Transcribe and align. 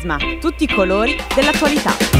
Prisma, 0.00 0.16
tutti 0.40 0.64
i 0.64 0.66
colori 0.66 1.14
dell'attualità. 1.34 2.19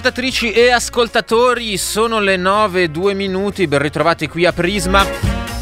Ascoltatrici 0.00 0.52
e 0.52 0.70
ascoltatori, 0.70 1.76
sono 1.76 2.20
le 2.20 2.36
9, 2.36 2.90
2 2.90 3.12
minuti, 3.12 3.66
ben 3.66 3.80
ritrovati 3.80 4.28
qui 4.28 4.46
a 4.46 4.52
Prisma. 4.52 5.04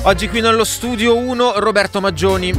Oggi 0.03 0.28
qui 0.28 0.41
nello 0.41 0.62
studio 0.62 1.17
1 1.17 1.55
Roberto 1.56 2.00
Maggioni. 2.00 2.55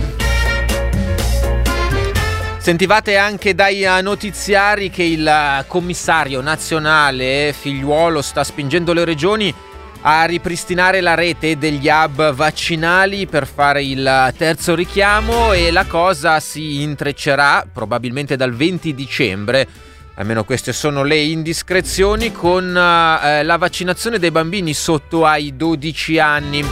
Sentivate 2.58 3.16
anche 3.16 3.56
dai 3.56 3.86
notiziari 4.02 4.90
che 4.90 5.04
il 5.04 5.64
commissario 5.68 6.42
nazionale 6.42 7.56
Figliuolo 7.58 8.22
sta 8.22 8.44
spingendo 8.44 8.92
le 8.92 9.06
regioni 9.06 9.56
a 10.02 10.26
ripristinare 10.26 11.00
la 11.00 11.16
rete 11.16 11.58
degli 11.58 11.88
hub 11.88 12.34
vaccinali 12.34 13.26
per 13.26 13.48
fare 13.48 13.84
il 13.84 14.34
terzo 14.38 14.76
richiamo 14.76 15.54
e 15.54 15.72
la 15.72 15.86
cosa 15.86 16.42
si 16.42 16.82
intreccerà 16.82 17.66
probabilmente 17.72 18.36
dal 18.36 18.54
20 18.54 18.94
dicembre 18.94 19.68
almeno 20.20 20.44
queste 20.44 20.74
sono 20.74 21.04
le 21.04 21.18
indiscrezioni, 21.18 22.34
con 22.34 22.76
eh, 22.76 23.44
la 23.44 23.58
vaccinazione 23.58 24.20
dei 24.20 24.32
bambini 24.32 24.74
sotto 24.74 25.26
ai 25.26 25.56
12 25.56 26.20
anni. 26.20 26.66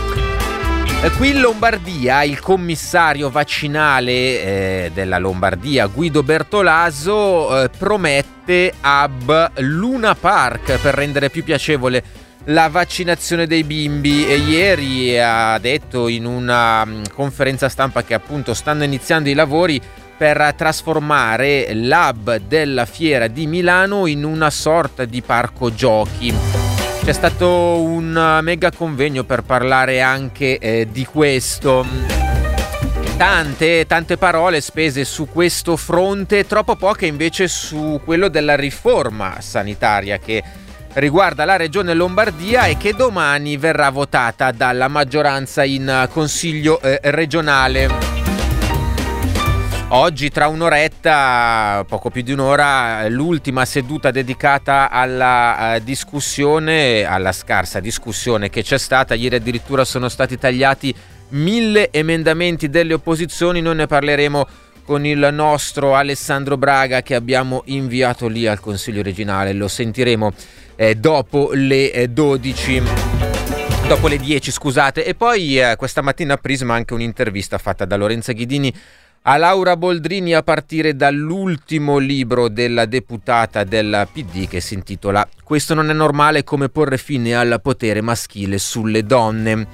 Eh, 1.02 1.12
qui 1.12 1.30
in 1.30 1.40
Lombardia 1.40 2.24
il 2.24 2.42
commissario 2.42 3.30
vaccinale 3.30 4.12
eh, 4.12 4.92
della 4.94 5.18
Lombardia 5.18 5.86
Guido 5.86 6.24
Bertolaso 6.24 7.64
eh, 7.64 7.70
promette 7.70 8.74
Hub 8.84 9.52
Luna 9.60 10.16
Park 10.16 10.80
per 10.80 10.96
rendere 10.96 11.30
più 11.30 11.44
piacevole 11.44 12.04
la 12.46 12.68
vaccinazione 12.68 13.46
dei 13.46 13.64
bimbi 13.64 14.28
e 14.28 14.38
ieri 14.38 15.20
ha 15.20 15.58
detto 15.60 16.08
in 16.08 16.26
una 16.26 16.84
mm, 16.84 17.04
conferenza 17.14 17.70
stampa 17.70 18.04
che 18.04 18.16
appunto 18.16 18.54
stanno 18.56 18.84
iniziando 18.84 19.30
i 19.30 19.34
lavori 19.34 19.80
per 20.18 20.54
trasformare 20.58 21.74
l'hub 21.74 22.38
della 22.38 22.86
fiera 22.86 23.28
di 23.28 23.46
Milano 23.46 24.08
in 24.08 24.24
una 24.24 24.50
sorta 24.50 25.06
di 25.06 25.22
parco 25.22 25.74
giochi. 25.74 26.34
C'è 27.04 27.14
stato 27.14 27.82
un 27.82 28.40
mega 28.42 28.72
convegno 28.72 29.24
per 29.24 29.44
parlare 29.44 30.02
anche 30.02 30.58
eh, 30.58 30.88
di 30.92 31.06
questo. 31.06 31.86
Tante, 33.16 33.86
tante 33.86 34.18
parole 34.18 34.60
spese 34.60 35.06
su 35.06 35.28
questo 35.28 35.78
fronte, 35.78 36.46
troppo 36.46 36.76
poche 36.76 37.06
invece 37.06 37.48
su 37.48 38.02
quello 38.04 38.28
della 38.28 38.56
riforma 38.56 39.40
sanitaria 39.40 40.18
che 40.18 40.44
riguarda 40.94 41.46
la 41.46 41.56
regione 41.56 41.94
Lombardia 41.94 42.66
e 42.66 42.78
che 42.78 42.94
domani 42.94 43.58
verrà 43.58 43.90
votata 43.90 44.52
dalla 44.52 44.88
maggioranza 44.88 45.64
in 45.64 46.08
Consiglio 46.12 46.82
eh, 46.82 47.00
regionale. 47.04 48.17
Oggi 49.90 50.30
tra 50.30 50.50
un'oretta, 50.50 51.86
poco 51.88 52.10
più 52.10 52.22
di 52.22 52.34
un'ora, 52.34 53.08
l'ultima 53.08 53.64
seduta 53.64 54.12
dedicata 54.12 54.90
alla 54.90 55.76
uh, 55.78 55.80
discussione, 55.82 57.06
alla 57.06 57.32
scarsa 57.32 57.80
discussione 57.80 58.50
che 58.50 58.64
c'è 58.64 58.78
stata. 58.78 59.14
Ieri 59.14 59.36
addirittura 59.38 59.86
sono 59.86 60.10
stati 60.10 60.38
tagliati 60.38 60.94
mille 61.30 61.90
emendamenti 61.90 62.70
delle 62.70 62.96
opposizioni, 62.96 63.62
noi 63.62 63.76
ne 63.76 63.88
parleremo 63.88 64.48
con 64.84 65.06
il 65.06 65.30
nostro 65.32 65.96
Alessandro 65.96 66.58
Braga 66.58 67.02
che 67.02 67.16
abbiamo 67.16 67.62
inviato 67.68 68.28
lì 68.28 68.46
al 68.46 68.60
Consiglio 68.60 69.02
regionale, 69.02 69.54
lo 69.54 69.70
sentiremo 69.70 70.34
eh, 70.76 70.96
dopo 70.96 71.52
le 71.54 72.10
12 72.10 72.76
eh, 72.76 72.84
dopo 73.88 74.10
le 74.10 74.18
10 74.18 74.52
scusate. 74.52 75.06
E 75.06 75.16
poi 75.16 75.62
eh, 75.62 75.76
questa 75.78 76.02
mattina 76.02 76.34
a 76.34 76.38
Prisma 76.38 76.76
anche 76.76 76.94
un'intervista 76.94 77.58
fatta 77.58 77.86
da 77.86 77.96
Lorenza 77.96 78.34
Ghidini 78.34 78.74
a 79.24 79.38
Laura 79.38 79.76
Boldrini 79.76 80.34
a 80.34 80.44
partire 80.44 80.96
dall'ultimo 80.96 81.98
libro 81.98 82.48
della 82.50 82.86
deputata 82.86 83.64
del 83.64 84.08
PD 84.12 84.48
che 84.48 84.62
si 84.62 84.74
intitola 84.74 85.28
Questo 85.44 85.74
non 85.74 85.90
è 85.90 85.94
normale 85.94 86.44
come 86.44 86.70
porre 86.70 86.98
fine 86.98 87.36
al 87.36 87.60
potere 87.62 88.02
maschile 88.02 88.58
sulle 88.58 89.04
donne. 89.04 89.68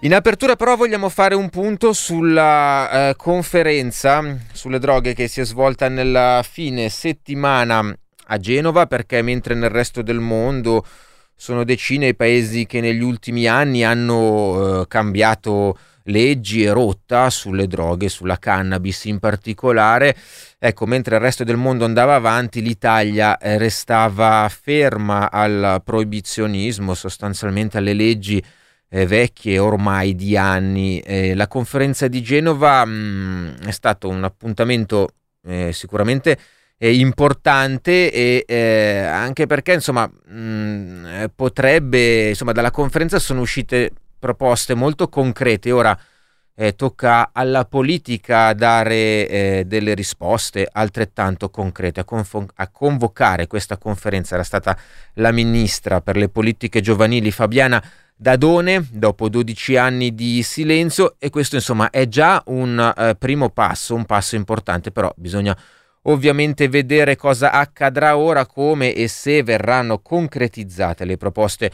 In 0.00 0.14
apertura 0.14 0.56
però 0.56 0.76
vogliamo 0.76 1.08
fare 1.10 1.34
un 1.34 1.50
punto 1.50 1.92
sulla 1.92 3.10
eh, 3.10 3.16
conferenza 3.16 4.38
sulle 4.52 4.78
droghe 4.78 5.12
che 5.12 5.28
si 5.28 5.40
è 5.40 5.44
svolta 5.44 5.88
nella 5.88 6.42
fine 6.48 6.88
settimana 6.88 7.94
a 8.26 8.38
Genova 8.38 8.86
perché 8.86 9.20
mentre 9.20 9.54
nel 9.54 9.68
resto 9.68 10.00
del 10.00 10.20
mondo 10.20 10.84
sono 11.34 11.64
decine 11.64 12.08
i 12.08 12.14
paesi 12.14 12.66
che 12.66 12.80
negli 12.80 13.02
ultimi 13.02 13.46
anni 13.46 13.84
hanno 13.84 14.80
eh, 14.80 14.88
cambiato 14.88 15.78
leggi 16.04 16.64
e 16.64 16.72
rotta 16.72 17.30
sulle 17.30 17.66
droghe, 17.66 18.08
sulla 18.08 18.38
cannabis 18.38 19.04
in 19.04 19.18
particolare. 19.18 20.16
Ecco, 20.58 20.86
mentre 20.86 21.16
il 21.16 21.20
resto 21.20 21.44
del 21.44 21.56
mondo 21.56 21.84
andava 21.84 22.14
avanti, 22.14 22.62
l'Italia 22.62 23.38
eh, 23.38 23.58
restava 23.58 24.48
ferma 24.50 25.30
al 25.30 25.82
proibizionismo, 25.84 26.94
sostanzialmente 26.94 27.78
alle 27.78 27.94
leggi 27.94 28.42
eh, 28.90 29.06
vecchie 29.06 29.58
ormai 29.58 30.14
di 30.14 30.36
anni. 30.36 31.00
Eh, 31.00 31.34
la 31.34 31.48
conferenza 31.48 32.08
di 32.08 32.22
Genova 32.22 32.84
mh, 32.84 32.90
mm, 32.90 33.48
è 33.66 33.70
stato 33.70 34.08
un 34.08 34.24
appuntamento 34.24 35.08
eh, 35.46 35.72
sicuramente 35.72 36.38
eh, 36.76 36.94
importante 36.94 38.10
e 38.10 38.44
eh, 38.46 38.98
anche 39.04 39.46
perché 39.46 39.74
insomma 39.74 40.06
mh, 40.06 40.34
mm, 40.34 41.24
potrebbe 41.34 42.28
insomma 42.30 42.52
dalla 42.52 42.70
conferenza 42.70 43.18
sono 43.18 43.40
uscite 43.42 43.90
proposte 44.20 44.74
molto 44.74 45.08
concrete. 45.08 45.72
Ora 45.72 45.98
eh, 46.60 46.76
tocca 46.76 47.30
alla 47.32 47.64
politica 47.64 48.52
dare 48.52 49.26
eh, 49.26 49.64
delle 49.66 49.94
risposte 49.94 50.68
altrettanto 50.70 51.48
concrete. 51.48 52.00
A, 52.00 52.04
confo- 52.04 52.46
a, 52.54 52.68
convocare 52.68 53.46
questa 53.46 53.78
conferenza 53.78 54.34
era 54.34 54.44
stata 54.44 54.76
la 55.14 55.32
ministra 55.32 56.02
per 56.02 56.16
le 56.16 56.28
politiche 56.28 56.82
giovanili 56.82 57.30
Fabiana 57.30 57.82
Dadone 58.14 58.86
dopo 58.92 59.30
12 59.30 59.76
anni 59.76 60.14
di 60.14 60.42
silenzio 60.42 61.14
e 61.18 61.30
questo 61.30 61.54
insomma 61.54 61.88
è 61.88 62.06
già 62.06 62.42
un 62.48 62.92
eh, 62.94 63.16
primo 63.18 63.48
passo, 63.48 63.94
un 63.94 64.04
passo 64.04 64.36
importante, 64.36 64.90
però 64.90 65.10
bisogna 65.16 65.56
ovviamente 66.02 66.68
vedere 66.68 67.16
cosa 67.16 67.52
accadrà 67.52 68.18
ora, 68.18 68.44
come 68.44 68.92
e 68.92 69.08
se 69.08 69.42
verranno 69.42 70.00
concretizzate 70.00 71.06
le 71.06 71.16
proposte 71.16 71.70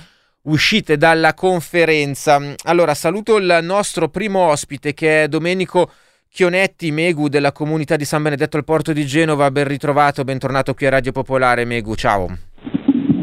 uscite 0.46 0.96
dalla 0.96 1.34
conferenza. 1.34 2.40
Allora 2.64 2.94
saluto 2.94 3.36
il 3.36 3.60
nostro 3.62 4.08
primo 4.08 4.40
ospite 4.40 4.94
che 4.94 5.24
è 5.24 5.28
Domenico 5.28 5.90
Chionetti, 6.28 6.90
Megu 6.90 7.28
della 7.28 7.52
comunità 7.52 7.96
di 7.96 8.04
San 8.04 8.22
Benedetto 8.22 8.56
al 8.56 8.64
Porto 8.64 8.92
di 8.92 9.06
Genova. 9.06 9.50
Ben 9.50 9.66
ritrovato, 9.66 10.24
bentornato 10.24 10.74
qui 10.74 10.86
a 10.86 10.90
Radio 10.90 11.12
Popolare. 11.12 11.64
Megu, 11.64 11.94
ciao. 11.94 12.26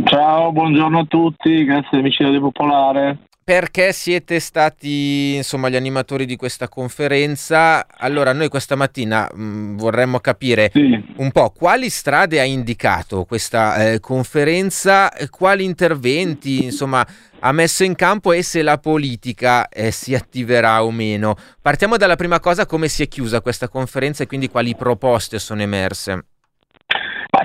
Ciao, 0.06 0.52
buongiorno 0.52 1.00
a 1.00 1.06
tutti, 1.06 1.64
grazie 1.64 2.00
amici 2.00 2.18
di 2.20 2.26
Radio 2.26 2.42
Popolare. 2.42 3.18
Perché 3.44 3.92
siete 3.92 4.40
stati 4.40 5.36
insomma 5.36 5.70
gli 5.70 5.76
animatori 5.76 6.26
di 6.26 6.36
questa 6.36 6.70
conferenza. 6.70 7.86
Allora, 7.88 8.32
noi 8.34 8.48
questa 8.48 8.76
mattina 8.76 9.30
mh, 9.32 9.44
mm, 9.44 9.78
vorremmo 9.78 10.20
capire 10.20 10.72
sì. 10.74 11.04
un 11.18 11.32
po' 11.32 11.50
quali 11.50 11.90
strade 11.90 12.40
ha 12.40 12.44
indicato 12.44 13.26
questa 13.26 13.92
eh, 13.92 14.00
conferenza, 14.00 15.12
quali 15.30 15.64
interventi 15.66 16.64
insomma 16.64 17.06
ha 17.46 17.52
messo 17.52 17.84
in 17.84 17.96
campo 17.96 18.32
e 18.32 18.42
se 18.42 18.62
la 18.62 18.78
politica 18.78 19.68
eh, 19.68 19.92
si 19.92 20.16
attiverà 20.16 20.84
o 20.84 20.92
meno. 20.92 21.36
Partiamo 21.62 21.98
dalla 21.98 22.16
prima 22.16 22.40
cosa, 22.40 22.66
come 22.66 22.88
si 22.88 23.04
è 23.04 23.08
chiusa 23.08 23.42
questa 23.42 23.68
conferenza 23.68 24.24
e 24.24 24.28
quindi 24.28 24.50
quali 24.50 24.76
proposte 24.76 25.40
sono 25.40 25.62
emerse. 25.62 26.26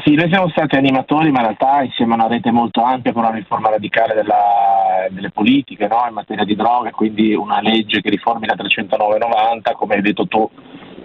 Sì, 0.04 0.14
noi 0.14 0.28
siamo 0.28 0.48
stati 0.50 0.76
animatori, 0.76 1.30
ma 1.30 1.40
in 1.40 1.46
realtà 1.46 1.82
insieme 1.82 2.12
a 2.12 2.16
una 2.16 2.26
rete 2.28 2.50
molto 2.50 2.82
ampia 2.82 3.12
con 3.12 3.24
una 3.24 3.34
riforma 3.34 3.70
radicale 3.70 4.14
della, 4.14 5.06
delle 5.10 5.30
politiche 5.30 5.88
no? 5.88 6.04
in 6.06 6.14
materia 6.14 6.44
di 6.44 6.54
droga, 6.54 6.90
quindi 6.90 7.34
una 7.34 7.60
legge 7.60 8.00
che 8.00 8.10
riformi 8.10 8.46
la 8.46 8.54
309-90, 8.54 9.72
come 9.74 9.94
hai 9.94 10.02
detto 10.02 10.26
tu 10.26 10.48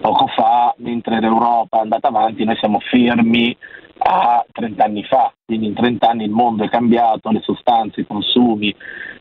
poco 0.00 0.26
fa, 0.28 0.74
mentre 0.78 1.18
l'Europa 1.18 1.78
è 1.78 1.80
andata 1.80 2.08
avanti, 2.08 2.44
noi 2.44 2.56
siamo 2.56 2.78
fermi 2.80 3.56
a 3.98 4.44
30 4.52 4.84
anni 4.84 5.02
fa, 5.04 5.32
quindi 5.44 5.66
in 5.66 5.74
30 5.74 6.08
anni 6.08 6.24
il 6.24 6.30
mondo 6.30 6.64
è 6.64 6.68
cambiato, 6.68 7.30
le 7.30 7.40
sostanze, 7.40 8.02
i 8.02 8.06
consumi, 8.06 8.74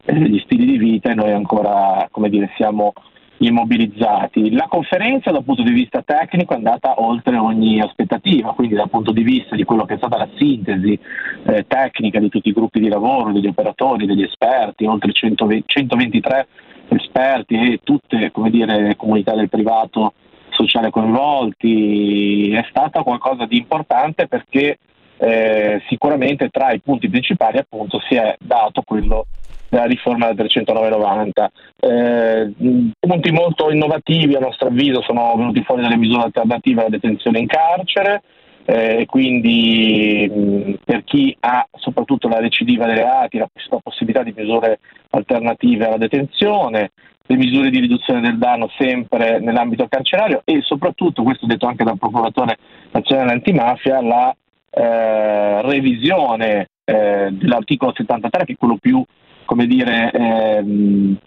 eh, 0.05 0.13
gli 0.13 0.39
stili 0.39 0.65
di 0.65 0.77
vita 0.77 1.09
e 1.09 1.15
noi 1.15 1.31
ancora, 1.31 2.07
come 2.11 2.29
dire, 2.29 2.51
siamo 2.57 2.93
immobilizzati. 3.37 4.51
La 4.51 4.67
conferenza 4.67 5.31
dal 5.31 5.43
punto 5.43 5.63
di 5.63 5.71
vista 5.71 6.01
tecnico 6.01 6.53
è 6.53 6.57
andata 6.57 7.01
oltre 7.01 7.37
ogni 7.37 7.79
aspettativa, 7.81 8.53
quindi 8.53 8.75
dal 8.75 8.89
punto 8.89 9.11
di 9.11 9.23
vista 9.23 9.55
di 9.55 9.63
quello 9.63 9.85
che 9.85 9.95
è 9.95 9.97
stata 9.97 10.17
la 10.17 10.29
sintesi 10.35 10.97
eh, 11.45 11.65
tecnica 11.67 12.19
di 12.19 12.29
tutti 12.29 12.49
i 12.49 12.53
gruppi 12.53 12.79
di 12.79 12.89
lavoro, 12.89 13.31
degli 13.31 13.47
operatori, 13.47 14.05
degli 14.05 14.23
esperti, 14.23 14.85
oltre 14.85 15.11
120, 15.11 15.63
123 15.67 16.47
esperti 16.89 17.55
e 17.55 17.79
tutte 17.83 18.31
dire, 18.49 18.81
le 18.81 18.95
comunità 18.95 19.33
del 19.35 19.49
privato 19.49 20.13
sociale 20.49 20.91
coinvolti, 20.91 22.51
è 22.51 22.65
stata 22.69 23.01
qualcosa 23.01 23.45
di 23.45 23.57
importante 23.57 24.27
perché 24.27 24.77
eh, 25.23 25.81
sicuramente 25.87 26.49
tra 26.49 26.73
i 26.73 26.81
punti 26.81 27.09
principali 27.09 27.57
appunto 27.57 28.01
si 28.09 28.15
è 28.15 28.35
dato 28.39 28.81
quello 28.81 29.25
della 29.69 29.85
riforma 29.85 30.31
del 30.33 30.45
309-90. 30.45 31.47
Eh, 31.79 32.51
punti 32.99 33.31
molto 33.31 33.71
innovativi 33.71 34.35
a 34.35 34.39
nostro 34.39 34.67
avviso 34.67 35.01
sono 35.01 35.33
venuti 35.37 35.63
fuori 35.63 35.81
dalle 35.81 35.95
misure 35.95 36.23
alternative 36.23 36.81
alla 36.81 36.89
detenzione 36.89 37.39
in 37.39 37.47
carcere, 37.47 38.21
eh, 38.65 39.05
quindi 39.07 40.29
mh, 40.29 40.73
per 40.83 41.03
chi 41.05 41.35
ha 41.39 41.65
soprattutto 41.71 42.27
la 42.27 42.39
recidiva 42.39 42.85
dei 42.85 42.95
reati, 42.95 43.37
la, 43.37 43.47
la 43.69 43.79
possibilità 43.81 44.23
di 44.23 44.33
misure 44.35 44.79
alternative 45.11 45.87
alla 45.87 45.97
detenzione, 45.97 46.91
le 47.25 47.37
misure 47.37 47.69
di 47.69 47.79
riduzione 47.79 48.19
del 48.19 48.37
danno 48.37 48.69
sempre 48.77 49.39
nell'ambito 49.39 49.87
carcerario 49.87 50.41
e 50.43 50.59
soprattutto, 50.61 51.23
questo 51.23 51.45
detto 51.45 51.65
anche 51.65 51.85
dal 51.85 51.97
procuratore 51.97 52.57
nazionale 52.91 53.31
antimafia, 53.31 54.01
la 54.01 54.35
eh, 54.73 55.61
revisione 55.61 56.67
eh, 56.83 57.29
dell'articolo 57.31 57.93
73 57.95 58.45
che 58.45 58.53
è 58.53 58.57
quello 58.57 58.77
più 58.79 59.03
come 59.45 59.67
dire, 59.67 60.11
eh, 60.11 61.17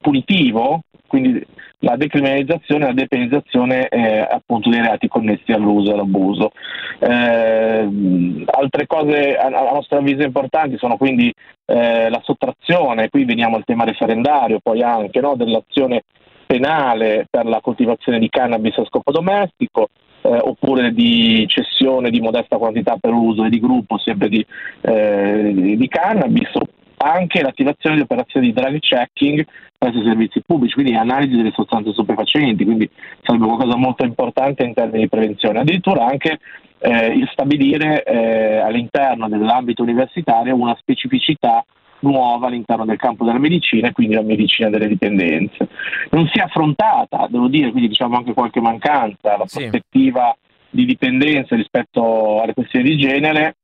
punitivo, 0.00 0.80
quindi 1.06 1.44
la 1.80 1.96
decriminalizzazione 1.96 2.84
e 2.84 2.86
la 2.88 2.94
depenalizzazione 2.94 3.88
eh, 3.88 4.18
appunto 4.18 4.70
dei 4.70 4.80
reati 4.80 5.08
connessi 5.08 5.52
all'uso 5.52 5.90
e 5.90 5.94
all'abuso. 5.94 6.52
Eh, 6.98 8.44
altre 8.46 8.86
cose 8.86 9.36
a, 9.36 9.46
a, 9.46 9.72
nostro 9.72 9.98
avviso 9.98 10.22
importanti 10.22 10.76
sono 10.78 10.96
quindi 10.96 11.32
eh, 11.66 12.08
la 12.08 12.20
sottrazione, 12.22 13.08
qui 13.08 13.24
veniamo 13.24 13.56
al 13.56 13.64
tema 13.64 13.84
referendario, 13.84 14.60
poi 14.62 14.82
anche 14.82 15.20
no, 15.20 15.34
dell'azione 15.34 16.02
penale 16.46 17.26
per 17.30 17.46
la 17.46 17.60
coltivazione 17.60 18.18
di 18.18 18.28
cannabis 18.28 18.76
a 18.78 18.84
scopo 18.84 19.10
domestico, 19.10 19.88
eh, 20.22 20.38
oppure 20.40 20.92
di 20.92 21.44
cessione 21.48 22.10
di 22.10 22.20
modesta 22.20 22.56
quantità 22.56 22.96
per 23.00 23.12
uso 23.12 23.44
e 23.44 23.50
di 23.50 23.60
gruppo 23.60 23.98
sempre 23.98 24.28
di, 24.28 24.44
eh, 24.80 25.76
di 25.76 25.88
cannabis, 25.88 26.50
anche 26.98 27.42
l'attivazione 27.42 27.96
di 27.96 28.02
operazioni 28.02 28.46
di 28.46 28.52
drug 28.52 28.78
checking 28.78 29.44
presso 29.76 29.98
i 29.98 30.04
servizi 30.04 30.40
pubblici, 30.46 30.74
quindi 30.74 30.94
analisi 30.94 31.34
delle 31.34 31.50
sostanze 31.52 31.92
stupefacenti, 31.92 32.64
quindi 32.64 32.88
sarebbe 33.22 33.46
qualcosa 33.46 33.76
molto 33.76 34.04
importante 34.04 34.62
in 34.62 34.74
termini 34.74 35.02
di 35.02 35.08
prevenzione. 35.08 35.58
Addirittura 35.58 36.06
anche 36.06 36.38
eh, 36.78 37.26
stabilire 37.32 38.04
eh, 38.04 38.58
all'interno 38.58 39.28
dell'ambito 39.28 39.82
universitario 39.82 40.54
una 40.54 40.76
specificità 40.78 41.64
nuova 42.02 42.46
all'interno 42.46 42.84
del 42.84 42.96
campo 42.96 43.24
della 43.24 43.38
medicina 43.38 43.88
e 43.88 43.92
quindi 43.92 44.14
la 44.14 44.22
medicina 44.22 44.68
delle 44.70 44.88
dipendenze. 44.88 45.68
Non 46.10 46.28
si 46.28 46.38
è 46.38 46.42
affrontata, 46.42 47.26
devo 47.28 47.48
dire, 47.48 47.70
quindi 47.70 47.88
diciamo 47.88 48.16
anche 48.16 48.32
qualche 48.32 48.60
mancanza, 48.60 49.36
la 49.36 49.46
prospettiva 49.46 50.34
sì. 50.34 50.48
di 50.70 50.84
dipendenza 50.84 51.56
rispetto 51.56 52.40
alle 52.40 52.54
questioni 52.54 52.90
di 52.90 52.98
genere 52.98 53.56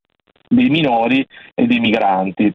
dei 0.49 0.69
minori 0.69 1.27
e 1.55 1.67
dei 1.67 1.81
migranti. 1.81 2.53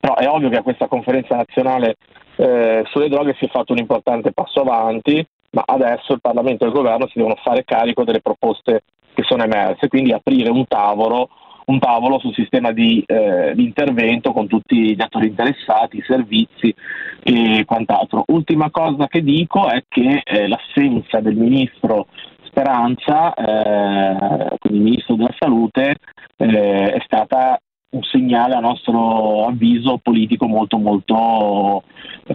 Però 0.00 0.14
è 0.16 0.28
ovvio 0.28 0.48
che 0.48 0.56
a 0.56 0.62
questa 0.62 0.88
conferenza 0.88 1.36
nazionale 1.36 1.96
eh, 2.36 2.84
sulle 2.86 3.08
droghe 3.08 3.36
si 3.38 3.44
è 3.44 3.48
fatto 3.48 3.72
un 3.72 3.78
importante 3.78 4.32
passo 4.32 4.60
avanti, 4.60 5.24
ma 5.50 5.62
adesso 5.66 6.14
il 6.14 6.20
Parlamento 6.20 6.64
e 6.64 6.68
il 6.68 6.72
Governo 6.72 7.06
si 7.08 7.18
devono 7.18 7.36
fare 7.42 7.64
carico 7.64 8.04
delle 8.04 8.20
proposte 8.20 8.82
che 9.12 9.22
sono 9.24 9.42
emerse, 9.42 9.88
quindi 9.88 10.12
aprire 10.12 10.48
un 10.48 10.64
tavolo, 10.66 11.28
un 11.70 11.78
tavolo 11.78 12.18
sul 12.18 12.34
sistema 12.34 12.72
di, 12.72 13.02
eh, 13.06 13.52
di, 13.54 13.64
intervento 13.64 14.32
con 14.32 14.48
tutti 14.48 14.94
gli 14.94 15.00
attori 15.00 15.28
interessati, 15.28 15.98
i 15.98 16.04
servizi 16.06 16.74
e 17.22 17.64
quant'altro. 17.64 18.24
Ultima 18.28 18.70
cosa 18.70 19.06
che 19.06 19.22
dico 19.22 19.68
è 19.68 19.84
che 19.88 20.22
eh, 20.24 20.48
l'assenza 20.48 21.20
del 21.20 21.36
ministro 21.36 22.08
Speranza, 22.42 23.32
eh, 23.34 24.56
quindi 24.58 24.80
ministro 24.80 25.14
della 25.14 25.34
salute, 25.38 25.94
eh, 26.36 26.92
è 26.92 27.00
stata 27.04 27.60
un 27.90 28.02
segnale 28.04 28.54
a 28.54 28.60
nostro 28.60 29.46
avviso 29.46 29.98
politico 29.98 30.46
molto 30.46 30.78
molto 30.78 31.82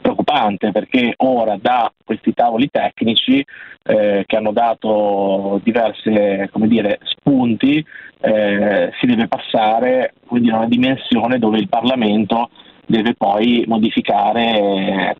preoccupante 0.01 0.71
perché 0.71 1.13
ora 1.17 1.57
da 1.61 1.91
questi 2.03 2.33
tavoli 2.33 2.69
tecnici 2.69 3.45
eh, 3.83 4.23
che 4.25 4.35
hanno 4.35 4.51
dato 4.51 5.61
diversi 5.63 6.09
spunti 7.03 7.85
eh, 8.19 8.91
si 8.99 9.05
deve 9.05 9.27
passare 9.27 10.13
quindi, 10.27 10.49
a 10.49 10.57
una 10.57 10.67
dimensione 10.67 11.39
dove 11.39 11.59
il 11.59 11.69
Parlamento 11.69 12.49
deve 12.85 13.13
poi 13.13 13.63
modificare 13.67 15.15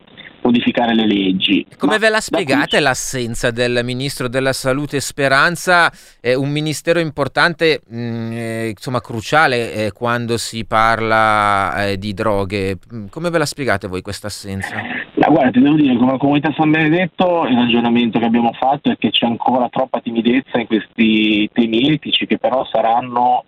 modificare 0.46 0.94
le 0.94 1.06
leggi. 1.06 1.66
Come 1.76 1.92
Ma 1.92 1.98
ve 1.98 2.08
la 2.08 2.20
spiegate 2.20 2.80
l'assenza 2.80 3.50
del 3.50 3.80
Ministro 3.84 4.28
della 4.28 4.52
Salute 4.52 5.00
Speranza? 5.00 5.90
È 6.20 6.34
un 6.34 6.50
ministero 6.50 7.00
importante, 7.00 7.80
mh, 7.86 7.98
mm, 7.98 8.32
eh, 8.32 8.68
insomma 8.68 9.00
cruciale 9.00 9.72
eh, 9.72 9.92
quando 9.92 10.36
si 10.36 10.64
parla 10.64 11.86
eh, 11.86 11.98
di 11.98 12.14
droghe. 12.14 12.78
Mm, 12.92 13.06
come 13.08 13.30
ve 13.30 13.38
la 13.38 13.46
spiegate 13.46 13.88
voi 13.88 14.02
questa 14.02 14.28
assenza? 14.28 14.74
La 15.14 15.28
guarda, 15.28 15.50
ti 15.50 15.60
devo 15.60 15.76
dire, 15.76 15.96
come 15.96 16.18
comunità 16.18 16.52
San 16.56 16.70
Benedetto 16.70 17.46
il 17.46 17.56
ragionamento 17.56 18.18
che 18.18 18.26
abbiamo 18.26 18.52
fatto 18.52 18.90
è 18.90 18.96
che 18.96 19.10
c'è 19.10 19.26
ancora 19.26 19.68
troppa 19.68 20.00
timidezza 20.00 20.58
in 20.58 20.66
questi 20.66 21.48
temi 21.52 21.92
etici 21.92 22.26
che 22.26 22.38
però 22.38 22.64
saranno 22.70 23.44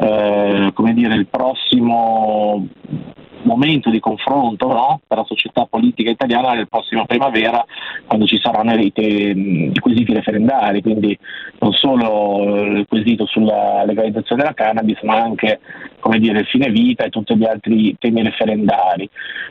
eh, 0.00 0.70
come 0.72 0.94
dire, 0.94 1.14
il 1.14 1.26
prossimo 1.26 2.66
momento 3.42 3.90
di 3.90 4.00
confronto 4.00 4.68
no? 4.68 5.00
per 5.06 5.18
la 5.18 5.24
società 5.24 5.66
politica 5.66 6.10
italiana 6.10 6.52
nel 6.52 6.68
prossimo 6.68 7.06
primavera 7.06 7.64
quando 8.06 8.26
ci 8.26 8.38
saranno 8.42 8.74
i, 8.74 8.92
i 8.94 9.78
quesiti 9.78 10.12
referendari, 10.12 10.82
quindi 10.82 11.16
non 11.58 11.72
solo 11.72 12.64
il 12.64 12.86
quesito 12.88 13.26
sulla 13.26 13.84
legalizzazione 13.84 14.42
della 14.42 14.54
cannabis 14.54 15.00
ma 15.02 15.16
anche 15.16 15.60
come 16.00 16.18
dire, 16.18 16.40
il 16.40 16.46
fine 16.46 16.70
vita 16.70 17.04
e 17.04 17.10
tutti 17.10 17.36
gli 17.36 17.44
altri 17.44 17.94
temi 17.98 18.22
referendari. 18.22 19.08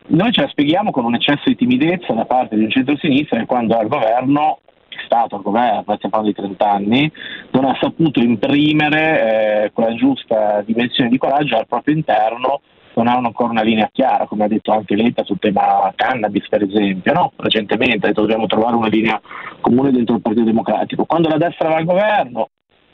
Noi 0.08 0.32
ce 0.32 0.42
la 0.42 0.48
spieghiamo 0.48 0.90
con 0.92 1.06
un 1.06 1.16
eccesso 1.16 1.44
di 1.46 1.56
timidezza 1.56 2.14
da 2.14 2.26
parte 2.26 2.56
di 2.56 2.64
un 2.64 2.72
centro-sinistra 2.72 3.46
quando 3.46 3.78
al 3.78 3.88
governo 3.88 4.60
stato 5.06 5.36
al 5.36 5.42
governo, 5.42 5.82
stiamo 5.82 6.10
parlando 6.10 6.30
di 6.30 6.34
30 6.34 6.70
anni, 6.70 7.12
non 7.52 7.66
ha 7.66 7.78
saputo 7.80 8.20
imprimere 8.20 9.66
eh, 9.66 9.72
quella 9.72 9.96
giusta 9.96 10.62
dimensione 10.62 11.10
di 11.10 11.18
coraggio 11.18 11.58
al 11.58 11.68
proprio 11.68 11.96
interno 11.96 12.62
non 12.96 13.08
hanno 13.08 13.28
ancora 13.28 13.52
una 13.52 13.62
linea 13.62 13.90
chiara, 13.92 14.26
come 14.26 14.46
ha 14.46 14.48
detto 14.48 14.72
anche 14.72 14.96
Letta 14.96 15.24
sul 15.24 15.40
tema 15.40 15.92
cannabis 15.96 16.48
per 16.50 16.64
esempio, 16.64 17.14
no? 17.14 17.32
recentemente 17.38 18.06
ha 18.06 18.10
detto 18.10 18.22
dobbiamo 18.22 18.48
trovare 18.48 18.76
una 18.76 18.88
linea 18.88 19.22
comune 19.62 19.92
dentro 19.92 20.16
il 20.16 20.22
Partito 20.22 20.46
Democratico. 20.46 21.06
Quando 21.06 21.30
la 21.30 21.38
destra 21.38 21.70
va 21.70 21.76
al 21.76 21.86
governo, 21.86 22.50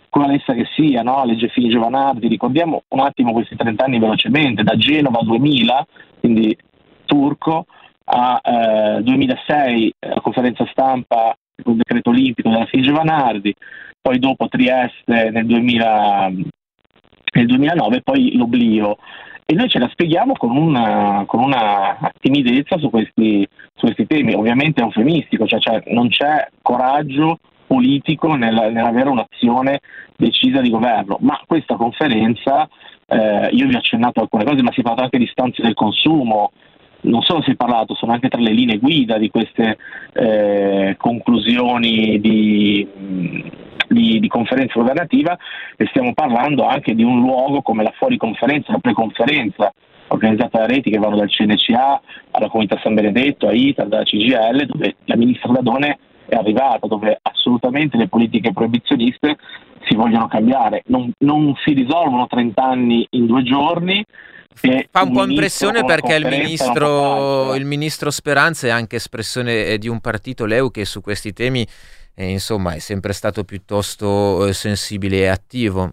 come 0.10 0.28
l'essa 0.28 0.54
che 0.54 0.66
sia, 0.76 1.02
no? 1.02 1.26
legge 1.26 1.50
Fini 1.50 1.70
Giovanardi, 1.70 2.28
ricordiamo 2.28 2.84
un 2.90 3.00
attimo 3.00 3.34
questi 3.34 3.56
30 3.56 3.84
anni 3.84 4.00
velocemente, 4.00 4.64
da 4.64 4.78
Genova 4.78 5.22
2000, 5.22 5.88
quindi 6.20 6.56
turco, 7.06 7.66
a 8.08 8.40
eh, 8.44 9.02
2006 9.02 9.94
eh, 9.98 10.10
la 10.10 10.22
conferenza 10.22 10.66
stampa 10.70 11.36
il 11.64 11.76
decreto 11.76 12.10
olimpico 12.10 12.50
della 12.50 12.66
Fini 12.66 12.84
Giovanardi, 12.84 13.54
poi 14.02 14.20
dopo 14.20 14.48
Trieste 14.48 15.30
nel, 15.32 15.46
2000, 15.46 16.32
nel 17.34 17.46
2009, 17.46 18.02
poi 18.02 18.36
l'oblio. 18.36 18.98
E 19.48 19.54
noi 19.54 19.70
ce 19.70 19.78
la 19.78 19.88
spieghiamo 19.90 20.34
con 20.34 20.58
una, 20.58 21.24
con 21.28 21.44
una 21.44 21.98
timidezza 22.20 22.80
su 22.80 22.90
questi, 22.90 23.48
su 23.76 23.86
questi, 23.86 24.08
temi, 24.08 24.34
ovviamente 24.34 24.82
eufemistico, 24.82 25.46
cioè, 25.46 25.60
cioè 25.60 25.84
non 25.88 26.10
c'è 26.10 26.50
coraggio 26.62 27.38
politico 27.68 28.36
nel, 28.36 28.54
nell'avere 28.72 29.10
un'azione 29.10 29.80
decisa 30.18 30.62
di 30.62 30.70
governo, 30.70 31.18
ma 31.22 31.40
questa 31.46 31.76
conferenza, 31.76 32.68
eh, 33.08 33.50
io 33.52 33.68
vi 33.68 33.76
ho 33.76 33.78
accennato 33.78 34.22
alcune 34.22 34.46
cose, 34.46 34.64
ma 34.64 34.72
si 34.72 34.82
parla 34.82 35.04
anche 35.04 35.20
di 35.20 35.28
stanze 35.28 35.62
del 35.62 35.76
consumo, 35.76 36.52
non 37.02 37.22
solo 37.22 37.42
si 37.42 37.52
è 37.52 37.56
parlato, 37.56 37.94
sono 37.96 38.14
anche 38.14 38.30
tra 38.30 38.42
le 38.42 38.52
linee 38.52 38.78
guida 38.78 39.18
di 39.18 39.30
queste 39.30 39.78
eh, 40.14 40.96
conclusioni 40.98 42.20
di, 42.20 42.88
di, 43.88 44.20
di, 44.20 44.28
conferenza 44.28 44.80
governativa 44.80 45.38
e 45.76 45.86
stiamo 45.88 46.14
parlando 46.14 46.66
anche 46.66 46.96
di 46.96 47.04
un 47.04 47.20
luogo 47.20 47.62
come 47.62 47.84
la 47.84 47.94
fuoriconferenza, 47.96 48.72
la 48.72 48.80
preconferenza 48.80 49.72
organizzata 50.08 50.60
da 50.60 50.66
reti 50.66 50.92
che 50.92 50.98
vanno 50.98 51.18
dal 51.18 51.30
CNCA 51.30 52.02
alla 52.32 52.50
Comunità 52.50 52.80
San 52.82 52.94
Benedetto, 52.94 53.48
a 53.48 53.54
ITAR, 53.54 53.88
dalla 53.88 54.04
CGL, 54.04 54.66
dove 54.66 54.96
la 55.06 55.16
ministra 55.16 55.52
Dadone 55.52 55.98
è 56.28 56.36
arrivata, 56.36 56.88
dove 56.88 57.20
assolutamente 57.22 57.98
le 57.98 58.08
politiche 58.08 58.54
proibizioniste 58.54 59.38
si 59.88 59.96
vogliono 59.96 60.28
cambiare. 60.28 60.84
Non, 60.88 61.12
non 61.20 61.54
si 61.64 61.74
risolvono 61.74 62.28
30 62.28 62.64
anni 62.64 63.06
in 63.12 63.26
due 63.26 63.44
giorni, 63.44 64.04
Fa 64.90 65.04
un 65.04 65.12
po' 65.12 65.26
impressione 65.26 65.84
perché 65.84 66.16
il 66.16 66.26
ministro, 66.26 67.56
il 67.56 67.66
ministro, 67.66 68.10
Speranza 68.10 68.68
è 68.68 68.70
anche 68.70 68.96
espressione 68.96 69.66
eh, 69.66 69.78
di 69.78 69.90
un 69.90 70.00
partito, 70.00 70.46
l'EU, 70.46 70.72
che 70.72 70.86
su 70.86 71.02
questi 71.02 71.34
temi 71.34 71.68
eh, 72.16 72.30
insomma, 72.30 72.74
è 72.74 72.80
sempre 72.80 73.14
stato 73.14 73.44
piuttosto 73.44 74.48
eh, 74.48 74.54
sensibile 74.54 75.18
e 75.18 75.28
attivo. 75.28 75.92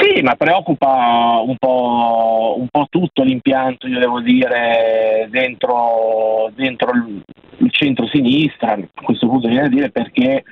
Sì, 0.00 0.22
ma 0.22 0.34
preoccupa 0.34 1.42
un 1.44 1.56
po', 1.58 2.56
un 2.58 2.66
po', 2.68 2.86
tutto 2.90 3.22
l'impianto, 3.22 3.86
io 3.86 3.98
devo 3.98 4.20
dire, 4.20 5.28
dentro, 5.30 6.50
dentro 6.54 6.92
il, 6.92 7.22
il 7.58 7.70
centro-sinistra, 7.70 8.72
a 8.72 9.02
questo 9.02 9.28
punto 9.28 9.48
viene 9.48 9.66
a 9.66 9.68
dire 9.68 9.90
perché 9.90 10.42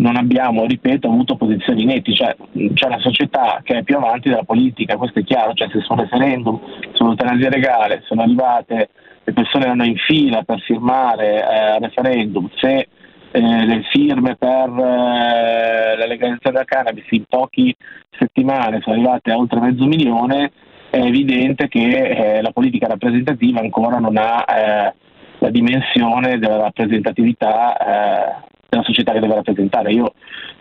non 0.00 0.16
abbiamo, 0.16 0.66
ripeto, 0.66 1.08
avuto 1.08 1.36
posizioni 1.36 1.84
netti, 1.84 2.14
cioè 2.14 2.34
c'è 2.74 2.86
una 2.86 2.98
società 2.98 3.60
che 3.62 3.78
è 3.78 3.82
più 3.82 3.96
avanti 3.96 4.28
della 4.28 4.44
politica, 4.44 4.96
questo 4.96 5.20
è 5.20 5.24
chiaro, 5.24 5.52
cioè 5.54 5.68
se 5.70 5.80
sul 5.80 5.98
referendum, 5.98 6.58
sull'eutanasia 6.92 7.50
legale 7.50 8.02
sono 8.06 8.22
arrivate 8.22 8.90
le 9.22 9.32
persone 9.32 9.64
erano 9.64 9.84
in 9.84 9.96
fila 9.96 10.42
per 10.42 10.60
firmare 10.60 11.42
eh, 11.42 11.78
referendum, 11.78 12.48
se 12.56 12.88
eh, 13.32 13.66
le 13.66 13.82
firme 13.90 14.36
per 14.36 14.68
eh, 14.68 15.96
la 15.96 16.06
legalizzazione 16.06 16.56
della 16.56 16.64
cannabis 16.64 17.04
in 17.10 17.24
poche 17.28 17.74
settimane 18.18 18.80
sono 18.80 18.96
arrivate 18.96 19.30
a 19.30 19.36
oltre 19.36 19.60
mezzo 19.60 19.84
milione, 19.84 20.50
è 20.88 20.98
evidente 20.98 21.68
che 21.68 22.38
eh, 22.38 22.42
la 22.42 22.50
politica 22.50 22.88
rappresentativa 22.88 23.60
ancora 23.60 23.98
non 23.98 24.16
ha 24.16 24.44
eh, 24.48 24.94
la 25.38 25.50
dimensione 25.50 26.38
della 26.38 26.56
rappresentatività 26.56 28.48
della 28.70 28.84
società 28.84 29.12
che 29.12 29.20
deve 29.20 29.34
rappresentare. 29.34 29.92
Io 29.92 30.14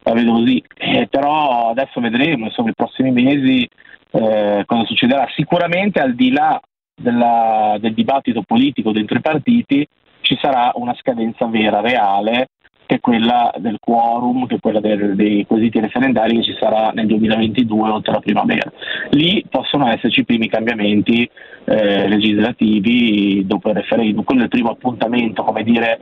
la 0.03 0.13
vedo 0.13 0.33
così, 0.33 0.61
eh, 0.75 1.07
però 1.09 1.69
adesso 1.69 2.01
vedremo, 2.01 2.45
insomma, 2.45 2.71
i 2.71 2.75
prossimi 2.75 3.11
mesi 3.11 3.69
eh, 4.11 4.63
cosa 4.65 4.85
succederà. 4.85 5.27
Sicuramente 5.35 5.99
al 5.99 6.15
di 6.15 6.31
là 6.31 6.59
della, 6.95 7.77
del 7.79 7.93
dibattito 7.93 8.41
politico 8.45 8.91
dentro 8.91 9.17
i 9.17 9.21
partiti 9.21 9.87
ci 10.21 10.37
sarà 10.41 10.71
una 10.75 10.95
scadenza 10.95 11.45
vera, 11.45 11.79
reale, 11.79 12.49
che 12.85 12.95
è 12.95 12.99
quella 12.99 13.53
del 13.57 13.77
quorum, 13.79 14.47
che 14.47 14.55
è 14.55 14.59
quella 14.59 14.79
del, 14.79 15.15
dei 15.15 15.45
quesiti 15.45 15.79
referendari 15.79 16.37
che 16.37 16.43
ci 16.43 16.57
sarà 16.59 16.89
nel 16.91 17.05
2022 17.05 17.89
oltre 17.89 18.13
la 18.13 18.19
primavera. 18.19 18.71
Lì 19.11 19.45
possono 19.47 19.87
esserci 19.87 20.21
i 20.21 20.25
primi 20.25 20.49
cambiamenti 20.49 21.29
eh, 21.65 22.07
legislativi 22.07 23.45
dopo 23.45 23.69
il 23.69 23.75
referendum. 23.75 24.23
Quello 24.23 24.41
è 24.41 24.45
il 24.45 24.49
primo 24.49 24.71
appuntamento, 24.71 25.43
come 25.43 25.63
dire, 25.63 25.99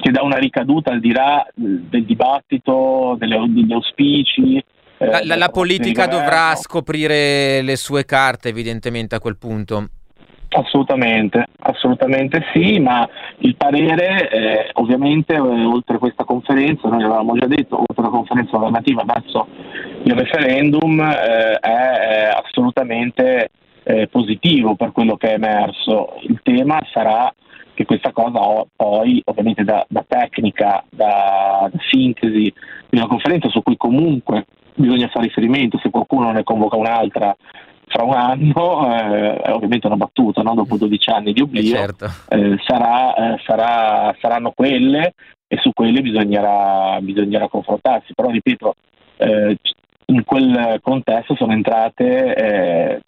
che 0.00 0.10
dà 0.10 0.22
una 0.22 0.38
ricaduta 0.38 0.92
al 0.92 1.00
di 1.00 1.12
là 1.12 1.46
del 1.54 2.04
dibattito, 2.04 3.16
delle, 3.18 3.44
degli 3.48 3.72
auspici. 3.72 4.56
Eh, 4.98 5.06
la, 5.06 5.20
la, 5.24 5.36
la 5.36 5.48
politica 5.48 6.06
dovrà 6.06 6.54
scoprire 6.54 7.62
le 7.62 7.76
sue 7.76 8.04
carte 8.04 8.48
evidentemente 8.48 9.14
a 9.14 9.20
quel 9.20 9.36
punto. 9.36 9.88
Assolutamente, 10.48 11.44
assolutamente 11.58 12.44
sì, 12.54 12.78
ma 12.78 13.06
il 13.38 13.56
parere 13.56 14.30
eh, 14.30 14.70
ovviamente 14.74 15.34
eh, 15.34 15.38
oltre 15.40 15.98
questa 15.98 16.24
conferenza, 16.24 16.88
noi 16.88 17.02
avevamo 17.02 17.36
già 17.36 17.46
detto, 17.46 17.80
oltre 17.80 17.96
alla 17.96 18.08
conferenza 18.08 18.56
governativa 18.56 19.02
verso 19.04 19.48
il 20.04 20.14
referendum 20.14 21.00
eh, 21.00 21.58
è 21.58 22.30
assolutamente 22.32 23.50
eh, 23.82 24.06
positivo 24.06 24.76
per 24.76 24.92
quello 24.92 25.16
che 25.16 25.30
è 25.30 25.34
emerso. 25.34 26.14
Il 26.22 26.40
tema 26.42 26.80
sarà 26.92 27.30
che 27.76 27.84
questa 27.84 28.10
cosa 28.10 28.64
poi 28.74 29.20
ovviamente 29.26 29.62
da, 29.62 29.84
da 29.86 30.02
tecnica, 30.08 30.82
da, 30.88 31.68
da, 31.70 31.78
sintesi 31.90 32.52
di 32.88 32.98
una 32.98 33.06
conferenza 33.06 33.50
su 33.50 33.62
cui 33.62 33.76
comunque 33.76 34.46
bisogna 34.74 35.08
fare 35.08 35.26
riferimento, 35.26 35.78
se 35.78 35.90
qualcuno 35.90 36.32
ne 36.32 36.42
convoca 36.42 36.76
un'altra 36.76 37.36
fra 37.86 38.02
un 38.02 38.14
anno, 38.14 38.96
eh, 38.96 39.36
è 39.36 39.52
ovviamente 39.52 39.86
una 39.86 39.96
battuta, 39.96 40.40
no? 40.40 40.54
dopo 40.54 40.78
12 40.78 41.10
anni 41.10 41.32
di 41.34 41.42
oblio, 41.42 41.60
eh 41.60 41.64
certo. 41.64 42.06
eh, 42.30 42.56
sarà, 42.66 43.14
eh, 43.14 43.42
sarà, 43.44 44.16
saranno 44.20 44.52
quelle 44.52 45.12
e 45.46 45.58
su 45.58 45.70
quelle 45.74 46.00
bisognerà, 46.00 46.98
bisognerà 47.02 47.46
confrontarsi, 47.48 48.14
però 48.14 48.30
ripeto, 48.30 48.74
eh, 49.18 49.58
in 50.06 50.24
quel 50.24 50.78
contesto 50.80 51.36
sono 51.36 51.52
entrate 51.52 53.02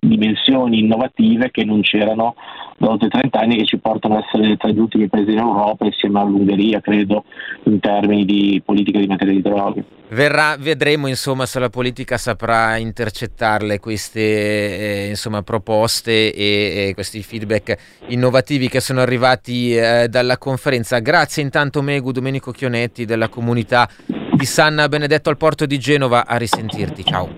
dimensioni 0.00 0.80
innovative 0.80 1.50
che 1.50 1.64
non 1.64 1.82
c'erano 1.82 2.34
da 2.78 2.88
oltre 2.88 3.08
30 3.08 3.38
anni 3.38 3.56
che 3.58 3.66
ci 3.66 3.78
portano 3.78 4.16
ad 4.16 4.24
essere 4.24 4.56
tra 4.56 4.70
gli 4.70 4.78
ultimi 4.78 5.08
paesi 5.08 5.32
in 5.32 5.38
Europa 5.38 5.84
insieme 5.84 6.20
all'Ungheria, 6.20 6.80
credo, 6.80 7.24
in 7.64 7.78
termini 7.78 8.24
di 8.24 8.62
politica 8.64 8.98
di 8.98 9.06
materia 9.06 9.34
di 9.34 9.42
droghe. 9.42 9.84
Verrà, 10.08 10.56
vedremo 10.58 11.06
insomma 11.06 11.46
se 11.46 11.60
la 11.60 11.68
politica 11.68 12.16
saprà 12.16 12.76
intercettarle 12.78 13.78
queste 13.78 14.20
eh, 14.20 15.08
insomma, 15.08 15.42
proposte 15.42 16.32
e, 16.32 16.88
e, 16.88 16.94
questi 16.94 17.22
feedback 17.22 18.00
innovativi 18.08 18.68
che 18.68 18.80
sono 18.80 19.00
arrivati 19.00 19.76
eh, 19.76 20.08
dalla 20.08 20.38
conferenza. 20.38 20.98
Grazie 20.98 21.42
intanto 21.42 21.82
Megu, 21.82 22.10
Domenico 22.10 22.50
Chionetti 22.50 23.04
della 23.04 23.28
comunità 23.28 23.88
di 24.32 24.46
San 24.46 24.84
Benedetto 24.88 25.28
al 25.28 25.36
Porto 25.36 25.66
di 25.66 25.78
Genova, 25.78 26.26
a 26.26 26.36
risentirti, 26.36 27.04
ciao. 27.04 27.28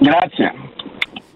Grazie. 0.00 0.72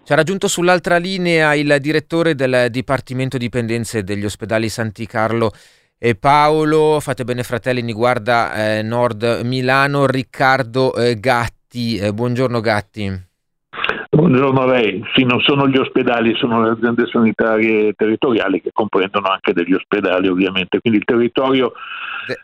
Ci 0.08 0.14
ha 0.14 0.16
raggiunto 0.16 0.48
sull'altra 0.48 0.96
linea 0.96 1.52
il 1.52 1.76
direttore 1.82 2.34
del 2.34 2.70
Dipartimento 2.70 3.36
Dipendenze 3.36 4.04
degli 4.04 4.24
ospedali 4.24 4.70
Santi 4.70 5.04
Carlo 5.04 5.52
e 5.98 6.14
Paolo, 6.14 6.98
fate 6.98 7.24
bene 7.24 7.42
fratelli, 7.42 7.82
mi 7.82 7.92
guarda 7.92 8.78
eh, 8.78 8.80
Nord 8.80 9.42
Milano, 9.44 10.06
Riccardo 10.06 10.94
eh, 10.94 11.20
Gatti. 11.20 11.98
Eh, 11.98 12.14
buongiorno 12.14 12.58
Gatti. 12.60 13.27
Buongiorno 14.28 14.60
a 14.60 14.66
lei. 14.66 15.02
Sì, 15.14 15.24
non 15.24 15.40
sono 15.40 15.66
gli 15.68 15.78
ospedali, 15.78 16.34
sono 16.36 16.62
le 16.62 16.72
aziende 16.72 17.06
sanitarie 17.10 17.94
territoriali 17.94 18.60
che 18.60 18.68
comprendono 18.74 19.26
anche 19.28 19.54
degli 19.54 19.72
ospedali 19.72 20.28
ovviamente, 20.28 20.80
quindi 20.80 20.98
il 20.98 21.06
territorio 21.06 21.72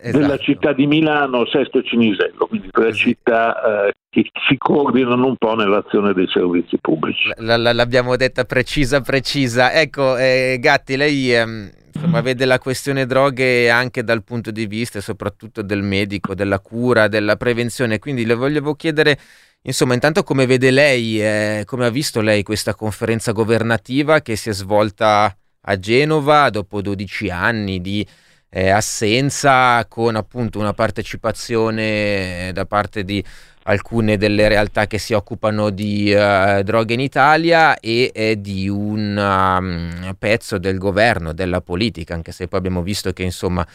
esatto. 0.01 0.19
della 0.19 0.39
città 0.39 0.73
di 0.73 0.87
Milano, 0.87 1.45
Sesto 1.45 1.81
e 1.81 1.85
Cinisello, 1.85 2.47
quindi 2.47 2.71
tre 2.71 2.95
sì. 2.95 3.01
città 3.01 3.89
eh, 3.89 3.93
che 4.09 4.31
si 4.49 4.57
coordinano 4.57 5.27
un 5.27 5.37
po' 5.37 5.55
nell'azione 5.57 6.15
dei 6.15 6.27
servizi 6.29 6.79
pubblici. 6.81 7.29
L- 7.37 7.45
l- 7.45 7.75
l'abbiamo 7.75 8.17
detta 8.17 8.45
precisa, 8.45 9.03
precisa. 9.03 9.71
Ecco, 9.75 10.17
eh, 10.17 10.57
Gatti, 10.59 10.97
lei 10.97 11.35
ehm, 11.35 11.71
insomma, 11.93 12.23
vede 12.23 12.47
la 12.47 12.59
questione 12.59 13.05
droghe 13.05 13.69
anche 13.69 14.03
dal 14.03 14.25
punto 14.25 14.51
di 14.51 14.65
vista 14.65 15.03
soprattutto 15.03 15.61
del 15.61 15.83
medico, 15.83 16.35
della 16.35 16.61
cura, 16.61 17.09
della 17.09 17.37
prevenzione, 17.37 17.99
quindi 17.99 18.25
le 18.25 18.35
volevo 18.35 18.73
chiedere... 18.73 19.19
Insomma, 19.67 19.95
intanto 19.95 20.23
come 20.25 20.45
vede 20.45 20.71
lei, 20.71 21.23
eh, 21.23 21.63
come 21.65 21.87
ha 21.87 21.91
visto 21.91 22.21
lei 22.21 22.43
questa 22.43 22.75
conferenza 22.75 23.33
governativa 23.33 24.21
che 24.21 24.37
si 24.37 24.51
è 24.51 24.53
svolta 24.53 25.35
a 25.63 25.79
Genova 25.79 26.51
dopo 26.51 26.83
12 26.83 27.31
anni 27.31 27.81
di 27.81 28.07
eh, 28.51 28.69
assenza 28.69 29.87
con 29.89 30.17
appunto 30.17 30.59
una 30.59 30.75
partecipazione 30.75 32.51
da 32.53 32.67
parte 32.67 33.05
di 33.05 33.25
alcune 33.63 34.19
delle 34.19 34.49
realtà 34.49 34.87
che 34.87 34.99
si 34.99 35.15
occupano 35.15 35.71
di 35.71 36.13
uh, 36.13 36.63
droghe 36.63 36.93
in 36.93 37.01
Italia 37.01 37.79
e 37.81 38.11
eh, 38.15 38.39
di 38.39 38.69
un 38.69 39.17
um, 39.17 40.15
pezzo 40.19 40.59
del 40.59 40.77
governo, 40.77 41.33
della 41.33 41.63
politica, 41.63 42.13
anche 42.13 42.33
se 42.33 42.49
poi 42.49 42.59
abbiamo 42.59 42.83
visto 42.83 43.15
che 43.15 43.23
insomma 43.23 43.67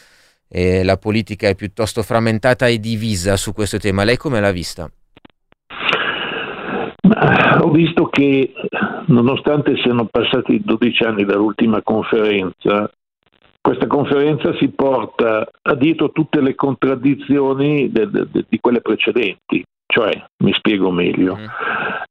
eh, 0.47 0.83
la 0.83 0.97
politica 0.97 1.47
è 1.47 1.55
piuttosto 1.55 2.03
frammentata 2.03 2.67
e 2.67 2.79
divisa 2.79 3.35
su 3.37 3.53
questo 3.53 3.79
tema. 3.79 4.03
Lei 4.03 4.17
come 4.17 4.39
l'ha 4.39 4.51
vista? 4.51 4.87
Ho 7.61 7.69
visto 7.69 8.05
che 8.05 8.53
nonostante 9.07 9.75
siano 9.77 10.05
passati 10.05 10.61
12 10.63 11.03
anni 11.03 11.25
dall'ultima 11.25 11.81
conferenza, 11.81 12.89
questa 13.59 13.87
conferenza 13.87 14.55
si 14.55 14.69
porta 14.69 15.45
a 15.61 15.75
dietro 15.75 16.11
tutte 16.11 16.39
le 16.39 16.55
contraddizioni 16.55 17.91
de, 17.91 18.09
de, 18.09 18.27
de, 18.31 18.45
di 18.47 18.59
quelle 18.59 18.81
precedenti. 18.81 19.63
Cioè, 19.85 20.11
mi 20.43 20.53
spiego 20.53 20.91
meglio. 20.91 21.35
Mm. 21.35 21.45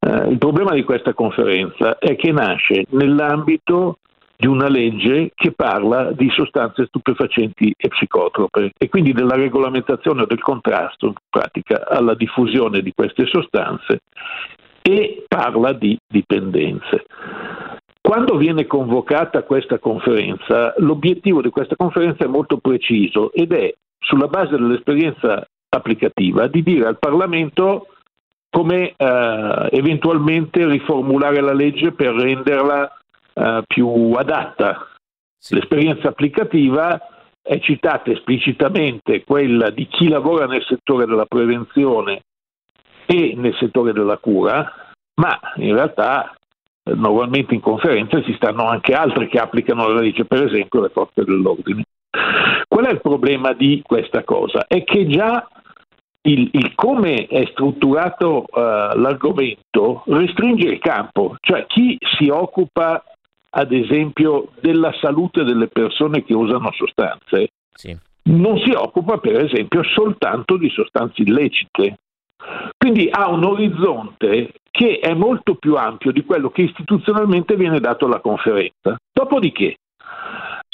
Eh, 0.00 0.28
il 0.28 0.38
problema 0.38 0.72
di 0.74 0.82
questa 0.84 1.14
conferenza 1.14 1.98
è 1.98 2.14
che 2.16 2.32
nasce 2.32 2.84
nell'ambito 2.90 3.98
di 4.36 4.46
una 4.46 4.68
legge 4.68 5.32
che 5.34 5.52
parla 5.52 6.12
di 6.12 6.28
sostanze 6.30 6.86
stupefacenti 6.86 7.74
e 7.76 7.88
psicotrope 7.88 8.72
e 8.76 8.88
quindi 8.88 9.12
della 9.12 9.34
regolamentazione 9.34 10.22
o 10.22 10.26
del 10.26 10.40
contrasto 10.40 11.06
in 11.06 11.14
pratica 11.28 11.88
alla 11.88 12.14
diffusione 12.14 12.80
di 12.82 12.92
queste 12.94 13.26
sostanze 13.26 14.02
e 14.88 15.25
parla 15.28 15.75
di 15.75 15.99
dipendenze. 16.11 17.04
Quando 18.00 18.38
viene 18.38 18.66
convocata 18.66 19.42
questa 19.42 19.78
conferenza, 19.78 20.73
l'obiettivo 20.78 21.42
di 21.42 21.50
questa 21.50 21.76
conferenza 21.76 22.25
è 22.25 22.28
molto 22.28 22.57
preciso 22.57 23.30
ed 23.33 23.52
è, 23.52 23.71
sulla 23.99 24.28
base 24.28 24.57
dell'esperienza 24.57 25.47
applicativa, 25.68 26.47
di 26.47 26.62
dire 26.62 26.87
al 26.87 26.99
Parlamento 26.99 27.88
come 28.49 28.95
eh, 28.97 29.68
eventualmente 29.73 30.66
riformulare 30.66 31.42
la 31.42 31.52
legge 31.52 31.92
per 31.92 32.14
renderla 32.14 32.90
eh, 33.35 33.62
più 33.66 34.12
adatta. 34.16 34.88
Sì. 35.37 35.57
L'esperienza 35.57 36.09
applicativa 36.09 36.99
è 37.42 37.61
citata 37.61 38.11
esplicitamente 38.11 39.23
quella 39.23 39.68
di 39.68 39.87
chi 39.87 40.09
lavora 40.09 40.47
nel 40.47 40.64
settore 40.64 41.04
della 41.04 41.26
prevenzione 41.26 42.23
e 43.10 43.32
nel 43.36 43.56
settore 43.58 43.94
della 43.94 44.18
cura, 44.18 44.70
ma 45.14 45.40
in 45.56 45.72
realtà 45.72 46.34
eh, 46.84 46.92
normalmente 46.94 47.54
in 47.54 47.60
conferenza 47.60 48.22
ci 48.22 48.34
stanno 48.34 48.66
anche 48.66 48.92
altri 48.92 49.28
che 49.28 49.38
applicano 49.38 49.88
la 49.88 50.00
legge, 50.00 50.26
per 50.26 50.44
esempio 50.44 50.82
le 50.82 50.90
forze 50.90 51.24
dell'ordine. 51.24 51.84
Qual 52.68 52.84
è 52.84 52.90
il 52.90 53.00
problema 53.00 53.54
di 53.54 53.82
questa 53.82 54.22
cosa? 54.24 54.66
È 54.66 54.84
che 54.84 55.06
già 55.06 55.48
il, 56.28 56.50
il 56.52 56.74
come 56.74 57.26
è 57.26 57.46
strutturato 57.50 58.44
uh, 58.46 58.98
l'argomento 58.98 60.02
restringe 60.06 60.68
il 60.68 60.78
campo, 60.78 61.36
cioè 61.40 61.64
chi 61.66 61.96
si 62.18 62.28
occupa 62.28 63.02
ad 63.50 63.72
esempio 63.72 64.50
della 64.60 64.92
salute 65.00 65.44
delle 65.44 65.68
persone 65.68 66.24
che 66.24 66.34
usano 66.34 66.70
sostanze, 66.72 67.48
sì. 67.72 67.96
non 68.24 68.58
si 68.58 68.72
occupa 68.72 69.16
per 69.16 69.42
esempio 69.42 69.82
soltanto 69.82 70.58
di 70.58 70.68
sostanze 70.68 71.22
illecite. 71.22 71.98
Quindi 72.76 73.09
ha 73.11 73.28
un 73.28 73.45
orizzonte 73.45 74.52
che 74.71 75.00
è 75.00 75.12
molto 75.12 75.57
più 75.57 75.75
ampio 75.75 76.12
di 76.12 76.25
quello 76.25 76.50
che 76.50 76.62
istituzionalmente 76.62 77.57
viene 77.57 77.80
dato 77.80 78.07
alla 78.07 78.21
conferenza. 78.21 78.97
Dopodiché, 79.12 79.76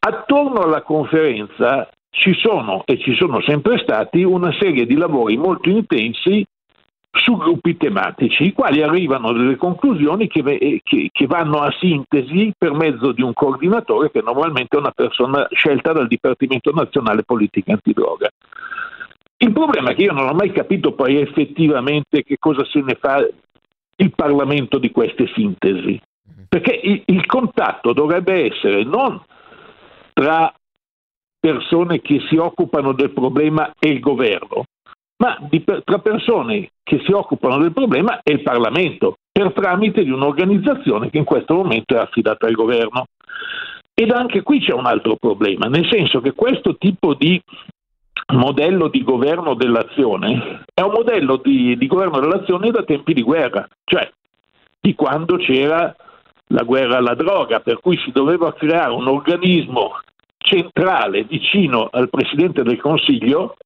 attorno 0.07 0.61
alla 0.61 0.83
conferenza 0.83 1.89
ci 2.11 2.35
sono 2.35 2.83
e 2.85 2.99
ci 2.99 3.15
sono 3.15 3.41
sempre 3.41 3.79
stati 3.79 4.23
una 4.23 4.53
serie 4.59 4.87
di 4.87 4.95
lavori 4.95 5.37
molto 5.37 5.69
intensi 5.69 6.45
su 7.11 7.37
gruppi 7.37 7.77
tematici, 7.77 8.45
i 8.45 8.53
quali 8.53 8.83
arrivano 8.83 9.29
a 9.29 9.33
delle 9.33 9.57
conclusioni 9.57 10.27
che, 10.27 10.43
che, 10.83 11.09
che, 11.13 11.27
vanno 11.27 11.61
a 11.61 11.73
sintesi 11.79 12.53
per 12.57 12.73
mezzo 12.73 13.13
di 13.13 13.23
un 13.23 13.33
coordinatore 13.33 14.11
che 14.11 14.21
normalmente 14.21 14.77
è 14.77 14.81
una 14.81 14.91
persona 14.91 15.47
scelta 15.51 15.93
dal 15.93 16.09
Dipartimento 16.09 16.73
Nazionale 16.73 17.23
Politica 17.23 17.73
Antidroga. 17.73 18.29
Il 19.37 19.53
problema 19.53 19.91
è 19.91 19.95
che 19.95 20.03
io 20.03 20.13
non 20.13 20.29
ho 20.29 20.35
mai 20.35 20.53
capito 20.53 20.93
poi 20.93 21.17
effettivamente 21.17 22.23
che 22.23 22.37
cosa 22.39 22.65
se 22.65 22.81
ne 22.81 22.95
fa 22.95 23.27
il 23.97 24.13
Parlamento 24.15 24.79
di 24.79 24.91
queste 24.91 25.31
sintesi, 25.35 26.01
perché 26.49 26.73
il, 26.83 27.03
il 27.07 27.27
contatto 27.27 27.93
dovrebbe 27.93 28.45
essere 28.53 28.85
non 28.85 29.23
tra 30.13 30.53
persone 31.39 32.01
che 32.01 32.21
si 32.29 32.37
occupano 32.37 32.93
del 32.93 33.11
problema 33.11 33.73
e 33.79 33.91
il 33.91 34.01
governo, 34.01 34.65
ma 35.19 35.37
di, 35.51 35.63
tra 35.63 35.99
persone 35.99 36.71
che 36.83 37.03
si 37.05 37.13
occupano 37.13 37.59
del 37.59 37.73
problema 37.73 38.21
e 38.23 38.33
il 38.33 38.43
Parlamento, 38.43 39.17
per 39.31 39.53
tramite 39.53 40.05
di 40.05 40.11
un'organizzazione 40.11 41.11
che 41.11 41.19
in 41.19 41.25
questo 41.25 41.55
momento 41.55 41.95
è 41.95 41.99
affidata 41.99 42.47
al 42.47 42.55
governo. 42.55 43.07
Ed 43.93 44.11
anche 44.11 44.43
qui 44.43 44.61
c'è 44.61 44.73
un 44.73 44.87
altro 44.87 45.17
problema, 45.17 45.67
nel 45.67 45.89
senso 45.89 46.21
che 46.21 46.33
questo 46.33 46.77
tipo 46.77 47.15
di 47.15 47.41
modello 48.33 48.89
di 48.89 49.03
governo 49.03 49.55
dell'azione 49.55 50.65
è 50.73 50.81
un 50.81 50.93
modello 50.93 51.37
di, 51.37 51.77
di 51.77 51.87
governo 51.87 52.21
dell'azione 52.21 52.71
da 52.71 52.83
tempi 52.83 53.13
di 53.13 53.23
guerra, 53.23 53.69
cioè 53.85 54.11
di 54.81 54.95
quando 54.95 55.37
c'era 55.37 55.95
la 56.49 56.63
guerra 56.63 56.99
alla 56.99 57.15
droga, 57.15 57.61
per 57.61 57.81
cui 57.81 57.99
si 57.99 58.11
doveva 58.13 58.53
creare 58.53 58.93
un 58.93 59.07
organismo 59.07 59.99
centrale 60.39 61.25
vicino 61.25 61.89
al 61.91 62.11
Presidente 62.11 62.63
del 62.63 62.81
Consiglio 62.81 63.57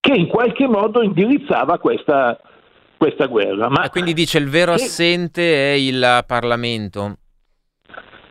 che 0.00 0.14
in 0.14 0.26
qualche 0.26 0.66
modo 0.66 1.02
indirizzava 1.02 1.78
questa, 1.78 2.38
questa 2.96 3.26
guerra. 3.26 3.68
Ma 3.68 3.82
ah, 3.82 3.90
quindi 3.90 4.14
dice 4.14 4.38
il 4.38 4.48
vero 4.48 4.72
assente 4.72 5.72
è 5.72 5.74
il 5.74 6.24
Parlamento? 6.26 7.16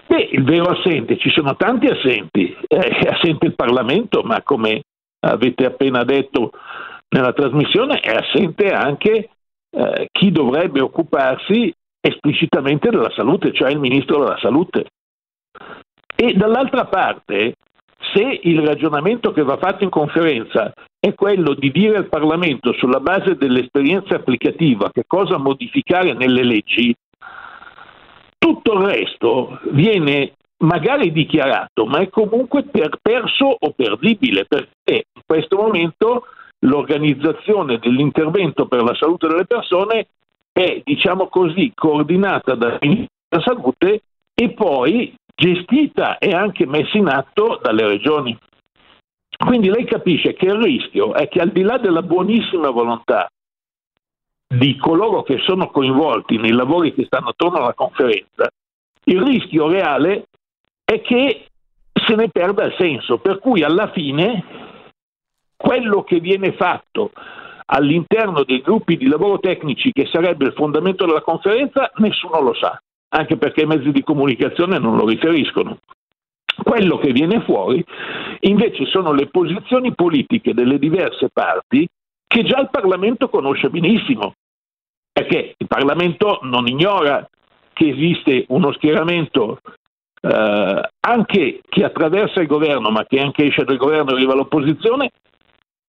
Beh, 0.07 0.29
il 0.31 0.43
vero 0.43 0.71
assente, 0.71 1.19
ci 1.19 1.29
sono 1.29 1.55
tanti 1.55 1.85
assenti, 1.85 2.57
è 2.67 3.07
assente 3.07 3.45
il 3.45 3.53
Parlamento, 3.53 4.23
ma 4.23 4.41
come 4.41 4.81
avete 5.19 5.65
appena 5.65 6.03
detto 6.03 6.51
nella 7.09 7.33
trasmissione, 7.33 7.99
è 7.99 8.15
assente 8.15 8.71
anche 8.71 9.29
eh, 9.71 10.07
chi 10.11 10.31
dovrebbe 10.31 10.81
occuparsi 10.81 11.73
esplicitamente 12.01 12.89
della 12.89 13.11
salute, 13.11 13.53
cioè 13.53 13.71
il 13.71 13.79
Ministro 13.79 14.19
della 14.19 14.37
Salute. 14.39 14.85
E 16.15 16.33
dall'altra 16.33 16.85
parte 16.85 17.55
se 18.13 18.39
il 18.43 18.65
ragionamento 18.65 19.31
che 19.31 19.43
va 19.43 19.57
fatto 19.57 19.83
in 19.83 19.89
conferenza 19.89 20.73
è 20.99 21.13
quello 21.13 21.53
di 21.53 21.71
dire 21.71 21.97
al 21.97 22.09
Parlamento 22.09 22.73
sulla 22.73 22.99
base 22.99 23.35
dell'esperienza 23.35 24.15
applicativa 24.15 24.89
che 24.91 25.03
cosa 25.05 25.37
modificare 25.37 26.13
nelle 26.13 26.43
leggi, 26.43 26.95
tutto 28.37 28.73
il 28.73 28.85
resto 28.85 29.59
viene 29.71 30.33
magari 30.59 31.11
dichiarato, 31.11 31.85
ma 31.85 31.99
è 31.99 32.09
comunque 32.09 32.63
per 32.63 32.97
perso 33.01 33.55
o 33.59 33.71
perdibile, 33.71 34.45
perché 34.45 35.05
in 35.13 35.21
questo 35.25 35.57
momento 35.57 36.25
l'organizzazione 36.59 37.79
dell'intervento 37.79 38.67
per 38.67 38.83
la 38.83 38.95
salute 38.95 39.27
delle 39.27 39.45
persone 39.45 40.07
è, 40.51 40.81
diciamo 40.83 41.27
così, 41.27 41.71
coordinata 41.73 42.55
dal 42.55 42.77
Ministro 42.81 43.07
della 43.29 43.43
Salute 43.43 44.01
e 44.33 44.49
poi 44.51 45.13
gestita 45.35 46.17
e 46.17 46.33
anche 46.33 46.65
messa 46.65 46.97
in 46.97 47.07
atto 47.07 47.59
dalle 47.61 47.87
regioni. 47.87 48.37
Quindi 49.37 49.69
lei 49.69 49.85
capisce 49.85 50.33
che 50.33 50.47
il 50.47 50.61
rischio 50.61 51.13
è 51.13 51.29
che 51.29 51.39
al 51.39 51.51
di 51.51 51.61
là 51.61 51.77
della 51.77 52.01
buonissima 52.01 52.69
volontà 52.71 53.29
di 54.45 54.75
coloro 54.77 55.23
che 55.23 55.37
sono 55.37 55.69
coinvolti 55.69 56.37
nei 56.37 56.51
lavori 56.51 56.93
che 56.93 57.05
stanno 57.05 57.29
attorno 57.29 57.59
alla 57.59 57.73
conferenza, 57.73 58.49
il 59.05 59.21
rischio 59.21 59.69
reale 59.69 60.25
è 60.89 61.01
che 61.01 61.45
se 61.93 62.15
ne 62.15 62.29
perda 62.29 62.63
il 62.63 62.75
senso, 62.79 63.19
per 63.19 63.37
cui 63.37 63.61
alla 63.61 63.91
fine 63.91 64.43
quello 65.55 66.03
che 66.03 66.19
viene 66.19 66.53
fatto 66.53 67.11
all'interno 67.65 68.43
dei 68.43 68.61
gruppi 68.61 68.97
di 68.97 69.07
lavoro 69.07 69.39
tecnici 69.39 69.91
che 69.91 70.07
sarebbe 70.11 70.45
il 70.45 70.53
fondamento 70.53 71.05
della 71.05 71.21
conferenza, 71.21 71.91
nessuno 71.97 72.41
lo 72.41 72.55
sa 72.55 72.81
anche 73.09 73.37
perché 73.37 73.61
i 73.61 73.65
mezzi 73.67 73.91
di 73.91 74.03
comunicazione 74.03 74.79
non 74.79 74.95
lo 74.95 75.07
riferiscono. 75.07 75.77
Quello 76.63 76.97
che 76.97 77.11
viene 77.11 77.41
fuori 77.41 77.83
invece 78.41 78.85
sono 78.85 79.13
le 79.13 79.27
posizioni 79.27 79.93
politiche 79.93 80.53
delle 80.53 80.79
diverse 80.79 81.29
parti 81.31 81.87
che 82.27 82.43
già 82.43 82.59
il 82.59 82.69
Parlamento 82.69 83.29
conosce 83.29 83.69
benissimo, 83.69 84.33
perché 85.11 85.53
il 85.55 85.67
Parlamento 85.67 86.39
non 86.43 86.67
ignora 86.67 87.27
che 87.73 87.89
esiste 87.89 88.45
uno 88.49 88.71
schieramento 88.73 89.59
eh, 90.21 90.89
anche 90.99 91.61
che 91.67 91.83
attraversa 91.83 92.41
il 92.41 92.47
governo, 92.47 92.89
ma 92.89 93.05
che 93.05 93.19
anche 93.19 93.45
esce 93.45 93.63
dal 93.63 93.77
governo 93.77 94.11
e 94.11 94.13
arriva 94.13 94.33
all'opposizione, 94.33 95.11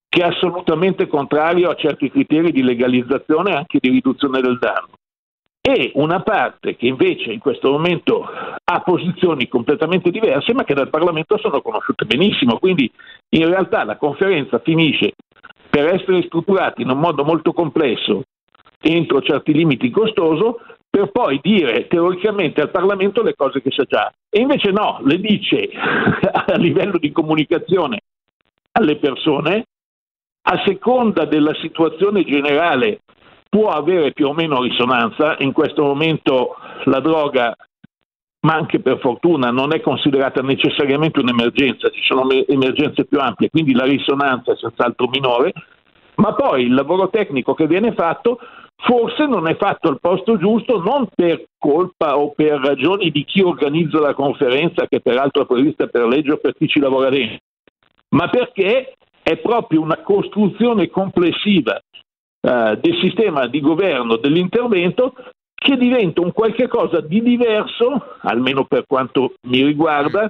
che 0.08 0.22
è 0.22 0.26
assolutamente 0.26 1.06
contrario 1.06 1.70
a 1.70 1.76
certi 1.76 2.10
criteri 2.10 2.52
di 2.52 2.62
legalizzazione 2.62 3.52
e 3.52 3.56
anche 3.56 3.78
di 3.80 3.90
riduzione 3.90 4.40
del 4.40 4.58
danno 4.58 4.88
e 5.62 5.92
una 5.96 6.22
parte 6.22 6.74
che 6.74 6.86
invece 6.86 7.32
in 7.32 7.38
questo 7.38 7.70
momento 7.70 8.26
ha 8.64 8.80
posizioni 8.80 9.46
completamente 9.46 10.10
diverse 10.10 10.54
ma 10.54 10.64
che 10.64 10.74
dal 10.74 10.88
Parlamento 10.88 11.38
sono 11.38 11.60
conosciute 11.60 12.06
benissimo. 12.06 12.58
Quindi 12.58 12.90
in 13.30 13.46
realtà 13.46 13.84
la 13.84 13.96
conferenza 13.96 14.58
finisce 14.60 15.12
per 15.68 15.94
essere 15.94 16.22
strutturata 16.22 16.80
in 16.80 16.90
un 16.90 16.98
modo 16.98 17.24
molto 17.24 17.52
complesso 17.52 18.22
entro 18.82 19.20
certi 19.20 19.52
limiti 19.52 19.90
costoso 19.90 20.60
per 20.90 21.10
poi 21.12 21.38
dire 21.40 21.86
teoricamente 21.86 22.60
al 22.60 22.70
Parlamento 22.70 23.22
le 23.22 23.34
cose 23.36 23.62
che 23.62 23.70
sa 23.70 23.84
già. 23.84 24.12
E 24.28 24.40
invece 24.40 24.72
no, 24.72 24.98
le 25.04 25.18
dice 25.20 25.70
a 25.72 26.56
livello 26.56 26.98
di 26.98 27.12
comunicazione 27.12 28.00
alle 28.72 28.96
persone 28.96 29.64
a 30.42 30.62
seconda 30.64 31.26
della 31.26 31.54
situazione 31.60 32.24
generale 32.24 33.00
può 33.48 33.68
avere 33.70 34.12
più 34.12 34.28
o 34.28 34.32
meno 34.32 34.62
risonanza, 34.62 35.36
in 35.40 35.52
questo 35.52 35.82
momento 35.82 36.56
la 36.84 37.00
droga, 37.00 37.54
ma 38.40 38.54
anche 38.54 38.80
per 38.80 38.98
fortuna, 39.00 39.50
non 39.50 39.74
è 39.74 39.80
considerata 39.80 40.40
necessariamente 40.40 41.20
un'emergenza, 41.20 41.90
ci 41.90 42.02
sono 42.02 42.28
emergenze 42.30 43.04
più 43.04 43.18
ampie, 43.18 43.50
quindi 43.50 43.74
la 43.74 43.84
risonanza 43.84 44.52
è 44.52 44.56
senz'altro 44.56 45.08
minore, 45.08 45.52
ma 46.16 46.32
poi 46.34 46.64
il 46.64 46.74
lavoro 46.74 47.10
tecnico 47.10 47.54
che 47.54 47.66
viene 47.66 47.92
fatto 47.92 48.38
forse 48.82 49.26
non 49.26 49.48
è 49.48 49.56
fatto 49.56 49.88
al 49.88 50.00
posto 50.00 50.38
giusto, 50.38 50.80
non 50.80 51.08
per 51.14 51.44
colpa 51.58 52.16
o 52.16 52.32
per 52.32 52.60
ragioni 52.60 53.10
di 53.10 53.24
chi 53.24 53.42
organizza 53.42 54.00
la 54.00 54.14
conferenza, 54.14 54.86
che 54.86 55.00
peraltro 55.00 55.42
è 55.42 55.46
prevista 55.46 55.86
per 55.86 56.06
legge 56.06 56.32
o 56.32 56.36
per 56.38 56.54
chi 56.54 56.68
ci 56.68 56.80
lavora 56.80 57.10
dentro, 57.10 57.38
ma 58.10 58.28
perché 58.28 58.94
è 59.22 59.36
proprio 59.38 59.80
una 59.80 59.98
costruzione 60.02 60.88
complessiva 60.88 61.76
eh, 61.76 62.78
del 62.80 62.98
sistema 63.00 63.46
di 63.46 63.60
governo 63.60 64.16
dell'intervento 64.16 65.14
che 65.54 65.76
diventa 65.76 66.22
un 66.22 66.32
qualche 66.32 66.68
cosa 66.68 67.00
di 67.00 67.22
diverso, 67.22 68.16
almeno 68.22 68.64
per 68.64 68.84
quanto 68.86 69.34
mi 69.42 69.62
riguarda, 69.62 70.28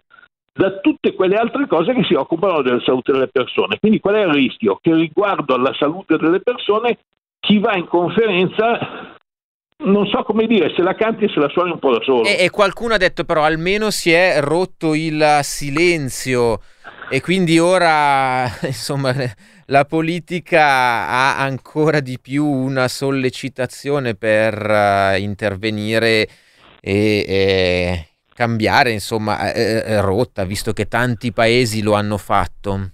da 0.52 0.80
tutte 0.80 1.14
quelle 1.14 1.36
altre 1.36 1.68
cose 1.68 1.94
che 1.94 2.02
si 2.02 2.14
occupano 2.14 2.62
della 2.62 2.80
salute 2.80 3.12
delle 3.12 3.28
persone. 3.28 3.78
Quindi 3.78 4.00
qual 4.00 4.16
è 4.16 4.26
il 4.26 4.32
rischio? 4.32 4.78
Che 4.80 4.92
riguardo 4.92 5.54
alla 5.54 5.72
salute 5.74 6.16
delle 6.16 6.40
persone 6.40 6.98
chi 7.40 7.58
va 7.58 7.74
in 7.76 7.86
conferenza 7.86 9.18
non 9.82 10.06
so 10.06 10.22
come 10.24 10.46
dire, 10.46 10.72
se 10.76 10.82
la 10.82 10.94
canti 10.94 11.24
e 11.24 11.28
se 11.28 11.40
la 11.40 11.48
suoni 11.48 11.70
un 11.70 11.78
po' 11.78 11.92
da 11.92 12.02
solo. 12.02 12.24
E, 12.24 12.36
e, 12.38 12.50
qualcuno 12.50 12.94
ha 12.94 12.98
detto 12.98 13.24
però 13.24 13.44
almeno 13.44 13.90
si 13.90 14.12
è 14.12 14.38
rotto 14.40 14.94
il 14.94 15.40
silenzio 15.42 16.60
e 17.08 17.20
quindi 17.20 17.58
ora 17.58 18.46
insomma 18.62 19.14
la 19.66 19.84
politica 19.84 21.08
ha 21.08 21.38
ancora 21.38 22.00
di 22.00 22.18
più 22.20 22.44
una 22.44 22.88
sollecitazione 22.88 24.14
per 24.14 24.54
uh, 24.68 25.18
intervenire 25.18 26.28
e, 26.80 27.24
e, 27.26 28.08
cambiare 28.34 28.90
insomma 28.90 29.52
eh, 29.52 29.82
eh, 29.86 30.00
rotta, 30.00 30.44
visto 30.44 30.72
che 30.72 30.88
tanti 30.88 31.32
paesi 31.32 31.82
lo 31.82 31.94
hanno 31.94 32.16
fatto. 32.16 32.90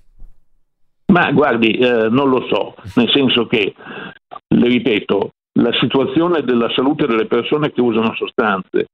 Ma 1.17 1.33
guardi, 1.33 1.71
eh, 1.71 2.11
non 2.11 2.29
lo 2.29 2.47
so, 2.47 2.75
nel 2.97 3.11
senso 3.11 3.47
che, 3.47 3.75
le 4.49 4.69
ripeto, 4.69 5.31
la 5.61 5.73
situazione 5.81 6.43
della 6.43 6.71
salute 6.75 7.07
delle 7.07 7.25
persone 7.25 7.73
che 7.73 7.81
usano 7.81 8.15
sostanze 8.15 8.89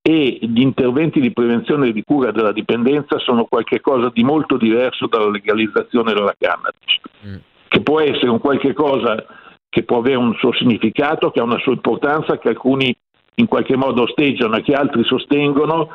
e 0.00 0.38
gli 0.40 0.60
interventi 0.60 1.18
di 1.18 1.32
prevenzione 1.32 1.88
e 1.88 1.92
di 1.92 2.04
cura 2.04 2.30
della 2.30 2.52
dipendenza 2.52 3.18
sono 3.18 3.46
qualcosa 3.46 4.08
di 4.14 4.22
molto 4.22 4.56
diverso 4.56 5.08
dalla 5.08 5.28
legalizzazione 5.28 6.12
della 6.12 6.36
cannabis, 6.38 7.00
mm. 7.26 7.36
che 7.66 7.80
può 7.80 8.00
essere 8.00 8.28
un 8.28 8.38
qualche 8.38 8.72
cosa 8.72 9.26
che 9.68 9.82
può 9.82 9.98
avere 9.98 10.16
un 10.16 10.32
suo 10.34 10.52
significato, 10.52 11.32
che 11.32 11.40
ha 11.40 11.42
una 11.42 11.58
sua 11.58 11.72
importanza, 11.72 12.38
che 12.38 12.50
alcuni 12.50 12.96
in 13.36 13.48
qualche 13.48 13.74
modo 13.74 14.02
osteggiano 14.02 14.54
e 14.54 14.62
che 14.62 14.74
altri 14.74 15.02
sostengono, 15.02 15.88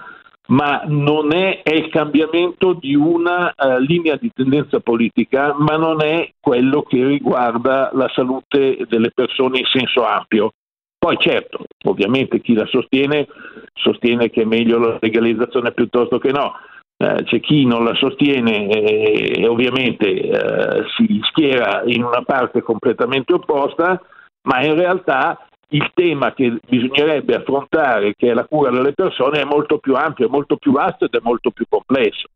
ma 0.49 0.83
non 0.85 1.33
è, 1.33 1.61
è 1.61 1.73
il 1.73 1.89
cambiamento 1.89 2.73
di 2.73 2.95
una 2.95 3.53
uh, 3.55 3.77
linea 3.77 4.15
di 4.15 4.31
tendenza 4.33 4.79
politica, 4.79 5.53
ma 5.57 5.75
non 5.77 6.01
è 6.01 6.31
quello 6.39 6.81
che 6.83 7.05
riguarda 7.05 7.91
la 7.93 8.09
salute 8.13 8.85
delle 8.87 9.11
persone 9.13 9.59
in 9.59 9.65
senso 9.65 10.05
ampio. 10.05 10.51
Poi 10.97 11.17
certo, 11.19 11.65
ovviamente 11.85 12.41
chi 12.41 12.53
la 12.53 12.65
sostiene 12.65 13.27
sostiene 13.73 14.29
che 14.29 14.41
è 14.41 14.45
meglio 14.45 14.79
la 14.79 14.97
legalizzazione 14.99 15.71
piuttosto 15.71 16.17
che 16.17 16.31
no. 16.31 16.53
Eh, 17.01 17.23
c'è 17.23 17.39
chi 17.39 17.65
non 17.65 17.85
la 17.85 17.93
sostiene 17.93 18.67
e, 18.67 19.41
e 19.41 19.47
ovviamente 19.47 20.09
eh, 20.09 20.83
si 20.97 21.21
schiera 21.29 21.83
in 21.85 22.03
una 22.03 22.23
parte 22.23 22.61
completamente 22.61 23.33
opposta, 23.33 24.01
ma 24.41 24.61
in 24.65 24.75
realtà 24.75 25.47
il 25.69 25.91
tema 25.93 26.33
che 26.33 26.59
bisognerebbe 26.67 27.35
affrontare, 27.35 28.15
che 28.15 28.31
è 28.31 28.33
la 28.33 28.45
cura 28.45 28.71
delle 28.71 28.93
persone, 28.93 29.41
è 29.41 29.45
molto 29.45 29.77
più 29.77 29.95
ampio, 29.95 30.25
è 30.25 30.29
molto 30.29 30.57
più 30.57 30.71
vasto 30.71 31.05
ed 31.05 31.13
è 31.13 31.19
molto 31.21 31.51
più 31.51 31.65
complesso. 31.69 32.27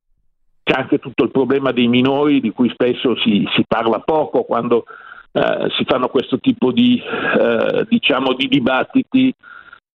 C'è 0.63 0.77
anche 0.77 0.99
tutto 0.99 1.23
il 1.23 1.31
problema 1.31 1.71
dei 1.71 1.87
minori 1.87 2.39
di 2.39 2.51
cui 2.51 2.69
spesso 2.69 3.17
si, 3.17 3.47
si 3.55 3.63
parla 3.67 3.99
poco 3.99 4.43
quando 4.43 4.85
eh, 5.31 5.67
si 5.75 5.83
fanno 5.85 6.07
questo 6.07 6.39
tipo 6.39 6.71
di, 6.71 7.01
eh, 7.01 7.85
diciamo, 7.89 8.33
di 8.33 8.47
dibattiti 8.47 9.33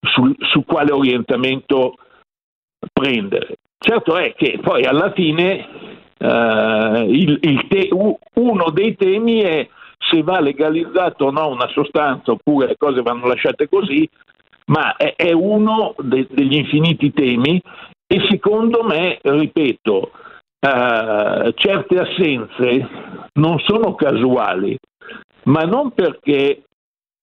sul, 0.01 0.35
su 0.39 0.65
quale 0.65 0.91
orientamento 0.91 1.95
prendere. 2.91 3.57
Certo 3.77 4.17
è 4.17 4.33
che 4.33 4.59
poi 4.61 4.83
alla 4.83 5.11
fine 5.11 5.67
eh, 6.17 7.05
il, 7.07 7.37
il 7.41 7.67
te, 7.67 7.89
uno 7.91 8.69
dei 8.71 8.95
temi 8.95 9.41
è 9.41 9.69
se 9.97 10.23
va 10.23 10.39
legalizzato 10.39 11.25
o 11.25 11.31
no 11.31 11.49
una 11.49 11.67
sostanza 11.69 12.31
oppure 12.31 12.67
le 12.67 12.77
cose 12.77 13.01
vanno 13.01 13.27
lasciate 13.27 13.67
così, 13.67 14.07
ma 14.67 14.95
è, 14.95 15.15
è 15.15 15.31
uno 15.31 15.95
de, 15.97 16.27
degli 16.29 16.55
infiniti 16.55 17.11
temi 17.11 17.61
e 18.05 18.25
secondo 18.29 18.83
me, 18.83 19.19
ripeto, 19.21 20.11
uh, 20.59 21.51
certe 21.55 21.99
assenze 21.99 22.87
non 23.33 23.59
sono 23.59 23.95
casuali, 23.95 24.77
ma 25.43 25.61
non 25.63 25.91
perché 25.91 26.63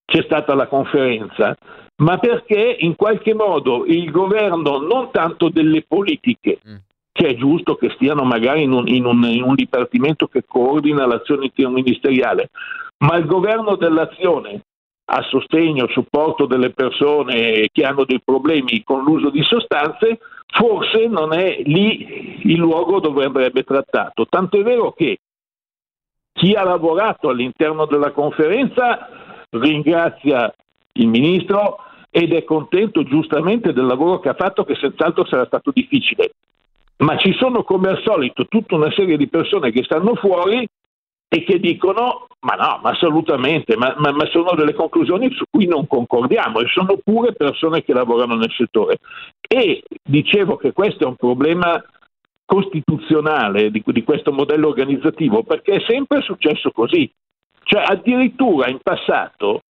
c'è 0.05 0.23
stata 0.25 0.55
la 0.55 0.67
conferenza, 0.67 1.57
ma 2.03 2.19
perché 2.19 2.77
in 2.81 2.97
qualche 2.97 3.35
modo 3.35 3.85
il 3.87 4.11
governo, 4.11 4.79
non 4.79 5.11
tanto 5.11 5.49
delle 5.49 5.85
politiche, 5.87 6.59
mm 6.69 6.77
che 7.17 7.29
è 7.29 7.35
giusto 7.37 7.77
che 7.77 7.91
stiano 7.91 8.25
magari 8.25 8.65
in 8.65 8.73
un, 8.73 8.89
in 8.89 9.05
un, 9.05 9.23
in 9.23 9.45
un 9.45 9.55
dipartimento 9.55 10.27
che 10.27 10.43
coordina 10.45 11.07
l'azione 11.07 11.53
ministeriale, 11.55 12.51
ma 12.99 13.15
il 13.15 13.27
governo 13.27 13.77
dell'azione 13.77 14.63
a 15.05 15.23
sostegno, 15.23 15.87
supporto 15.91 16.47
delle 16.47 16.71
persone 16.71 17.69
che 17.71 17.85
hanno 17.85 18.05
dei 18.05 18.21
problemi 18.21 18.83
con 18.83 19.05
l'uso 19.05 19.31
di 19.31 19.45
sostanze, 19.45 20.19
forse 20.47 21.07
non 21.07 21.33
è 21.33 21.63
lì 21.65 22.51
il 22.51 22.57
luogo 22.57 22.99
dove 22.99 23.25
andrebbe 23.25 23.63
trattato. 23.63 24.27
Tanto 24.29 24.59
è 24.59 24.65
vero 24.65 24.91
che 24.91 25.19
chi 26.33 26.55
ha 26.55 26.65
lavorato 26.65 27.29
all'interno 27.29 27.87
della 27.87 28.11
conferenza 28.11 29.45
ringrazia 29.51 30.53
il 30.95 31.07
ministro 31.07 31.77
ed 32.11 32.33
è 32.33 32.43
contento 32.43 33.05
giustamente 33.05 33.73
del 33.73 33.87
lavoro 33.87 34.19
che 34.19 34.31
ha 34.31 34.35
fatto, 34.35 34.65
che 34.65 34.75
senz'altro 34.75 35.25
sarà 35.27 35.47
stato 35.47 35.71
difficile 35.73 36.33
ma 36.99 37.17
ci 37.17 37.33
sono 37.35 37.63
come 37.63 37.89
al 37.89 38.01
solito 38.03 38.47
tutta 38.47 38.77
una 38.77 38.91
serie 38.93 39.17
di 39.17 39.29
persone 39.29 39.71
che 39.73 39.83
stanno 39.83 40.15
fuori 40.15 40.67
e 41.29 41.45
che 41.45 41.59
dicono 41.59 42.27
ma 42.45 42.55
no, 42.57 42.81
ma 42.83 42.91
assolutamente, 42.91 43.75
ma, 43.77 43.95
ma, 43.97 44.13
ma, 44.13 44.27
sono 44.27 44.53
delle 44.55 44.75
conclusioni 44.75 45.33
su 45.33 45.45
cui 45.51 45.67
non 45.67 45.87
concordiamo 45.87 46.61
e 46.61 46.67
sono 46.67 46.99
pure 47.03 47.33
persone 47.33 47.83
che 47.83 47.95
lavorano 47.95 48.35
nel 48.35 48.53
settore. 48.53 48.99
E 49.41 49.83
dicevo 50.03 50.57
che 50.57 50.73
questo 50.73 51.05
è 51.05 51.07
un 51.07 51.17
problema 51.17 51.83
costituzionale 52.45 53.71
di, 53.71 53.83
di 53.85 54.05
questo 54.05 54.31
modello 54.31 54.69
organizzativo 54.69 55.43
perché 55.43 55.77
è 55.77 55.85
sempre 55.87 56.21
successo 56.21 56.71
così. 56.71 57.11
Cioè 57.63 57.83
addirittura 57.87 58.69
in 58.69 58.79
passato 58.83 59.63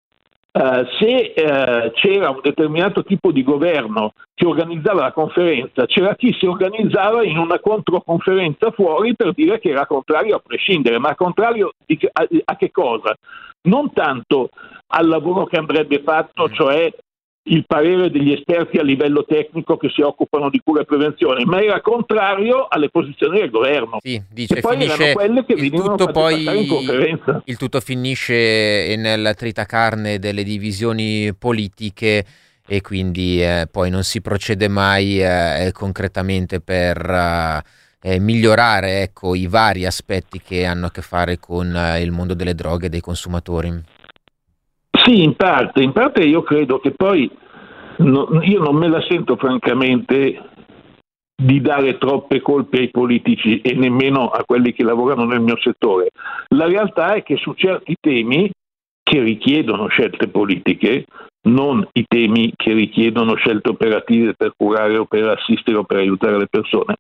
Uh, 0.57 0.87
se 1.01 1.35
uh, 1.37 1.91
c'era 1.95 2.31
un 2.31 2.39
determinato 2.41 3.03
tipo 3.03 3.33
di 3.33 3.43
governo 3.43 4.13
che 4.35 4.47
organizzava 4.47 5.01
la 5.01 5.13
conferenza, 5.13 5.85
c'era 5.87 6.15
chi 6.15 6.33
si 6.39 6.47
organizzava 6.47 7.25
in 7.25 7.39
una 7.39 7.59
controconferenza 7.59 8.71
fuori 8.71 9.17
per 9.17 9.33
dire 9.33 9.59
che 9.59 9.71
era 9.71 9.85
contrario 9.85 10.37
a 10.37 10.43
prescindere, 10.45 11.01
ma 11.01 11.17
contrario 11.17 11.73
di, 11.85 11.99
a, 12.13 12.29
a, 12.45 12.57
che 12.57 12.71
cosa? 12.71 13.17
Non 13.63 13.93
tanto 13.93 14.51
al 14.93 15.09
lavoro 15.09 15.45
che 15.47 15.57
andrebbe 15.57 16.01
fatto, 16.05 16.49
cioè 16.51 16.89
il 17.47 17.65
parere 17.67 18.11
degli 18.11 18.33
esperti 18.33 18.79
a 18.79 18.83
livello 18.83 19.25
tecnico 19.25 19.77
che 19.77 19.91
si 19.91 20.01
occupano 20.01 20.49
di 20.49 20.61
cura 20.65 20.81
e 20.81 20.85
prevenzione, 20.85 21.45
ma 21.45 21.63
era 21.63 21.81
contrario 21.81 22.69
alle 22.69 22.89
posizioni 22.89 23.41
del 23.41 23.51
governo. 23.51 23.99
Sì, 24.01 24.23
dice, 24.31 24.61
poi 24.61 24.83
erano 24.83 25.13
quelle 25.13 25.45
che 25.45 25.53
il 25.53 25.71
tutto 25.71 26.07
poi 26.07 26.61
in 26.63 26.67
conferenza. 26.67 27.43
Il 27.45 27.57
tutto 27.59 27.81
finisce 27.81 28.95
nella 28.97 29.35
tritacarne 29.35 30.19
delle 30.19 30.43
divisioni 30.43 31.35
politiche 31.35 32.25
e 32.67 32.81
quindi 32.81 33.43
eh, 33.43 33.69
poi 33.71 33.91
non 33.91 34.05
si 34.05 34.23
procede 34.23 34.69
mai 34.69 35.23
eh, 35.23 35.71
concretamente 35.75 36.61
per 36.61 37.63
eh, 38.01 38.19
migliorare 38.19 39.03
ecco, 39.03 39.35
i 39.35 39.47
vari 39.47 39.85
aspetti 39.85 40.41
che 40.41 40.65
hanno 40.65 40.87
a 40.87 40.91
che 40.91 41.03
fare 41.03 41.39
con 41.39 41.77
eh, 41.77 42.01
il 42.01 42.11
mondo 42.11 42.33
delle 42.33 42.55
droghe 42.55 42.87
e 42.87 42.89
dei 42.89 43.01
consumatori. 43.01 43.93
Sì, 45.05 45.23
in 45.23 45.37
parte, 45.37 45.83
in 45.83 45.93
parte 45.93 46.23
io 46.23 46.43
credo 46.43 46.79
che 46.79 46.93
poi 46.93 47.31
no, 47.99 48.41
io 48.43 48.61
non 48.61 48.75
me 48.77 48.89
la 48.89 49.03
sento 49.03 49.37
francamente 49.37 50.41
di 51.37 51.61
dare 51.61 51.99
troppe 51.99 52.41
colpe 52.41 52.79
ai 52.79 52.91
politici 52.91 53.61
e 53.61 53.75
nemmeno 53.75 54.29
a 54.29 54.43
quelli 54.45 54.73
che 54.73 54.83
lavorano 54.83 55.27
nel 55.27 55.41
mio 55.41 55.59
settore. 55.59 56.11
La 56.55 56.67
realtà 56.67 57.15
è 57.15 57.23
che 57.23 57.37
su 57.37 57.53
certi 57.53 57.97
temi 58.01 58.51
che 59.03 59.21
richiedono 59.21 59.89
scelte 59.89 60.29
politiche, 60.29 61.05
non 61.49 61.87
i 61.93 62.07
temi 62.09 62.51
che 62.57 62.73
richiedono 62.73 63.35
scelte 63.35 63.71
operative 63.71 64.33
per 64.33 64.55
curare 64.57 64.97
o 64.97 65.05
per 65.05 65.29
assistere 65.29 65.77
o 65.77 65.85
per 65.85 65.99
aiutare 65.99 66.39
le 66.39 66.47
persone, 66.49 66.97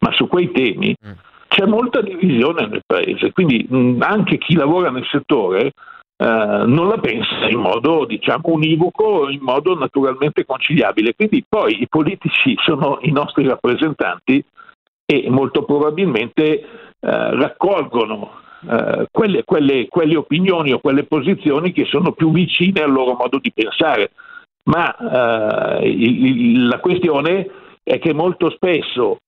ma 0.00 0.12
su 0.12 0.28
quei 0.28 0.50
temi 0.50 0.94
mm. 1.06 1.12
c'è 1.48 1.64
molta 1.64 2.02
divisione 2.02 2.66
nel 2.66 2.82
paese, 2.84 3.32
quindi 3.32 3.66
anche 4.00 4.36
chi 4.36 4.54
lavora 4.54 4.90
nel 4.90 5.06
settore 5.10 5.72
eh, 6.20 6.64
non 6.66 6.88
la 6.88 6.98
pensa 6.98 7.48
in 7.48 7.60
modo 7.60 8.04
diciamo 8.04 8.48
univoco, 8.48 9.28
in 9.28 9.40
modo 9.40 9.76
naturalmente 9.76 10.44
conciliabile. 10.44 11.14
Quindi 11.14 11.44
poi 11.48 11.80
i 11.80 11.86
politici 11.88 12.56
sono 12.58 12.98
i 13.02 13.12
nostri 13.12 13.46
rappresentanti 13.46 14.44
e 15.06 15.30
molto 15.30 15.62
probabilmente 15.62 16.44
eh, 16.44 16.66
raccolgono 17.00 18.32
eh, 18.68 19.06
quelle, 19.12 19.44
quelle, 19.44 19.86
quelle, 19.88 20.16
opinioni 20.16 20.72
o 20.72 20.80
quelle 20.80 21.04
posizioni 21.04 21.70
che 21.72 21.84
sono 21.84 22.10
più 22.10 22.32
vicine 22.32 22.80
al 22.80 22.90
loro 22.90 23.14
modo 23.14 23.38
di 23.38 23.52
pensare. 23.52 24.10
Ma 24.64 25.78
eh, 25.80 25.88
il, 25.88 26.26
il, 26.26 26.66
la 26.66 26.80
questione 26.80 27.48
è 27.84 28.00
che 28.00 28.12
molto 28.12 28.50
spesso 28.50 29.20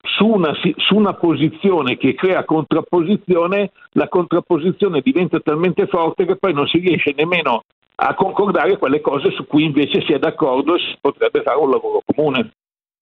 su 0.00 0.26
una, 0.26 0.52
su 0.76 0.96
una, 0.96 1.14
posizione 1.14 1.96
che 1.96 2.14
crea 2.14 2.44
contrapposizione, 2.44 3.72
la 3.92 4.08
contrapposizione 4.08 5.00
diventa 5.00 5.40
talmente 5.40 5.86
forte 5.86 6.24
che 6.24 6.36
poi 6.36 6.52
non 6.52 6.66
si 6.66 6.78
riesce 6.78 7.12
nemmeno 7.16 7.64
a 7.96 8.14
concordare 8.14 8.78
quelle 8.78 9.00
cose 9.00 9.32
su 9.32 9.46
cui 9.46 9.64
invece 9.64 10.02
si 10.02 10.12
è 10.12 10.18
d'accordo 10.18 10.76
e 10.76 10.78
si 10.78 10.96
potrebbe 11.00 11.42
fare 11.42 11.58
un 11.58 11.70
lavoro 11.70 12.02
comune. 12.04 12.52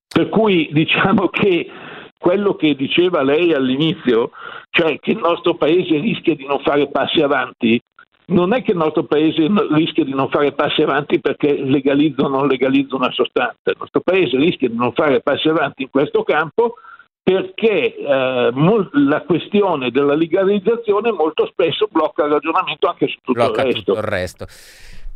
Per 0.09 0.29
cui 0.31 0.71
diciamo 0.73 1.29
che 1.29 1.71
quello 2.19 2.55
che 2.55 2.75
diceva 2.75 3.23
lei 3.23 3.53
all'inizio, 3.53 4.31
cioè 4.71 4.99
che 4.99 5.11
il 5.11 5.19
nostro 5.19 5.55
paese 5.55 5.99
rischia 5.99 6.35
di 6.35 6.47
non 6.47 6.61
fare 6.61 6.89
passi 6.89 7.21
avanti, 7.21 7.81
non 8.29 8.53
è 8.53 8.63
che 8.63 8.73
il 8.73 8.77
nostro 8.77 9.05
paese 9.05 9.47
rischia 9.73 10.05
di 10.05 10.13
non 10.13 10.29
fare 10.31 10.53
passi 10.53 10.83
avanti 10.83 11.21
perché 11.21 11.55
legalizza 11.55 12.23
o 12.23 12.29
non 12.29 12.49
legalizza 12.49 12.97
una 12.97 13.13
sostanza, 13.13 13.71
il 13.71 13.77
nostro 13.79 14.01
paese 14.01 14.37
rischia 14.37 14.69
di 14.69 14.77
non 14.77 14.93
fare 14.93 15.21
passi 15.21 15.49
avanti 15.49 15.83
in 15.83 15.91
questo 15.91 16.25
campo 16.25 16.75
perché 17.23 17.97
eh, 17.97 18.51
mol- 18.53 18.89
la 18.93 19.23
questione 19.23 19.91
della 19.91 20.15
legalizzazione 20.15 21.11
molto 21.13 21.47
spesso 21.47 21.89
blocca 21.91 22.25
il 22.25 22.33
ragionamento 22.33 22.89
anche 22.89 23.09
su 23.09 23.17
tutto 23.23 23.45
blocca 23.45 23.63
il 23.63 23.67
resto. 23.67 23.83
Tutto 23.83 23.99
il 23.99 24.05
resto. 24.05 24.47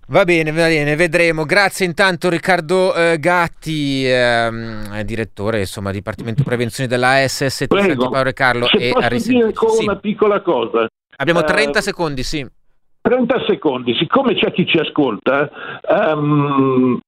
Va 0.08 0.24
bene, 0.24 0.50
va 0.50 0.66
bene, 0.66 0.96
vedremo. 0.96 1.44
Grazie 1.44 1.86
intanto 1.86 2.28
Riccardo 2.28 2.94
eh, 2.94 3.18
Gatti, 3.20 4.04
ehm, 4.04 5.00
direttore 5.02 5.60
insomma 5.60 5.92
Dipartimento 5.92 6.42
Prevenzione 6.42 6.88
della 6.88 7.22
ASS 7.22 7.66
Prego. 7.68 8.08
Paolo 8.08 8.28
e 8.28 8.32
Carlo. 8.32 8.66
Se 8.66 8.88
e 8.88 8.90
posso 8.92 9.28
dire 9.28 9.44
ancora 9.44 9.72
sì. 9.72 9.82
una 9.84 9.96
piccola 9.96 10.40
cosa. 10.42 10.88
Abbiamo 11.16 11.44
30 11.44 11.78
uh, 11.78 11.82
secondi, 11.82 12.22
sì. 12.24 12.44
30 13.00 13.44
secondi, 13.46 13.94
siccome 13.94 14.34
c'è 14.34 14.52
chi 14.52 14.66
ci 14.66 14.78
ascolta, 14.78 15.50
um, 16.14 16.98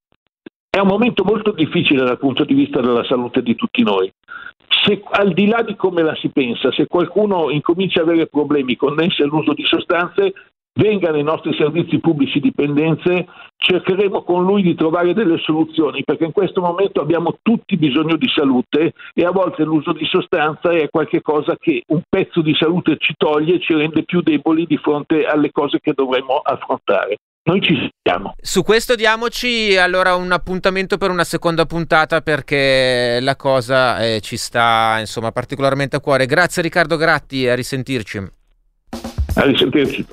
è 0.71 0.79
un 0.79 0.87
momento 0.89 1.23
molto 1.23 1.53
difficile 1.53 2.05
dal 2.05 2.19
punto 2.19 2.45
di 2.45 2.55
vista 2.55 2.81
della 2.81 3.05
salute 3.05 3.43
di 3.43 3.55
tutti 3.55 3.83
noi. 3.83 4.11
Se, 4.69 5.03
al 5.11 5.35
di 5.35 5.47
là 5.47 5.63
di 5.63 5.77
come 5.77 6.03
la 6.03 6.15
si 6.15 6.31
pensa, 6.31 6.73
se 6.73 6.87
qualcuno 6.87 7.51
incomincia 7.51 8.01
ad 8.01 8.09
avere 8.09 8.27
problemi 8.27 8.75
connessi 8.75 9.21
all'uso 9.21 9.53
di 9.53 9.65
sostanze, 9.65 10.33
venga 10.75 11.11
nei 11.11 11.23
nostri 11.23 11.55
servizi 11.55 11.99
pubblici 11.99 12.41
dipendenze, 12.41 13.27
cercheremo 13.57 14.23
con 14.23 14.45
lui 14.45 14.63
di 14.63 14.75
trovare 14.75 15.13
delle 15.15 15.39
soluzioni, 15.39 16.03
perché 16.05 16.25
in 16.25 16.33
questo 16.33 16.61
momento 16.61 17.01
abbiamo 17.01 17.39
tutti 17.43 17.77
bisogno 17.77 18.17
di 18.17 18.29
salute 18.35 18.93
e 19.15 19.25
a 19.25 19.31
volte 19.31 19.65
l'uso 19.65 19.93
di 19.93 20.07
sostanza 20.07 20.71
è 20.71 20.89
qualcosa 20.89 21.57
che 21.59 21.83
un 21.89 22.03
pezzo 22.09 22.41
di 22.41 22.55
salute 22.55 22.97
ci 22.99 23.15
toglie 23.17 23.57
e 23.57 23.61
ci 23.61 23.75
rende 23.75 24.05
più 24.05 24.23
deboli 24.23 24.67
di 24.67 24.77
fronte 24.79 25.25
alle 25.25 25.51
cose 25.51 25.79
che 25.81 25.93
dovremmo 25.95 26.41
affrontare. 26.43 27.17
Noi 27.45 27.61
ci 27.61 27.91
siamo. 28.01 28.35
Su 28.41 28.63
questo 28.63 28.95
diamoci 28.95 29.77
allora 29.77 30.15
un 30.15 30.31
appuntamento 30.31 30.97
per 30.97 31.11
una 31.11 31.25
seconda 31.25 31.67
puntata 31.67 32.21
perché 32.21 33.19
la 33.21 33.35
cosa 33.35 33.99
eh, 33.99 34.21
ci 34.21 34.37
sta 34.37 34.99
insomma 35.01 35.33
particolarmente 35.33 35.97
a 35.97 36.01
cuore. 36.01 36.27
Grazie 36.27 36.63
Riccardo 36.63 36.97
Gratti, 36.97 37.49
a 37.49 37.57
risentirci. 37.57 38.19
A 39.35 39.43
risentirci. 39.43 40.07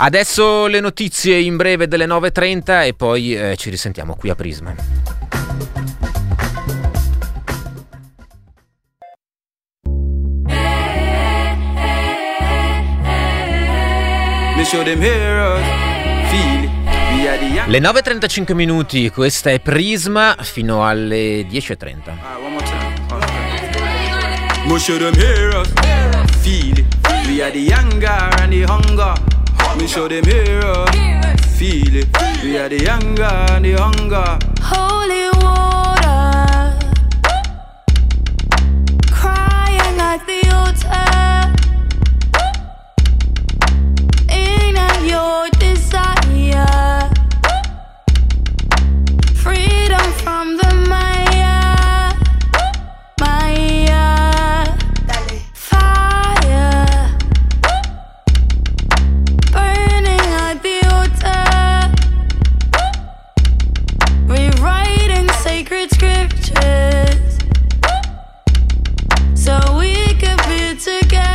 Adesso 0.00 0.68
le 0.68 0.78
notizie 0.78 1.40
in 1.40 1.56
breve 1.56 1.88
delle 1.88 2.06
9.30 2.06 2.86
e 2.86 2.94
poi 2.94 3.34
eh, 3.34 3.56
ci 3.56 3.68
risentiamo 3.68 4.14
qui 4.14 4.30
a 4.30 4.36
Prisma. 4.36 4.72
Le 17.66 17.78
9.35 17.80 18.54
minuti, 18.54 19.10
questa 19.10 19.50
è 19.50 19.58
Prisma 19.58 20.36
fino 20.38 20.86
alle 20.86 21.40
10.30. 21.42 22.12
Me 29.76 29.86
show 29.86 30.08
them 30.08 30.24
hero, 30.24 30.86
feel 31.56 31.94
it. 31.96 32.08
We 32.42 32.58
are 32.58 32.68
the 32.68 32.82
younger 32.82 33.22
and 33.22 33.64
the 33.64 33.74
hunger. 33.74 34.38
Holy 34.60 35.28
water, 35.38 36.78
crying 39.10 40.00
at 40.00 40.26
the 40.26 40.40
altar. 40.52 41.07
so 69.48 69.78
we 69.78 69.94
could 70.20 70.36
be 70.46 70.76
together. 70.76 71.27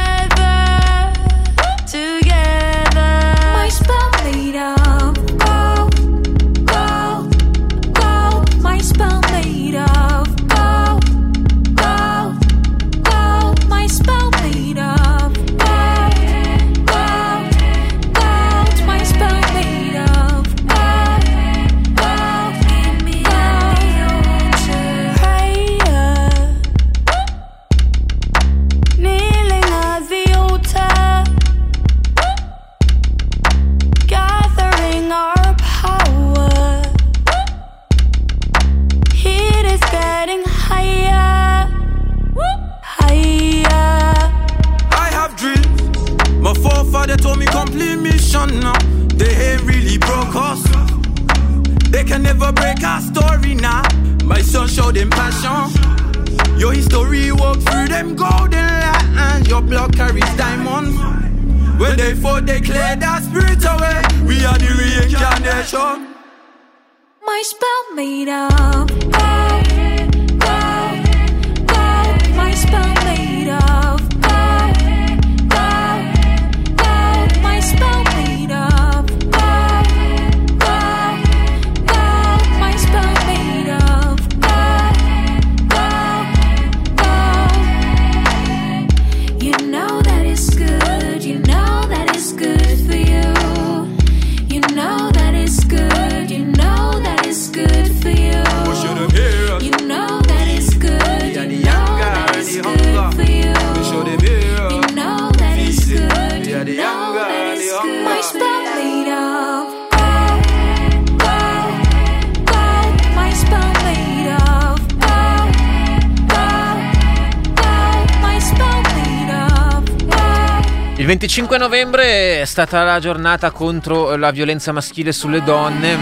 Stata 122.54 122.84
la 122.84 123.00
giornata 123.00 123.50
contro 123.50 124.16
la 124.16 124.30
violenza 124.30 124.72
maschile 124.72 125.12
sulle 125.12 125.42
donne. 125.42 125.98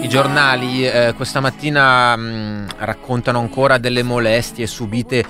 I 0.00 0.08
giornali 0.08 0.84
eh, 0.84 1.12
questa 1.14 1.38
mattina 1.38 2.16
mh, 2.16 2.22
mm, 2.22 2.66
raccontano 2.78 3.38
ancora 3.38 3.78
delle 3.78 4.02
molestie 4.02 4.66
subite 4.66 5.24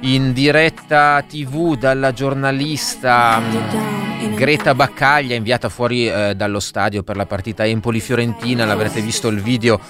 in 0.00 0.34
diretta 0.34 1.24
tv 1.26 1.78
dalla 1.78 2.12
giornalista 2.12 3.38
mh, 3.38 4.26
mm, 4.26 4.34
Greta 4.34 4.74
Baccaglia 4.74 5.34
inviata 5.34 5.70
fuori 5.70 6.10
eh, 6.10 6.34
dallo 6.36 6.60
stadio 6.60 7.02
per 7.02 7.16
la 7.16 7.24
partita 7.24 7.64
Empoli-Fiorentina. 7.64 8.66
L'avrete 8.66 9.00
visto 9.00 9.28
il 9.28 9.40
video 9.40 9.80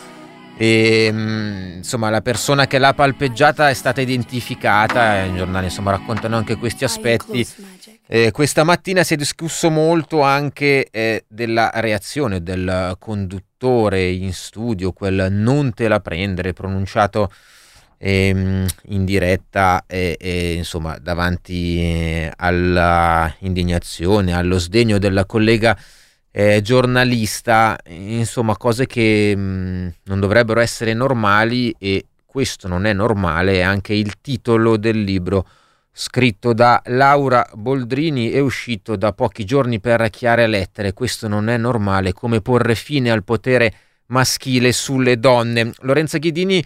e, 0.56 1.10
mm, 1.12 1.76
insomma, 1.76 2.08
la 2.08 2.22
persona 2.22 2.66
che 2.66 2.78
l'ha 2.78 2.94
palpeggiata 2.94 3.68
è 3.68 3.74
stata 3.74 4.00
identificata. 4.00 5.22
I 5.22 5.34
giornali 5.36 5.66
insomma, 5.66 5.90
raccontano 5.90 6.36
anche 6.36 6.56
questi 6.56 6.84
aspetti. 6.84 7.46
Eh, 8.08 8.30
questa 8.30 8.62
mattina 8.62 9.02
si 9.02 9.14
è 9.14 9.16
discusso 9.16 9.68
molto 9.68 10.22
anche 10.22 10.88
eh, 10.90 11.24
della 11.26 11.70
reazione 11.74 12.42
del 12.42 12.96
conduttore 12.98 14.08
in 14.08 14.32
studio, 14.32 14.92
quel 14.92 15.26
non 15.30 15.74
te 15.74 15.88
la 15.88 15.98
prendere 16.00 16.52
pronunciato 16.52 17.30
ehm, 17.98 18.66
in 18.90 19.04
diretta 19.04 19.84
e, 19.86 20.16
e 20.20 20.52
insomma 20.54 20.98
davanti 20.98 21.80
eh, 21.80 22.32
alla 22.36 23.34
indignazione, 23.40 24.34
allo 24.34 24.58
sdegno 24.58 24.98
della 24.98 25.26
collega 25.26 25.76
eh, 26.38 26.60
giornalista, 26.60 27.78
insomma 27.86 28.58
cose 28.58 28.84
che 28.84 29.34
mh, 29.34 29.40
mm, 29.40 29.88
non 30.02 30.20
dovrebbero 30.20 30.60
essere 30.60 30.92
normali 30.92 31.74
e 31.78 32.04
questo 32.26 32.68
non 32.68 32.84
è 32.84 32.92
normale, 32.92 33.54
è 33.54 33.60
anche 33.62 33.94
il 33.94 34.20
titolo 34.20 34.76
del 34.76 35.00
libro 35.00 35.48
scritto 35.90 36.52
da 36.52 36.82
Laura 36.88 37.48
Boldrini 37.54 38.28
è 38.28 38.40
uscito 38.40 38.96
da 38.96 39.14
pochi 39.14 39.46
giorni 39.46 39.80
per 39.80 40.10
chiare 40.10 40.46
lettere, 40.46 40.92
questo 40.92 41.26
non 41.26 41.48
è 41.48 41.56
normale, 41.56 42.12
come 42.12 42.42
porre 42.42 42.74
fine 42.74 43.10
al 43.10 43.24
potere 43.24 43.72
maschile 44.08 44.72
sulle 44.72 45.18
donne. 45.18 45.72
Lorenza 45.78 46.18
Ghidini 46.18 46.62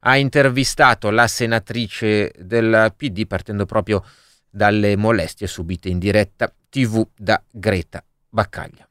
ha 0.00 0.18
intervistato 0.18 1.08
la 1.08 1.26
senatrice 1.28 2.30
del 2.38 2.92
PD 2.94 3.26
partendo 3.26 3.64
proprio 3.64 4.04
dalle 4.50 4.96
molestie 4.96 5.46
subite 5.46 5.88
in 5.88 5.98
diretta 5.98 6.52
TV 6.68 7.06
da 7.16 7.42
Greta 7.50 8.04
Baccaglia. 8.28 8.86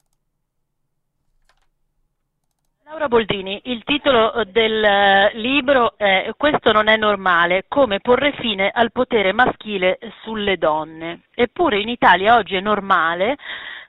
Laura 2.94 3.08
Boldrini, 3.08 3.60
il 3.64 3.82
titolo 3.82 4.32
eh, 4.32 4.44
del 4.44 4.84
eh, 4.84 5.32
libro 5.34 5.94
è 5.96 6.30
Questo 6.36 6.70
non 6.70 6.86
è 6.86 6.96
normale, 6.96 7.64
come 7.66 7.98
porre 7.98 8.30
fine 8.38 8.70
al 8.72 8.92
potere 8.92 9.32
maschile 9.32 9.98
sulle 10.22 10.58
donne. 10.58 11.22
Eppure 11.34 11.80
in 11.80 11.88
Italia 11.88 12.36
oggi 12.36 12.54
è 12.54 12.60
normale 12.60 13.36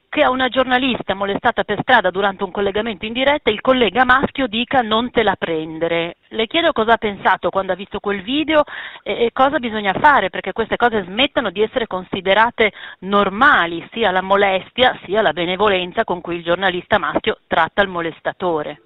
che 0.09 0.23
a 0.23 0.31
una 0.31 0.49
giornalista 0.49 1.13
molestata 1.13 1.63
per 1.63 1.81
strada 1.81 2.09
durante 2.09 2.43
un 2.43 2.49
collegamento 2.49 3.05
in 3.05 3.13
diretta 3.13 3.51
il 3.51 3.61
collega 3.61 4.05
maschio 4.05 4.47
dica 4.47 4.81
non 4.81 5.11
te 5.11 5.21
la 5.21 5.35
prendere. 5.35 6.15
Le 6.29 6.47
chiedo 6.47 6.71
cosa 6.71 6.93
ha 6.93 6.97
pensato 6.97 7.51
quando 7.51 7.73
ha 7.73 7.75
visto 7.75 7.99
quel 7.99 8.23
video 8.23 8.63
e, 9.03 9.25
e 9.25 9.29
cosa 9.33 9.59
bisogna 9.59 9.93
fare 9.93 10.31
perché 10.31 10.51
queste 10.51 10.77
cose 10.77 11.03
smettano 11.03 11.51
di 11.51 11.61
essere 11.61 11.85
considerate 11.85 12.71
normali, 13.01 13.87
sia 13.91 14.09
la 14.09 14.23
molestia 14.23 14.97
sia 15.05 15.21
la 15.21 15.31
benevolenza 15.31 16.03
con 16.03 16.21
cui 16.21 16.37
il 16.37 16.43
giornalista 16.43 16.97
maschio 16.97 17.37
tratta 17.45 17.83
il 17.83 17.89
molestatore. 17.89 18.79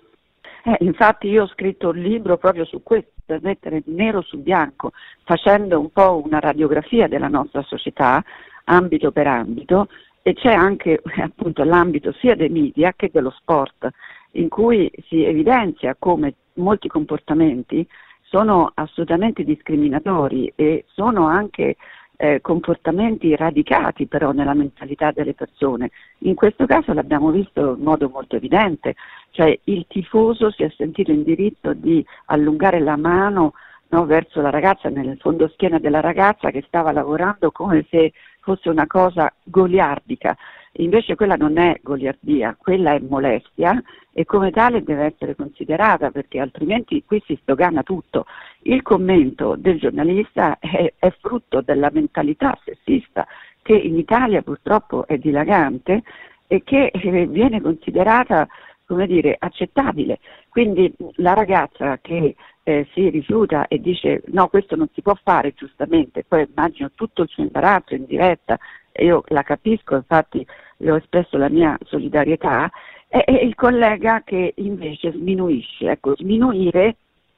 Eh, 0.64 0.78
infatti 0.82 1.28
io 1.28 1.44
ho 1.44 1.48
scritto 1.48 1.90
un 1.90 1.98
libro 1.98 2.38
proprio 2.38 2.66
su 2.66 2.84
questo, 2.84 3.12
per 3.26 3.42
mettere 3.42 3.82
nero 3.86 4.22
su 4.22 4.38
bianco, 4.40 4.92
facendo 5.24 5.80
un 5.80 5.92
po' 5.92 6.22
una 6.24 6.40
radiografia 6.40 7.08
della 7.08 7.28
nostra 7.28 7.62
società, 7.64 8.24
ambito 8.66 9.12
per 9.12 9.28
ambito, 9.28 9.88
e 10.22 10.34
c'è 10.34 10.54
anche 10.54 11.02
appunto 11.22 11.64
l'ambito 11.64 12.12
sia 12.14 12.36
dei 12.36 12.50
media 12.50 12.94
che 12.96 13.10
dello 13.12 13.32
sport, 13.32 13.90
in 14.32 14.50
cui 14.50 14.92
si 15.08 15.24
evidenzia 15.24 15.96
come 15.98 16.36
molti 16.54 16.88
comportamenti 16.88 17.88
sono 18.22 18.72
assolutamente 18.76 19.44
discriminatori 19.44 20.52
e 20.56 20.86
sono 20.88 21.26
anche 21.26 21.78
eh, 22.22 22.42
comportamenti 22.42 23.34
radicati 23.34 24.06
però 24.06 24.32
nella 24.34 24.54
mentalità 24.54 25.12
delle 25.12 25.34
persone. 25.34 25.92
In 26.20 26.36
questo 26.36 26.66
caso 26.66 26.92
l'abbiamo 26.92 27.32
visto 27.32 27.76
in 27.78 27.84
modo 27.84 28.10
molto 28.10 28.36
evidente, 28.36 28.96
cioè 29.32 29.58
il 29.66 29.86
tifoso 29.88 30.52
si 30.52 30.64
è 30.64 30.70
sentito 30.76 31.12
in 31.12 31.24
diritto 31.24 31.74
di 31.74 32.06
allungare 32.26 32.82
la 32.82 32.98
mano 32.98 33.54
no, 33.88 34.06
verso 34.06 34.42
la 34.42 34.50
ragazza, 34.50 34.90
nel 34.90 35.18
fondo 35.18 35.48
schiena 35.48 35.80
della 35.80 36.02
ragazza 36.02 36.52
che 36.52 36.64
stava 36.68 36.92
lavorando 36.92 37.52
come 37.52 37.86
se 37.90 38.12
fosse 38.42 38.68
una 38.68 38.86
cosa 38.86 39.32
goliardica. 39.44 40.36
Invece 40.74 41.16
quella 41.16 41.36
non 41.36 41.58
è 41.58 41.80
goliardia, 41.82 42.56
quella 42.58 42.94
è 42.94 43.00
molestia 43.00 43.82
e 44.14 44.26
come 44.26 44.52
tale 44.52 44.84
deve 44.84 45.06
essere 45.06 45.36
considerata 45.36 46.12
perché 46.12 46.40
altrimenti 46.40 47.04
qui 47.06 47.22
si 47.26 47.38
stogana 47.42 47.84
tutto. 47.84 48.26
Il 48.62 48.82
commento 48.82 49.56
del 49.56 49.80
giornalista 49.80 50.60
è, 50.60 50.94
è 50.98 51.10
frutto 51.20 51.62
della 51.62 51.90
mentalità 51.92 52.58
sessista 52.64 53.28
che 53.62 53.76
in 53.76 53.98
Italia 53.98 54.42
purtroppo 54.42 55.06
è 55.08 55.18
dilagante 55.18 56.04
e 56.48 56.64
che 56.64 56.88
eh, 56.88 57.28
viene 57.28 57.62
considerata 57.62 58.48
come 58.90 59.06
dire, 59.06 59.36
accettabile. 59.38 60.18
Quindi 60.50 60.92
la 61.18 61.34
ragazza 61.34 62.00
che 62.02 62.36
eh, 62.70 62.88
si 62.94 63.10
rifiuta 63.10 63.68
e 63.68 63.80
dice 63.80 64.22
no, 64.28 64.48
questo 64.48 64.76
non 64.76 64.88
si 64.94 65.02
può 65.02 65.18
fare 65.24 65.54
giustamente, 65.56 66.24
poi 66.28 66.48
immagino 66.48 66.92
tutto 66.94 67.24
il 67.24 67.30
suo 67.30 67.42
imbarazzo 67.42 67.96
in 67.96 68.06
diretta, 68.06 68.60
e 68.92 69.06
io 69.06 69.24
la 69.28 69.42
capisco, 69.42 69.96
infatti 69.96 70.46
le 70.78 70.92
ho 70.92 70.96
espresso 70.98 71.38
la 71.38 71.50
mia 71.50 71.76
solidarietà, 71.86 72.70
è, 73.08 73.24
è 73.24 73.32
il 73.32 73.56
collega 73.56 74.22
che 74.24 74.54
invece 74.58 75.12
sminuisce. 75.12 75.90
Ecco, 75.90 76.16
sminuire 76.16 76.98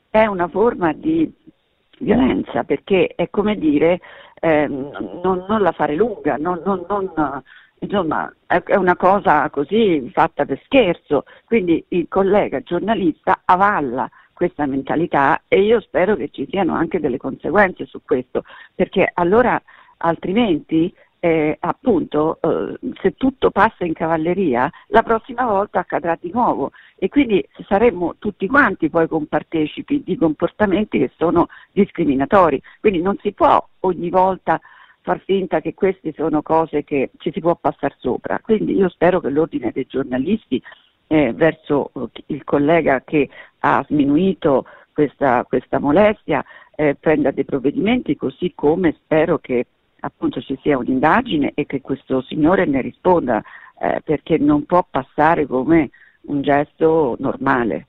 è 0.10 0.26
una 0.26 0.50
forma 0.50 0.92
di 0.92 1.32
violenza 2.00 2.64
perché 2.66 3.14
è 3.16 3.30
come 3.30 3.56
dire 3.56 4.02
eh, 4.42 4.68
non, 4.68 5.46
non, 5.48 5.62
la 5.62 5.72
fare 5.72 5.96
lunga, 5.96 6.36
non, 6.36 6.62
non, 6.66 6.84
non 6.90 7.44
insomma 7.80 8.32
è 8.48 8.76
una 8.76 8.98
cosa 8.98 9.50
così 9.50 10.10
fatta 10.12 10.46
per 10.46 10.60
scherzo, 10.66 11.24
quindi 11.46 11.84
il 11.90 12.08
collega 12.10 12.60
giornalista 12.60 13.44
avalla 13.46 14.10
questa 14.42 14.66
mentalità 14.66 15.44
e 15.48 15.62
io 15.62 15.80
spero 15.82 16.16
che 16.16 16.30
ci 16.32 16.48
siano 16.50 16.74
anche 16.74 17.00
delle 17.00 17.18
conseguenze 17.18 17.86
su 17.86 18.02
questo, 18.04 18.44
perché 18.74 19.08
allora 19.14 19.62
altrimenti 19.98 20.92
eh, 21.20 21.56
appunto 21.60 22.40
eh, 22.42 22.80
se 23.00 23.14
tutto 23.18 23.52
passa 23.52 23.86
in 23.86 23.94
cavalleria 23.94 24.68
la 24.88 25.04
prossima 25.04 25.46
volta 25.46 25.78
accadrà 25.78 26.18
di 26.20 26.32
nuovo 26.34 26.72
e 26.96 27.08
quindi 27.08 27.48
saremmo 27.68 28.16
tutti 28.18 28.48
quanti 28.48 28.90
poi 28.90 29.08
compartecipi 29.08 30.02
di 30.04 30.18
comportamenti 30.18 30.98
che 30.98 31.12
sono 31.18 31.46
discriminatori, 31.72 32.60
quindi 32.80 33.00
non 33.00 33.18
si 33.22 33.34
può 33.34 33.64
ogni 33.82 34.10
volta 34.10 34.60
far 35.02 35.20
finta 35.20 35.62
che 35.62 35.76
queste 35.76 36.14
sono 36.16 36.42
cose 36.42 36.84
che 36.84 37.12
ci 37.18 37.32
si 37.32 37.40
può 37.40 37.56
passare 37.56 37.96
sopra. 38.00 38.40
Quindi 38.40 38.76
io 38.76 38.90
spero 38.90 39.20
che 39.20 39.30
l'ordine 39.30 39.72
dei 39.72 39.86
giornalisti 39.88 40.62
eh, 41.12 41.34
verso 41.34 41.92
eh, 41.94 42.24
il 42.28 42.46
collega 42.46 43.02
che 43.02 43.28
ha 43.60 43.84
sminuito 43.86 44.66
questa, 44.94 45.44
questa 45.44 45.78
molestia 45.78 46.44
eh, 46.74 46.96
prenda 46.98 47.32
dei 47.32 47.44
provvedimenti, 47.44 48.16
così 48.16 48.54
come 48.56 48.96
spero 49.04 49.38
che 49.38 49.66
appunto 50.00 50.40
ci 50.40 50.58
sia 50.62 50.78
un'indagine 50.78 51.52
e 51.54 51.66
che 51.66 51.82
questo 51.82 52.22
signore 52.22 52.66
ne 52.66 52.80
risponda, 52.80 53.44
eh, 53.78 54.02
perché 54.06 54.38
non 54.38 54.66
può 54.66 54.86
passare 54.90 55.46
come 55.46 55.90
un 56.28 56.42
gesto 56.42 57.18
normale. 57.20 57.88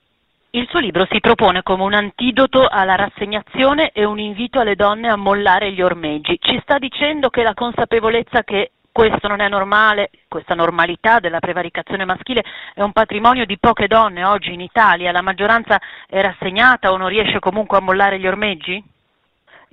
Il 0.50 0.66
suo 0.68 0.80
libro 0.80 1.06
si 1.08 1.20
propone 1.20 1.62
come 1.62 1.84
un 1.84 1.94
antidoto 1.94 2.66
alla 2.66 2.96
rassegnazione 2.96 3.92
e 3.92 4.04
un 4.04 4.18
invito 4.18 4.58
alle 4.58 4.74
donne 4.74 5.08
a 5.08 5.16
mollare 5.16 5.72
gli 5.72 5.80
ormeggi. 5.80 6.38
Ci 6.40 6.58
sta 6.62 6.78
dicendo 6.78 7.30
che 7.30 7.42
la 7.42 7.54
consapevolezza 7.54 8.42
che 8.42 8.72
questo 8.92 9.26
non 9.26 9.40
è 9.40 9.48
normale, 9.48 10.10
questa 10.28 10.54
normalità 10.54 11.18
della 11.18 11.40
prevaricazione 11.40 12.04
maschile 12.04 12.44
è 12.74 12.82
un 12.82 12.92
patrimonio 12.92 13.46
di 13.46 13.58
poche 13.58 13.86
donne 13.86 14.22
oggi 14.22 14.52
in 14.52 14.60
Italia, 14.60 15.10
la 15.10 15.22
maggioranza 15.22 15.80
è 16.06 16.20
rassegnata 16.20 16.92
o 16.92 16.98
non 16.98 17.08
riesce 17.08 17.38
comunque 17.38 17.78
a 17.78 17.80
mollare 17.80 18.20
gli 18.20 18.26
ormeggi? 18.26 18.84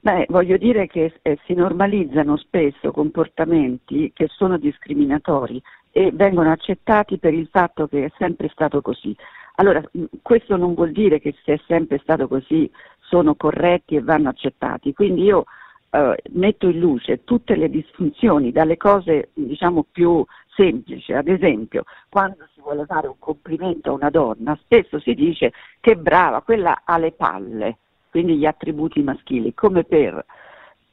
Beh, 0.02 0.28
voglio 0.30 0.56
dire 0.56 0.88
che 0.88 1.20
eh, 1.22 1.38
si 1.46 1.54
normalizzano 1.54 2.38
spesso 2.38 2.92
comportamenti 2.92 4.12
che 4.16 4.28
sono 4.30 4.58
discriminatori 4.58 5.62
e 5.92 6.12
vengono 6.14 6.52
accettati 6.52 7.18
per 7.18 7.34
il 7.34 7.50
fatto 7.52 7.88
che 7.88 8.06
è 8.06 8.12
sempre 8.18 8.48
stato 8.48 8.82
così. 8.82 9.14
Allora, 9.56 9.84
questo 10.22 10.56
non 10.56 10.74
vuol 10.74 10.92
dire 10.92 11.20
che 11.20 11.36
se 11.44 11.56
è 11.56 11.60
sempre 11.68 12.00
stato 12.02 12.30
così 12.30 12.72
sono 13.02 13.36
corretti 13.36 13.96
e 13.96 14.02
vanno 14.02 14.30
accettati, 14.30 14.94
quindi 14.94 15.24
io 15.24 15.44
eh, 15.92 16.22
metto 16.32 16.68
in 16.68 16.80
luce 16.80 17.24
tutte 17.24 17.56
le 17.56 17.70
disfunzioni, 17.70 18.52
dalle 18.52 18.78
cose 18.78 19.30
diciamo 19.34 19.86
più 19.92 20.24
semplici, 20.56 21.14
ad 21.14 21.28
esempio 21.28 21.86
quando 22.10 22.48
si 22.54 22.62
vuole 22.62 22.86
fare 22.86 23.08
un 23.08 23.18
complimento 23.18 23.90
a 23.90 23.94
una 23.94 24.10
donna 24.10 24.58
spesso 24.62 25.00
si 25.00 25.14
dice 25.14 25.54
che 25.80 25.96
brava, 25.96 26.42
quella 26.42 26.82
ha 26.84 26.98
le 26.98 27.12
palle, 27.12 27.78
quindi 28.10 28.38
gli 28.38 28.46
attributi 28.46 29.02
maschili, 29.02 29.54
come 29.54 29.84
per 29.84 30.26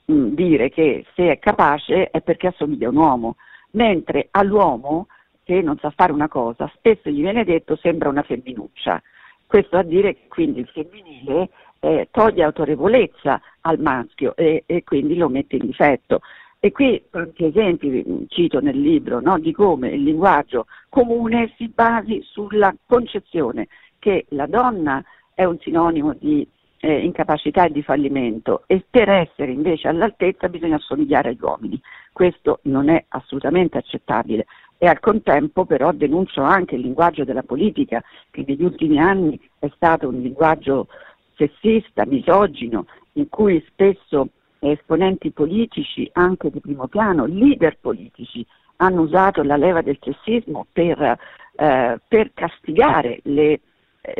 mh, 0.04 0.14
mm, 0.14 0.34
dire 0.34 0.70
che 0.70 1.04
se 1.14 1.30
è 1.30 1.38
capace 1.38 2.10
è 2.10 2.20
perché 2.20 2.48
assomiglia 2.48 2.86
a 2.86 2.90
un 2.90 2.96
uomo, 2.96 3.36
mentre 3.72 4.28
all'uomo 4.30 5.08
che 5.42 5.60
non 5.62 5.78
sa 5.78 5.90
fare 5.90 6.12
una 6.12 6.28
cosa, 6.28 6.70
spesso 6.74 7.08
gli 7.10 7.20
viene 7.20 7.44
detto 7.44 7.76
sembra 7.76 8.08
una 8.08 8.22
femminuccia. 8.22 9.02
Questo 9.46 9.76
a 9.76 9.82
dire 9.82 10.14
che 10.14 10.26
quindi 10.28 10.60
il 10.60 10.68
femminile 10.68 11.50
eh, 11.80 12.08
toglie 12.10 12.44
autorevolezza 12.44 13.40
al 13.62 13.78
maschio 13.80 14.34
e, 14.36 14.64
e, 14.66 14.84
quindi 14.84 15.16
lo 15.16 15.28
mette 15.28 15.56
in 15.56 15.66
difetto. 15.66 16.20
E 16.58 16.72
qui 16.72 17.02
tanti 17.10 17.44
esempi 17.44 18.26
cito 18.28 18.60
nel 18.60 18.80
libro 18.80 19.20
no, 19.20 19.38
di 19.38 19.52
come 19.52 19.90
il 19.90 20.02
linguaggio 20.02 20.66
comune 20.88 21.52
si 21.56 21.68
basi 21.68 22.22
sulla 22.22 22.74
concezione 22.86 23.68
che 23.98 24.24
la 24.30 24.46
donna 24.46 25.04
è 25.34 25.44
un 25.44 25.58
sinonimo 25.60 26.14
di 26.18 26.46
eh, 26.80 27.04
incapacità 27.04 27.64
e 27.64 27.70
di 27.70 27.82
fallimento 27.82 28.62
e 28.66 28.84
per 28.88 29.08
essere 29.08 29.50
invece 29.50 29.88
all'altezza 29.88 30.48
bisogna 30.48 30.76
assomigliare 30.76 31.30
agli 31.30 31.38
uomini. 31.40 31.80
Questo 32.12 32.60
non 32.62 32.88
è 32.88 33.04
assolutamente 33.08 33.78
accettabile 33.78 34.46
e 34.78 34.86
al 34.86 35.00
contempo 35.00 35.64
però 35.64 35.92
denuncio 35.92 36.42
anche 36.42 36.74
il 36.74 36.82
linguaggio 36.82 37.24
della 37.24 37.42
politica 37.42 38.02
che 38.30 38.44
negli 38.46 38.62
ultimi 38.62 38.98
anni 38.98 39.38
è 39.58 39.70
stato 39.74 40.08
un 40.08 40.20
linguaggio 40.20 40.88
sessista, 41.36 42.04
misogino, 42.06 42.86
in 43.12 43.28
cui 43.28 43.64
spesso 43.68 44.28
esponenti 44.58 45.30
politici, 45.30 46.08
anche 46.14 46.50
di 46.50 46.60
primo 46.60 46.88
piano, 46.88 47.26
leader 47.26 47.78
politici, 47.80 48.44
hanno 48.76 49.02
usato 49.02 49.42
la 49.42 49.56
leva 49.56 49.82
del 49.82 49.98
sessismo 50.00 50.66
per, 50.72 51.18
eh, 51.56 52.00
per 52.06 52.30
castigare 52.34 53.20
le, 53.24 53.60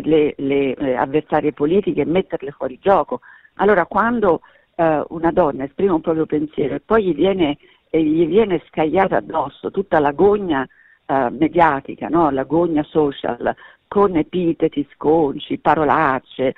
le, 0.03 0.35
le 0.37 0.75
eh, 0.75 0.95
avversarie 0.95 1.53
politiche 1.53 2.03
e 2.03 2.07
metterle 2.07 2.53
fuori 2.53 2.79
gioco. 2.81 3.21
Allora 3.55 3.87
quando 3.87 4.41
eh, 4.77 5.05
una 5.09 5.33
donna 5.33 5.65
esprime 5.65 5.93
un 5.93 6.01
proprio 6.01 6.27
pensiero 6.27 6.75
e 6.75 6.81
poi 6.81 7.05
gli 7.05 7.15
viene 7.15 7.59
gli 7.91 8.27
viene 8.27 8.63
scagliata 8.69 9.17
addosso 9.17 9.71
tutta 9.71 9.99
la 9.99 10.13
gogna 10.13 10.67
eh, 11.07 11.31
mediatica, 11.31 12.09
no? 12.09 12.31
la 12.31 12.45
gogna 12.45 12.83
social, 12.83 13.55
con 13.89 14.17
epiteti, 14.17 14.87
sconci, 14.95 15.59
parolacce. 15.59 16.55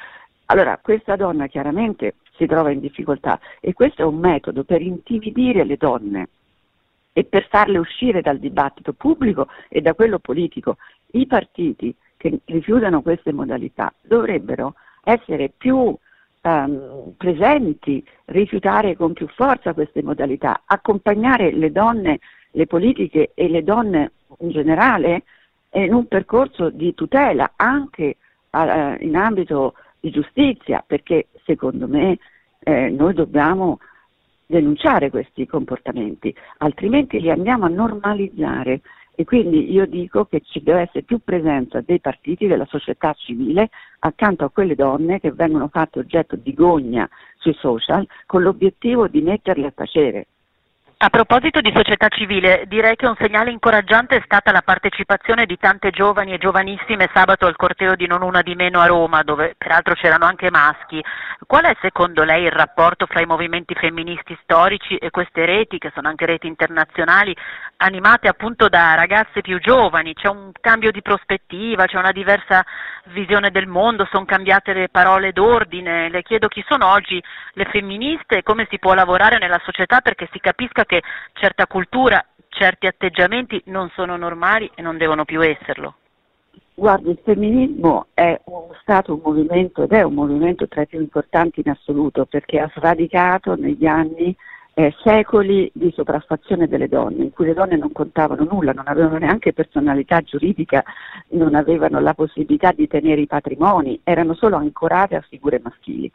Allora, 0.50 0.78
questa 0.82 1.14
donna 1.14 1.46
chiaramente 1.46 2.14
si 2.36 2.46
trova 2.46 2.70
in 2.70 2.80
difficoltà 2.80 3.38
e 3.60 3.74
questo 3.74 4.02
è 4.02 4.04
un 4.06 4.18
metodo 4.18 4.64
per 4.64 4.80
intimidire 4.80 5.64
le 5.64 5.76
donne 5.76 6.28
e 7.12 7.24
per 7.24 7.48
farle 7.48 7.76
uscire 7.76 8.22
dal 8.22 8.38
dibattito 8.38 8.94
pubblico 8.94 9.48
e 9.68 9.82
da 9.82 9.92
quello 9.92 10.18
politico. 10.18 10.78
I 11.12 11.26
partiti 11.26 11.94
che 12.16 12.40
rifiutano 12.46 13.02
queste 13.02 13.30
modalità 13.32 13.92
dovrebbero 14.00 14.74
essere 15.04 15.52
più 15.54 15.94
ehm, 16.40 17.12
presenti, 17.18 18.02
rifiutare 18.26 18.96
con 18.96 19.12
più 19.12 19.28
forza 19.28 19.74
queste 19.74 20.02
modalità, 20.02 20.62
accompagnare 20.64 21.52
le 21.52 21.70
donne, 21.70 22.20
le 22.52 22.66
politiche 22.66 23.32
e 23.34 23.48
le 23.48 23.62
donne 23.62 24.12
in 24.38 24.48
generale 24.48 25.24
in 25.72 25.92
un 25.92 26.06
percorso 26.06 26.70
di 26.70 26.94
tutela 26.94 27.52
anche 27.56 28.16
eh, 28.50 28.96
in 29.00 29.14
ambito 29.14 29.74
di 30.00 30.10
giustizia, 30.10 30.82
perché 30.86 31.28
secondo 31.44 31.88
me 31.88 32.18
eh, 32.60 32.88
noi 32.90 33.14
dobbiamo 33.14 33.78
denunciare 34.46 35.10
questi 35.10 35.46
comportamenti, 35.46 36.34
altrimenti 36.58 37.20
li 37.20 37.30
andiamo 37.30 37.66
a 37.66 37.68
normalizzare 37.68 38.80
e 39.14 39.24
quindi 39.24 39.72
io 39.72 39.84
dico 39.84 40.26
che 40.26 40.42
ci 40.44 40.62
deve 40.62 40.82
essere 40.82 41.02
più 41.02 41.18
presenza 41.22 41.80
dei 41.80 41.98
partiti, 41.98 42.46
della 42.46 42.66
società 42.66 43.12
civile, 43.14 43.68
accanto 43.98 44.44
a 44.44 44.50
quelle 44.50 44.76
donne 44.76 45.18
che 45.18 45.32
vengono 45.32 45.66
fatte 45.66 45.98
oggetto 45.98 46.36
di 46.36 46.54
gogna 46.54 47.08
sui 47.36 47.54
social, 47.54 48.06
con 48.26 48.42
l'obiettivo 48.42 49.08
di 49.08 49.20
metterle 49.20 49.66
a 49.66 49.72
tacere. 49.72 50.26
A 51.00 51.10
proposito 51.10 51.60
di 51.60 51.70
società 51.72 52.08
civile, 52.08 52.64
direi 52.66 52.96
che 52.96 53.06
un 53.06 53.14
segnale 53.20 53.52
incoraggiante 53.52 54.16
è 54.16 54.22
stata 54.24 54.50
la 54.50 54.62
partecipazione 54.62 55.46
di 55.46 55.56
tante 55.56 55.92
giovani 55.92 56.32
e 56.32 56.38
giovanissime 56.38 57.08
sabato 57.14 57.46
al 57.46 57.54
corteo 57.54 57.94
di 57.94 58.08
Non 58.08 58.22
Una 58.22 58.42
di 58.42 58.56
Meno 58.56 58.80
a 58.80 58.86
Roma, 58.86 59.22
dove 59.22 59.54
peraltro 59.56 59.94
c'erano 59.94 60.24
anche 60.24 60.50
maschi. 60.50 61.00
Qual 61.46 61.62
è 61.62 61.76
secondo 61.80 62.24
lei 62.24 62.46
il 62.46 62.50
rapporto 62.50 63.06
fra 63.06 63.20
i 63.20 63.26
movimenti 63.26 63.74
femministi 63.74 64.36
storici 64.42 64.96
e 64.96 65.10
queste 65.10 65.46
reti, 65.46 65.78
che 65.78 65.92
sono 65.94 66.08
anche 66.08 66.26
reti 66.26 66.48
internazionali, 66.48 67.32
animate 67.76 68.26
appunto 68.26 68.68
da 68.68 68.96
ragazze 68.96 69.40
più 69.40 69.60
giovani? 69.60 70.14
C'è 70.14 70.26
un 70.26 70.50
cambio 70.60 70.90
di 70.90 71.00
prospettiva, 71.00 71.86
c'è 71.86 71.96
una 71.96 72.10
diversa 72.10 72.66
visione 73.04 73.52
del 73.52 73.68
mondo, 73.68 74.04
sono 74.10 74.24
cambiate 74.24 74.72
le 74.72 74.88
parole 74.88 75.30
d'ordine. 75.30 76.10
Le 76.10 76.22
chiedo 76.22 76.48
chi 76.48 76.64
sono 76.66 76.88
oggi 76.88 77.22
le 77.52 77.66
femministe 77.66 78.38
e 78.38 78.42
come 78.42 78.66
si 78.68 78.80
può 78.80 78.94
lavorare 78.94 79.38
nella 79.38 79.60
società 79.62 80.00
perché 80.00 80.28
si 80.32 80.40
capisca 80.40 80.86
che 80.88 81.02
certa 81.34 81.66
cultura, 81.66 82.24
certi 82.48 82.86
atteggiamenti 82.86 83.62
non 83.66 83.90
sono 83.94 84.16
normali 84.16 84.68
e 84.74 84.82
non 84.82 84.96
devono 84.96 85.24
più 85.24 85.44
esserlo. 85.44 85.94
Guardi, 86.74 87.10
il 87.10 87.18
femminismo 87.22 88.06
è 88.14 88.40
stato 88.80 89.14
un 89.14 89.20
movimento 89.22 89.82
ed 89.82 89.92
è 89.92 90.02
un 90.02 90.14
movimento 90.14 90.66
tra 90.68 90.82
i 90.82 90.86
più 90.86 91.00
importanti 91.00 91.60
in 91.64 91.70
assoluto 91.70 92.24
perché 92.24 92.60
ha 92.60 92.70
sradicato 92.72 93.56
negli 93.56 93.84
anni 93.84 94.34
eh, 94.74 94.94
secoli 95.02 95.68
di 95.74 95.92
sopraffazione 95.92 96.68
delle 96.68 96.86
donne, 96.86 97.24
in 97.24 97.32
cui 97.32 97.46
le 97.46 97.54
donne 97.54 97.76
non 97.76 97.90
contavano 97.90 98.46
nulla, 98.48 98.72
non 98.72 98.86
avevano 98.86 99.18
neanche 99.18 99.52
personalità 99.52 100.20
giuridica, 100.20 100.84
non 101.30 101.56
avevano 101.56 101.98
la 101.98 102.14
possibilità 102.14 102.70
di 102.70 102.86
tenere 102.86 103.22
i 103.22 103.26
patrimoni, 103.26 104.00
erano 104.04 104.34
solo 104.34 104.54
ancorate 104.54 105.16
a 105.16 105.24
figure 105.28 105.60
maschili. 105.60 106.08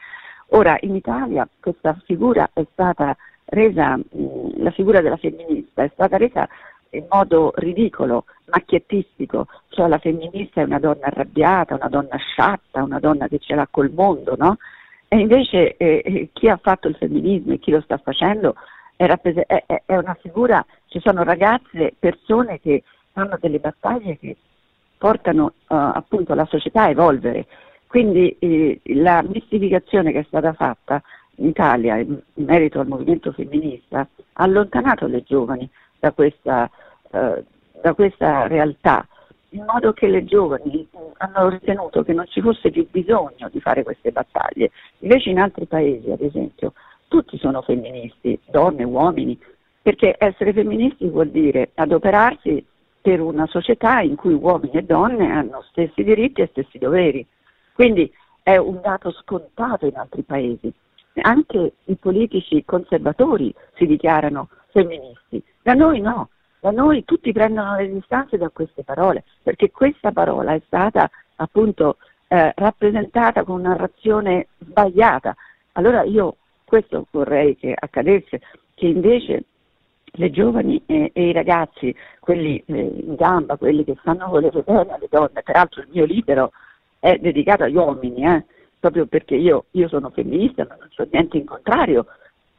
Ora 0.56 0.78
in 0.80 0.96
Italia 0.96 1.46
questa 1.60 2.00
figura 2.06 2.50
è 2.54 2.66
stata 2.72 3.18
resa, 3.46 3.98
mh, 3.98 4.64
la 4.64 4.72
figura 4.72 5.02
della 5.02 5.18
femminista 5.18 5.84
è 5.84 5.90
stata 5.94 6.18
resa 6.18 6.48
in 6.92 7.06
modo 7.10 7.52
ridicolo, 7.56 8.26
macchiettistico, 8.46 9.48
cioè 9.70 9.88
la 9.88 9.98
femminista 9.98 10.62
è 10.62 10.66
una 10.66 10.80
donna 10.80 11.08
arrabbiata, 11.08 11.76
una 11.76 11.90
donna 11.90 12.18
sciatta, 12.18 12.84
una 12.84 13.00
donna 13.00 13.28
che 13.28 13.40
ce 13.40 13.56
l'ha 13.56 13.68
col 13.70 13.92
mondo, 13.92 14.36
no? 14.38 14.58
E 15.08 15.18
invece 15.18 15.76
eh, 15.78 16.02
eh 16.06 16.30
chi 16.34 16.50
ha 16.50 16.58
fatto 16.58 16.88
il 16.88 16.96
femminismo 16.96 17.54
e 17.54 17.60
chi 17.60 17.72
lo 17.72 17.82
sta 17.82 17.98
facendo 17.98 18.56
è, 18.96 19.06
rappres- 19.06 19.46
è, 19.46 19.84
è, 19.86 19.96
una 19.96 20.18
figura, 20.20 20.64
ci 20.88 21.00
sono 21.00 21.24
ragazze, 21.24 21.94
persone 21.98 22.60
che 22.60 22.84
fanno 23.12 23.38
delle 23.40 23.60
battaglie 23.60 24.18
che 24.18 24.36
portano 24.98 25.46
uh, 25.46 25.76
appunto 25.76 26.34
la 26.34 26.46
società 26.46 26.84
a 26.84 26.90
evolvere. 26.90 27.46
Quindi 27.88 28.36
eh, 28.40 28.80
la 28.86 29.22
mistificazione 29.22 30.12
che 30.12 30.20
è 30.20 30.26
stata 30.28 30.54
fatta 30.54 31.02
in 31.36 31.48
Italia 31.48 31.98
in 31.98 32.22
merito 32.36 32.80
al 32.80 32.88
movimento 32.88 33.32
femminista 33.32 34.00
ha 34.00 34.44
allontanato 34.44 35.08
le 35.08 35.24
giovani 35.24 35.70
da 36.00 36.12
questa, 36.12 36.70
eh, 37.12 37.44
da 37.82 37.94
questa 37.94 38.48
realtà, 38.48 39.08
in 39.50 39.66
modo 39.66 39.94
che 39.94 40.08
le 40.08 40.26
giovani 40.26 40.88
hanno 41.18 41.50
ritenuto 41.50 42.04
che 42.04 42.14
non 42.14 42.26
ci 42.28 42.42
fosse 42.42 42.72
più 42.72 42.88
bisogno 42.90 43.50
di 43.52 43.60
fare 43.60 43.84
queste 43.84 44.12
battaglie. 44.12 44.72
Invece 45.00 45.30
in 45.30 45.40
altri 45.40 45.66
paesi, 45.66 46.12
ad 46.12 46.22
esempio, 46.22 46.74
tutti 47.08 47.38
sono 47.38 47.62
femministi, 47.62 48.40
donne, 48.50 48.84
uomini, 48.84 49.40
perché 49.82 50.16
essere 50.18 50.54
femministi 50.54 51.08
vuol 51.08 51.30
dire 51.30 51.72
adoperarsi 51.76 52.66
per 53.02 53.20
una 53.20 53.46
società 53.48 54.00
in 54.00 54.16
cui 54.16 54.34
uomini 54.34 54.74
e 54.74 54.84
donne 54.84 55.30
hanno 55.30 55.64
stessi 55.70 56.04
diritti 56.04 56.42
e 56.42 56.48
stessi 56.48 56.78
doveri. 56.78 57.26
Quindi 57.74 58.12
è 58.42 58.58
un 58.58 58.80
dato 58.82 59.12
scontato 59.12 59.86
in 59.86 59.96
altri 59.96 60.24
paesi 60.24 60.74
anche 61.22 61.74
i 61.86 61.96
politici 61.96 62.64
conservatori 62.66 63.54
si 63.76 63.86
dichiarano 63.86 64.50
femministi, 64.70 65.44
da 65.62 65.74
noi 65.74 66.02
no, 66.02 66.30
da 66.60 66.72
noi 66.72 67.04
tutti 67.04 67.32
prendono 67.32 67.76
le 67.76 67.92
distanze 67.92 68.38
da 68.38 68.50
queste 68.50 68.84
parole, 68.84 69.24
perché 69.44 69.70
questa 69.72 70.12
parola 70.12 70.54
è 70.54 70.62
stata 70.66 71.10
appunto 71.36 71.98
eh, 72.28 72.52
rappresentata 72.56 73.44
con 73.44 73.60
una 73.60 73.70
narrazione 73.70 74.48
sbagliata. 74.60 75.36
Allora 75.74 76.04
io 76.04 76.38
questo 76.64 77.06
vorrei 77.12 77.56
che 77.56 77.76
accadesse, 77.78 78.42
che 78.74 78.88
invece 78.88 79.44
le 80.16 80.32
giovani 80.32 80.82
e, 80.86 81.12
e 81.14 81.30
i 81.30 81.32
ragazzi, 81.32 81.96
quelli 82.20 82.64
eh, 82.66 82.80
in 82.80 83.16
gamba, 83.16 83.58
quelli 83.58 83.84
che 83.84 83.96
fanno 83.96 84.28
volere 84.28 84.62
bene 84.62 84.94
alle 84.94 85.08
donne, 85.10 85.44
peraltro 85.44 85.82
il 85.82 85.90
mio 85.92 86.06
libro 86.06 86.52
è 87.00 87.18
dedicato 87.18 87.64
agli 87.64 87.76
uomini, 87.76 88.26
eh, 88.26 88.46
proprio 88.84 89.06
perché 89.06 89.36
io, 89.36 89.68
io 89.72 89.88
sono 89.88 90.10
femminista, 90.10 90.66
ma 90.68 90.76
non 90.78 90.90
c'ho 90.94 91.08
niente 91.10 91.38
in 91.38 91.46
contrario, 91.46 92.06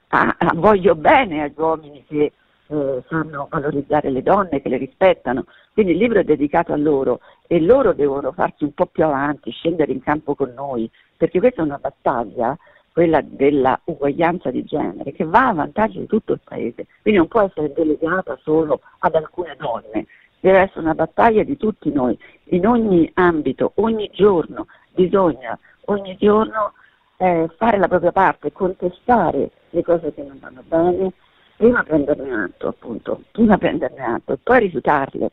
a, 0.08 0.34
a, 0.38 0.52
voglio 0.54 0.94
bene 0.94 1.42
agli 1.42 1.52
uomini 1.54 2.02
che 2.08 2.32
eh, 2.66 3.02
sanno 3.08 3.46
valorizzare 3.50 4.08
le 4.08 4.22
donne, 4.22 4.62
che 4.62 4.70
le 4.70 4.78
rispettano. 4.78 5.44
Quindi 5.74 5.92
il 5.92 5.98
libro 5.98 6.20
è 6.20 6.24
dedicato 6.24 6.72
a 6.72 6.78
loro 6.78 7.20
e 7.46 7.60
loro 7.60 7.92
devono 7.92 8.32
farsi 8.32 8.64
un 8.64 8.72
po' 8.72 8.86
più 8.86 9.04
avanti, 9.04 9.50
scendere 9.50 9.92
in 9.92 10.00
campo 10.00 10.34
con 10.34 10.50
noi, 10.56 10.90
perché 11.14 11.40
questa 11.40 11.60
è 11.60 11.64
una 11.66 11.76
battaglia, 11.76 12.56
quella 12.90 13.20
della 13.20 13.78
uguaglianza 13.84 14.50
di 14.50 14.64
genere, 14.64 15.12
che 15.12 15.24
va 15.24 15.48
a 15.48 15.52
vantaggio 15.52 15.98
di 15.98 16.06
tutto 16.06 16.32
il 16.32 16.40
Paese. 16.42 16.86
Quindi 17.02 17.20
non 17.20 17.28
può 17.28 17.42
essere 17.42 17.70
delegata 17.74 18.38
solo 18.40 18.80
ad 19.00 19.14
alcune 19.14 19.56
donne, 19.58 20.06
deve 20.40 20.60
essere 20.60 20.80
una 20.80 20.94
battaglia 20.94 21.42
di 21.42 21.58
tutti 21.58 21.92
noi, 21.92 22.18
in 22.44 22.66
ogni 22.66 23.10
ambito, 23.12 23.72
ogni 23.74 24.08
giorno 24.10 24.68
bisogna 24.94 25.58
ogni 25.86 26.16
giorno 26.18 26.72
eh, 27.16 27.48
fare 27.56 27.78
la 27.78 27.88
propria 27.88 28.12
parte, 28.12 28.52
contestare 28.52 29.50
le 29.70 29.82
cose 29.82 30.12
che 30.12 30.22
non 30.22 30.38
vanno 30.40 30.62
bene, 30.66 31.12
prima 31.56 31.82
prenderne 31.82 32.32
atto, 32.32 32.68
appunto, 32.68 33.22
prima 33.30 33.58
prenderne 33.58 34.04
atto 34.04 34.32
e 34.32 34.38
poi 34.42 34.60
rifiutarle. 34.60 35.30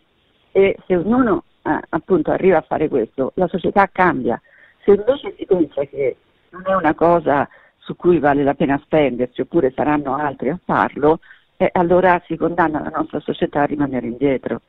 E 0.51 0.77
se 0.85 0.95
ognuno 0.95 1.43
eh, 1.63 1.79
appunto 1.89 2.31
arriva 2.31 2.57
a 2.57 2.65
fare 2.67 2.87
questo, 2.87 3.31
la 3.35 3.47
società 3.47 3.89
cambia. 3.91 4.39
Se 4.83 4.91
invece 4.91 5.33
si 5.37 5.45
pensa 5.45 5.83
che 5.85 6.17
non 6.49 6.63
è 6.65 6.75
una 6.75 6.93
cosa 6.93 7.47
su 7.77 7.95
cui 7.95 8.19
vale 8.19 8.43
la 8.43 8.53
pena 8.53 8.79
spendersi 8.83 9.41
oppure 9.41 9.71
saranno 9.75 10.15
altri 10.15 10.49
a 10.49 10.59
farlo, 10.63 11.19
eh, 11.57 11.69
allora 11.73 12.21
si 12.25 12.35
condanna 12.37 12.81
la 12.81 12.91
nostra 12.93 13.19
società 13.19 13.61
a 13.61 13.65
rimanere 13.65 14.07
indietro. 14.07 14.61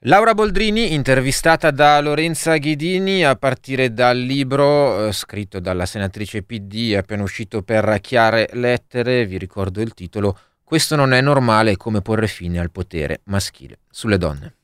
Laura 0.00 0.34
Boldrini, 0.34 0.92
intervistata 0.92 1.70
da 1.70 1.98
Lorenza 2.00 2.58
Ghidini 2.58 3.24
a 3.24 3.34
partire 3.34 3.94
dal 3.94 4.18
libro 4.18 5.06
eh, 5.06 5.12
scritto 5.12 5.58
dalla 5.58 5.86
senatrice 5.86 6.42
PD 6.42 6.94
appena 6.94 7.22
uscito 7.22 7.62
per 7.62 7.98
chiare 8.02 8.46
lettere, 8.52 9.24
vi 9.24 9.38
ricordo 9.38 9.80
il 9.80 9.94
titolo, 9.94 10.38
Questo 10.62 10.96
non 10.96 11.14
è 11.14 11.20
normale 11.22 11.78
come 11.78 12.02
porre 12.02 12.26
fine 12.26 12.58
al 12.58 12.70
potere 12.70 13.20
maschile 13.24 13.78
sulle 13.88 14.18
donne. 14.18 14.56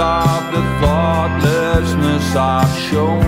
Of 0.00 0.52
the 0.52 0.62
thoughtlessness 0.80 2.34
I've 2.34 2.78
shown. 2.88 3.22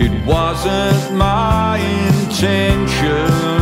It 0.00 0.24
wasn't 0.26 1.14
my 1.14 1.78
intention 2.08 3.61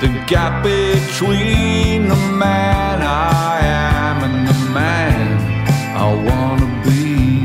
The 0.00 0.24
gap 0.26 0.62
between 0.62 2.06
the 2.06 2.14
man 2.14 3.02
I 3.02 3.58
am 3.64 4.22
and 4.22 4.46
the 4.46 4.54
man 4.70 5.66
I 5.96 6.14
wanna 6.24 6.66
be. 6.84 7.42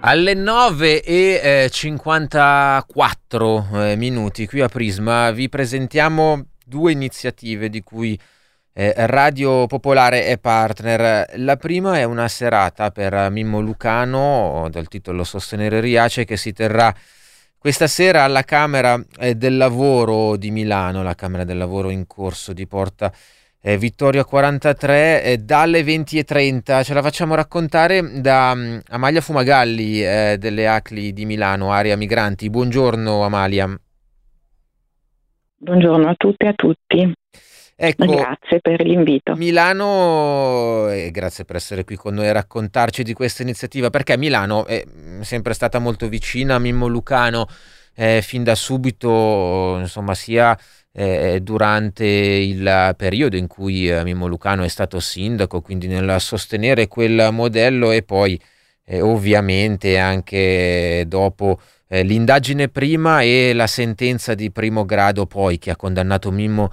Alle 0.00 0.34
9 0.34 1.00
e 1.00 1.40
eh, 1.42 1.70
54 1.70 3.68
eh, 3.72 3.96
minuti 3.96 4.46
qui 4.46 4.60
a 4.60 4.68
Prisma 4.68 5.30
vi 5.30 5.48
presentiamo 5.48 6.48
due 6.62 6.92
iniziative 6.92 7.70
di 7.70 7.82
cui 7.82 8.20
eh, 8.74 8.92
Radio 8.94 9.66
Popolare 9.66 10.26
è 10.26 10.36
partner. 10.36 11.24
La 11.36 11.56
prima 11.56 11.96
è 11.96 12.04
una 12.04 12.28
serata 12.28 12.90
per 12.90 13.30
Mimmo 13.30 13.60
Lucano 13.60 14.68
dal 14.70 14.88
titolo 14.88 15.24
Sostenere 15.24 15.80
Riace 15.80 16.26
che 16.26 16.36
si 16.36 16.52
terrà 16.52 16.94
questa 17.62 17.86
sera 17.86 18.24
alla 18.24 18.42
Camera 18.42 19.00
eh, 19.20 19.36
del 19.36 19.56
Lavoro 19.56 20.34
di 20.34 20.50
Milano, 20.50 21.04
la 21.04 21.14
Camera 21.14 21.44
del 21.44 21.58
Lavoro 21.58 21.90
in 21.90 22.08
corso 22.08 22.52
di 22.52 22.66
Porta 22.66 23.12
eh, 23.60 23.78
Vittoria 23.78 24.24
43 24.24 25.22
eh, 25.22 25.38
dalle 25.38 25.82
20.30. 25.82 26.82
Ce 26.82 26.92
la 26.92 27.02
facciamo 27.02 27.36
raccontare 27.36 28.20
da 28.20 28.50
um, 28.52 28.80
Amalia 28.88 29.20
Fumagalli 29.20 30.02
eh, 30.04 30.38
delle 30.40 30.66
ACLI 30.66 31.12
di 31.12 31.24
Milano, 31.24 31.70
area 31.70 31.96
migranti. 31.96 32.50
Buongiorno 32.50 33.22
Amalia. 33.22 33.72
Buongiorno 35.58 36.08
a 36.08 36.14
tutti 36.16 36.44
e 36.44 36.48
a 36.48 36.54
tutti. 36.54 37.12
Ecco, 37.74 38.06
grazie 38.06 38.60
per 38.60 38.80
l'invito. 38.82 39.34
Milano, 39.34 40.88
e 40.90 41.10
grazie 41.10 41.44
per 41.44 41.56
essere 41.56 41.84
qui 41.84 41.96
con 41.96 42.14
noi 42.14 42.28
a 42.28 42.32
raccontarci 42.32 43.02
di 43.02 43.12
questa 43.12 43.42
iniziativa, 43.42 43.90
perché 43.90 44.16
Milano 44.16 44.66
è 44.66 44.84
sempre 45.20 45.54
stata 45.54 45.78
molto 45.78 46.08
vicina 46.08 46.54
a 46.56 46.58
Mimmo 46.58 46.86
Lucano 46.86 47.46
eh, 47.94 48.22
fin 48.22 48.44
da 48.44 48.54
subito, 48.54 49.78
insomma, 49.78 50.14
sia 50.14 50.56
eh, 50.92 51.40
durante 51.42 52.04
il 52.04 52.94
periodo 52.96 53.36
in 53.36 53.46
cui 53.46 53.88
eh, 53.88 54.04
Mimmo 54.04 54.26
Lucano 54.26 54.62
è 54.62 54.68
stato 54.68 55.00
sindaco, 55.00 55.60
quindi 55.60 55.86
nel 55.86 56.20
sostenere 56.20 56.88
quel 56.88 57.30
modello 57.32 57.90
e 57.90 58.02
poi 58.02 58.40
eh, 58.84 59.00
ovviamente 59.00 59.98
anche 59.98 61.04
dopo 61.06 61.60
eh, 61.88 62.02
l'indagine 62.02 62.68
prima 62.68 63.22
e 63.22 63.52
la 63.54 63.66
sentenza 63.66 64.34
di 64.34 64.50
primo 64.50 64.84
grado 64.84 65.26
poi 65.26 65.58
che 65.58 65.70
ha 65.70 65.76
condannato 65.76 66.30
Mimmo 66.30 66.70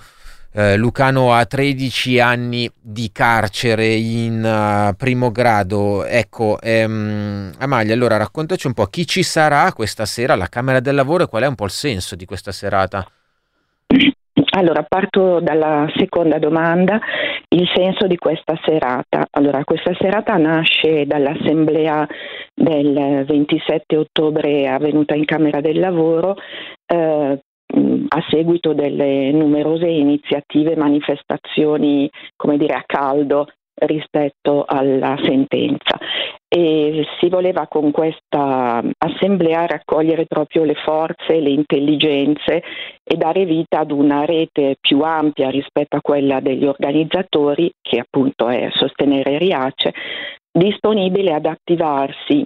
eh, 0.60 0.76
Lucano 0.76 1.32
a 1.32 1.46
13 1.46 2.20
anni 2.20 2.70
di 2.82 3.12
carcere 3.14 3.94
in 3.94 4.44
uh, 4.44 4.94
primo 4.94 5.32
grado. 5.32 6.04
Ecco, 6.04 6.60
ehm, 6.60 7.54
Amalia, 7.60 7.94
allora 7.94 8.18
raccontaci 8.18 8.68
un 8.68 8.74
po' 8.74 8.88
chi 8.88 9.08
ci 9.08 9.24
sarà 9.24 9.72
questa 9.72 10.06
sera 10.06 10.34
alla 10.34 10.50
Camera 10.50 10.82
del 10.82 10.96
Lavoro 10.96 11.24
e 11.24 11.28
qual 11.28 11.44
è 11.44 11.48
un 11.48 11.56
po' 11.56 11.64
il 11.64 11.72
senso 11.72 12.18
di 12.18 12.26
questa 12.26 12.52
serata? 12.52 13.08
Allora, 14.52 14.84
parto 14.84 15.40
dalla 15.40 15.90
seconda 15.96 16.40
domanda, 16.40 17.00
il 17.50 17.70
senso 17.74 18.08
di 18.08 18.18
questa 18.18 18.60
serata. 18.64 19.28
Allora, 19.32 19.64
questa 19.64 19.94
serata 19.98 20.36
nasce 20.36 21.06
dall'assemblea 21.06 22.06
del 22.54 23.24
27 23.26 23.96
ottobre 23.96 24.68
avvenuta 24.68 25.14
in 25.14 25.24
Camera 25.24 25.62
del 25.62 25.80
Lavoro 25.80 26.36
eh, 26.86 27.40
a 27.72 28.26
seguito 28.30 28.74
delle 28.74 29.32
numerose 29.32 29.88
iniziative 29.88 30.74
e 30.74 30.78
manifestazioni, 30.78 32.10
come 32.36 32.58
dire, 32.58 32.74
a 32.74 32.84
caldo 32.86 33.48
rispetto 33.76 34.66
alla 34.68 35.18
sentenza 35.24 35.98
e 36.52 37.06
si 37.20 37.30
voleva 37.30 37.68
con 37.68 37.92
questa 37.92 38.84
assemblea 38.98 39.68
raccogliere 39.68 40.26
proprio 40.26 40.64
le 40.64 40.74
forze, 40.74 41.40
le 41.40 41.52
intelligenze 41.52 42.64
e 43.04 43.16
dare 43.18 43.46
vita 43.46 43.80
ad 43.80 43.92
una 43.92 44.26
rete 44.26 44.78
più 44.82 45.02
ampia 45.02 45.52
rispetto 45.52 45.96
a 45.96 46.02
quella 46.02 46.40
degli 46.40 46.66
organizzatori, 46.66 47.72
che 47.80 48.00
appunto 48.00 48.48
è 48.50 48.68
sostenere 48.72 49.38
Riace, 49.38 49.94
disponibile 50.52 51.34
ad 51.34 51.46
attivarsi 51.46 52.44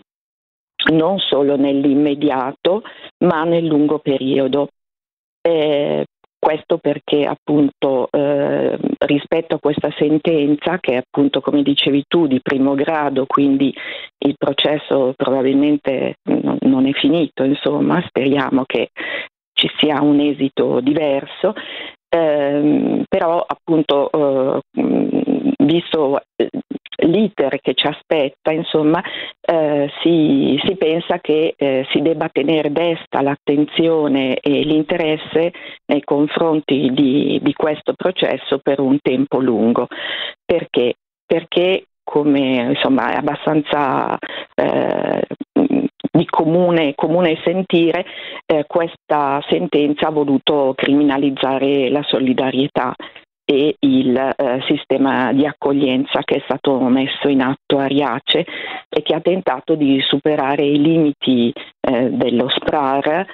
non 0.91 1.17
solo 1.19 1.55
nell'immediato 1.55 2.83
ma 3.19 3.45
nel 3.45 3.65
lungo 3.65 3.99
periodo. 3.99 4.67
Eh, 5.45 6.05
questo 6.43 6.77
perché 6.77 7.23
appunto 7.23 8.09
eh, 8.11 8.77
rispetto 9.05 9.55
a 9.55 9.59
questa 9.59 9.89
sentenza, 9.97 10.77
che 10.79 10.93
è 10.93 10.97
appunto 10.97 11.39
come 11.39 11.63
dicevi 11.63 12.03
tu 12.05 12.27
di 12.27 12.41
primo 12.41 12.75
grado, 12.75 13.25
quindi 13.25 13.73
il 14.25 14.35
processo 14.37 15.13
probabilmente 15.15 16.15
non, 16.23 16.57
non 16.61 16.85
è 16.85 16.91
finito, 16.91 17.43
insomma, 17.43 18.03
speriamo 18.05 18.63
che 18.65 18.89
ci 19.53 19.69
sia 19.77 20.01
un 20.01 20.19
esito 20.19 20.81
diverso, 20.81 21.53
eh, 22.09 23.03
però 23.07 23.45
appunto 23.47 24.09
eh, 24.11 24.59
visto 25.63 26.19
l'iter 27.13 27.59
che 27.61 27.73
ci 27.75 27.85
aspetta, 27.85 28.51
insomma, 28.51 29.01
eh, 29.39 29.89
si, 30.01 30.59
si, 30.65 30.75
pensa 30.75 31.19
che 31.19 31.53
eh, 31.55 31.85
si 31.91 32.01
debba 32.01 32.29
tenere 32.31 32.71
desta 32.71 33.21
l'attenzione 33.21 34.37
e 34.39 34.63
l'interesse 34.63 35.53
nei 35.85 36.03
confronti 36.03 36.89
di, 36.91 37.39
di 37.41 37.53
questo 37.53 37.93
processo 37.93 38.59
per 38.59 38.79
un 38.79 38.97
tempo 39.01 39.39
lungo. 39.39 39.87
Perché? 40.43 40.95
Perché 41.25 41.85
come 42.03 42.73
insomma 42.75 43.13
è 43.13 43.17
abbastanza 43.17 44.17
eh, 44.55 45.25
di 46.11 46.25
comune, 46.25 46.93
comune 46.95 47.39
sentire, 47.43 48.05
eh, 48.45 48.65
questa 48.67 49.41
sentenza 49.47 50.07
ha 50.07 50.11
voluto 50.11 50.73
criminalizzare 50.75 51.89
la 51.89 52.03
solidarietà 52.03 52.93
e 53.53 53.75
il 53.81 54.17
eh, 54.17 54.63
sistema 54.67 55.31
di 55.31 55.45
accoglienza 55.45 56.21
che 56.23 56.37
è 56.37 56.41
stato 56.43 56.79
messo 56.79 57.27
in 57.27 57.41
atto 57.41 57.77
a 57.77 57.85
Riace 57.85 58.45
e 58.89 59.01
che 59.03 59.13
ha 59.13 59.21
tentato 59.21 59.75
di 59.75 60.01
superare 60.01 60.65
i 60.65 60.81
limiti 60.81 61.53
eh, 61.53 62.09
dello 62.09 62.49
SPRAR 62.49 63.25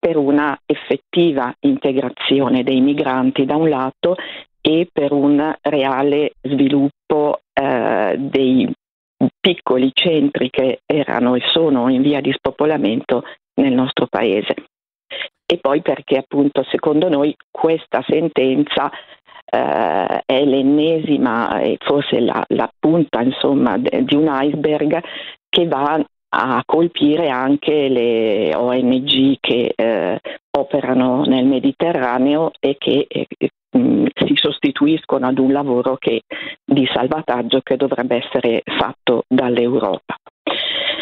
per 0.00 0.16
una 0.16 0.58
effettiva 0.66 1.54
integrazione 1.60 2.64
dei 2.64 2.80
migranti 2.80 3.44
da 3.44 3.56
un 3.56 3.68
lato 3.68 4.16
e 4.60 4.88
per 4.92 5.12
un 5.12 5.54
reale 5.62 6.32
sviluppo 6.42 7.40
eh, 7.52 8.16
dei 8.18 8.72
piccoli 9.40 9.90
centri 9.94 10.50
che 10.50 10.80
erano 10.86 11.34
e 11.36 11.42
sono 11.52 11.88
in 11.88 12.02
via 12.02 12.20
di 12.20 12.32
spopolamento 12.32 13.22
nel 13.54 13.72
nostro 13.72 14.06
paese. 14.06 14.54
E 15.50 15.56
poi 15.56 15.80
perché 15.80 16.18
appunto 16.18 16.62
secondo 16.68 17.08
noi 17.08 17.34
questa 17.50 18.04
sentenza 18.06 18.90
eh, 19.50 20.22
è 20.24 20.44
l'ennesima 20.44 21.60
e 21.60 21.76
forse 21.80 22.20
la, 22.20 22.44
la 22.48 22.70
punta 22.78 23.20
insomma, 23.22 23.78
de, 23.78 24.04
di 24.04 24.14
un 24.14 24.28
iceberg 24.30 25.02
che 25.48 25.66
va 25.66 26.02
a 26.30 26.62
colpire 26.66 27.30
anche 27.30 27.88
le 27.88 28.54
ONG 28.54 29.36
che 29.40 29.72
eh, 29.74 30.20
operano 30.50 31.24
nel 31.24 31.46
Mediterraneo 31.46 32.50
e 32.60 32.76
che 32.78 33.06
eh, 33.08 33.26
si 33.70 34.34
sostituiscono 34.34 35.26
ad 35.26 35.38
un 35.38 35.52
lavoro 35.52 35.96
che, 35.96 36.22
di 36.64 36.88
salvataggio 36.92 37.60
che 37.62 37.76
dovrebbe 37.76 38.22
essere 38.24 38.62
fatto 38.64 39.24
dall'Europa. 39.28 40.16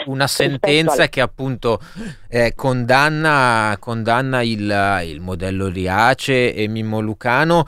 Una 0.07 0.27
sentenza 0.29 1.03
al... 1.03 1.09
che 1.09 1.21
appunto 1.21 1.81
eh, 2.29 2.55
condanna, 2.55 3.77
condanna 3.81 4.43
il, 4.43 5.03
il 5.05 5.21
modello 5.21 5.69
Riace 5.69 6.55
e 6.55 6.69
Mimmo 6.69 7.01
Lucano 7.01 7.65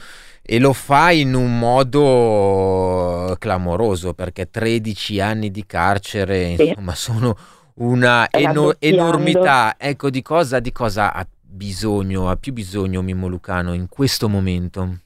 e 0.51 0.59
lo 0.59 0.72
fa 0.72 1.11
in 1.11 1.34
un 1.34 1.59
modo 1.59 3.36
clamoroso 3.38 4.14
perché 4.14 4.49
13 4.49 5.20
anni 5.20 5.51
di 5.51 5.66
carcere 5.66 6.55
sì. 6.57 6.68
insomma 6.68 6.94
sono 6.94 7.36
una 7.80 8.28
eno- 8.30 8.72
enormità. 8.78 9.74
Ecco 9.76 10.09
di 10.09 10.22
cosa, 10.22 10.59
di 10.59 10.72
cosa 10.72 11.12
ha 11.12 11.26
bisogno 11.42 12.30
ha 12.30 12.36
più 12.36 12.55
bisogno 12.55 13.03
Mimmo 13.03 13.28
Lucano 13.28 13.74
in 13.74 13.88
questo 13.90 14.30
momento? 14.30 15.01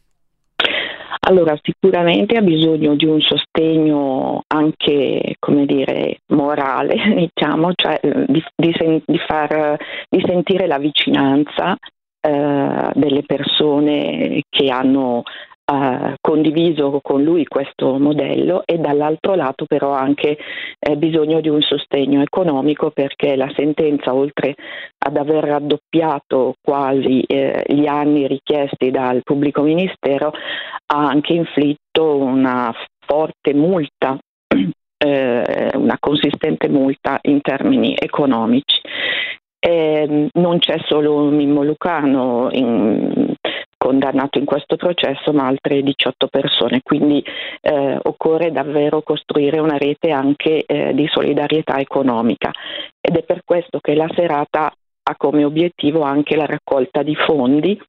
Allora, 1.24 1.58
sicuramente 1.60 2.36
ha 2.36 2.42
bisogno 2.42 2.94
di 2.94 3.06
un 3.06 3.20
sostegno 3.20 4.42
anche, 4.46 5.34
come 5.40 5.66
dire, 5.66 6.18
morale, 6.28 6.94
diciamo, 7.34 7.72
cioè 7.74 7.98
di, 8.00 8.42
di, 8.54 8.74
sen- 8.76 9.02
di, 9.04 9.18
far, 9.26 9.76
di 10.08 10.22
sentire 10.24 10.68
la 10.68 10.78
vicinanza 10.78 11.76
eh, 12.24 12.90
delle 12.94 13.24
persone 13.24 14.42
che 14.48 14.68
hanno 14.68 15.24
eh, 15.64 16.14
condiviso 16.20 17.00
con 17.02 17.22
lui 17.22 17.44
questo 17.46 17.98
modello 17.98 18.62
e 18.64 18.78
dall'altro 18.78 19.34
lato 19.34 19.64
però 19.66 19.92
anche 19.92 20.38
eh, 20.78 20.96
bisogno 20.96 21.40
di 21.40 21.48
un 21.48 21.60
sostegno 21.62 22.22
economico 22.22 22.90
perché 22.90 23.36
la 23.36 23.50
sentenza 23.56 24.14
oltre 24.14 24.54
ad 24.98 25.16
aver 25.16 25.44
raddoppiato 25.44 26.54
quasi 26.60 27.22
eh, 27.22 27.64
gli 27.68 27.86
anni 27.86 28.26
richiesti 28.26 28.90
dal 28.90 29.22
pubblico 29.22 29.62
ministero 29.62 30.32
ha 30.86 31.06
anche 31.08 31.32
inflitto 31.32 32.16
una 32.16 32.72
forte 33.04 33.54
multa 33.54 34.18
eh, 35.02 35.70
una 35.74 35.96
consistente 35.98 36.68
multa 36.68 37.18
in 37.22 37.40
termini 37.40 37.94
economici. 37.98 38.80
Eh, 39.64 40.28
non 40.32 40.58
c'è 40.58 40.76
solo 40.86 41.30
Mimmo 41.30 41.62
Lucano 41.62 42.48
in, 42.50 43.32
condannato 43.82 44.38
in 44.38 44.44
questo 44.44 44.76
processo, 44.76 45.32
ma 45.32 45.46
altre 45.46 45.82
18 45.82 46.28
persone. 46.28 46.80
Quindi 46.82 47.24
eh, 47.60 47.98
occorre 48.02 48.52
davvero 48.52 49.02
costruire 49.02 49.58
una 49.60 49.76
rete 49.76 50.10
anche 50.10 50.64
eh, 50.64 50.94
di 50.94 51.08
solidarietà 51.08 51.78
economica 51.78 52.50
ed 53.00 53.16
è 53.16 53.22
per 53.24 53.42
questo 53.44 53.80
che 53.80 53.94
la 53.94 54.08
serata 54.14 54.72
ha 55.04 55.16
come 55.16 55.44
obiettivo 55.44 56.02
anche 56.02 56.36
la 56.36 56.46
raccolta 56.46 57.02
di 57.02 57.16
fondi 57.16 57.80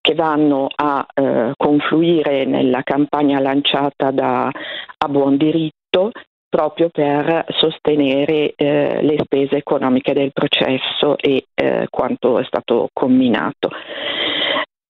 che 0.00 0.14
vanno 0.14 0.68
a 0.74 1.04
eh, 1.12 1.52
confluire 1.56 2.44
nella 2.44 2.82
campagna 2.82 3.40
lanciata 3.40 4.12
da 4.12 4.46
A 4.46 5.08
Buon 5.08 5.36
Diritto 5.36 6.12
proprio 6.50 6.90
per 6.90 7.46
sostenere 7.50 8.52
eh, 8.56 8.98
le 9.02 9.16
spese 9.22 9.56
economiche 9.56 10.12
del 10.12 10.32
processo 10.32 11.16
e 11.16 11.46
eh, 11.54 11.86
quanto 11.88 12.38
è 12.38 12.44
stato 12.44 12.88
comminato. 12.92 13.70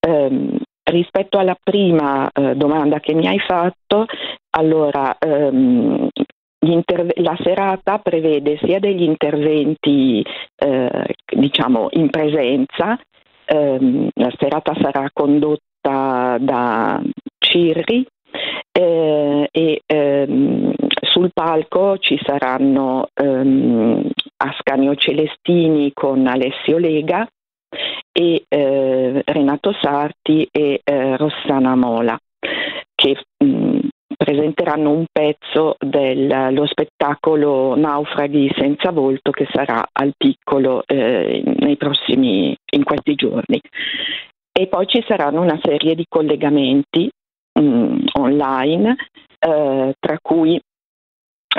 Um, 0.09 0.59
rispetto 0.83 1.39
alla 1.39 1.57
prima 1.63 2.29
uh, 2.33 2.55
domanda 2.55 2.99
che 2.99 3.15
mi 3.15 3.29
hai 3.29 3.39
fatto, 3.39 4.07
allora 4.57 5.17
um, 5.25 6.09
interve- 6.67 7.13
la 7.17 7.37
serata 7.43 7.99
prevede 7.99 8.59
sia 8.63 8.81
degli 8.81 9.03
interventi 9.03 10.25
uh, 10.65 11.03
diciamo 11.27 11.89
in 11.93 12.09
presenza, 12.09 12.99
um, 13.53 14.09
la 14.15 14.33
serata 14.39 14.75
sarà 14.81 15.09
condotta 15.13 16.39
da 16.41 17.01
Cirri 17.39 18.07
eh, 18.73 19.49
e 19.51 19.83
ehm, 19.87 20.73
sul 21.21 21.31
palco 21.35 21.99
ci 21.99 22.19
saranno 22.25 23.09
ehm, 23.13 24.09
Ascanio 24.39 24.95
Celestini 24.95 25.93
con 25.93 26.27
Alessio 26.27 26.79
Lega 26.79 27.29
e 28.11 28.45
eh, 28.49 29.23
Renato 29.25 29.75
Sarti 29.81 30.49
e 30.51 30.81
eh, 30.83 31.17
Rossana 31.19 31.77
Mola 31.77 32.19
che 32.95 33.23
mh, 33.37 33.45
mm, 33.45 33.79
presenteranno 34.17 34.91
un 34.91 35.05
pezzo 35.13 35.77
dello 35.79 36.67
spettacolo 36.67 37.77
Naufraghi 37.77 38.51
senza 38.57 38.91
volto 38.91 39.31
che 39.31 39.47
sarà 39.53 39.87
al 39.93 40.13
piccolo 40.17 40.83
eh, 40.87 41.43
nei 41.45 41.77
prossimi 41.77 42.57
in 42.73 42.85
questi 42.85 43.15
giorni. 43.15 43.61
E 44.53 44.67
poi 44.67 44.87
ci 44.87 45.05
saranno 45.07 45.41
una 45.41 45.59
serie 45.63 45.95
di 45.95 46.05
collegamenti 46.09 47.11
mh, 47.59 47.63
mm, 47.63 47.99
online, 48.15 48.97
eh, 49.39 49.95
tra 49.99 50.19
cui 50.21 50.61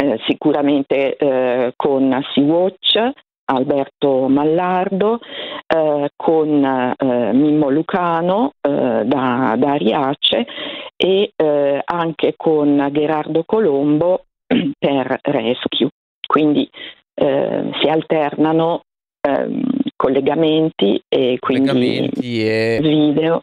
eh, 0.02 0.20
sicuramente 0.26 1.16
eh, 1.16 1.74
con 1.76 2.20
Sea-Watch, 2.34 3.12
Alberto 3.46 4.28
Mallardo, 4.28 5.20
eh, 5.68 6.10
con 6.16 6.96
eh, 6.98 7.34
Mimmo 7.34 7.70
Lucano 7.70 8.54
eh, 8.62 9.04
da, 9.06 9.56
da, 9.58 9.72
Ariace 9.72 10.48
e 10.96 11.32
anche 11.86 12.34
con 12.36 12.90
Gerardo 12.92 13.44
Colombo 13.44 14.26
per 14.78 15.20
Rescue. 15.22 15.90
Quindi 16.26 16.68
si 17.14 17.88
alternano 17.88 18.84
ehm, 19.22 19.62
collegamenti 19.96 21.04
e 21.08 21.38
quindi 21.40 21.68
collegamenti 21.68 22.44
e... 22.44 22.80
video 22.82 23.42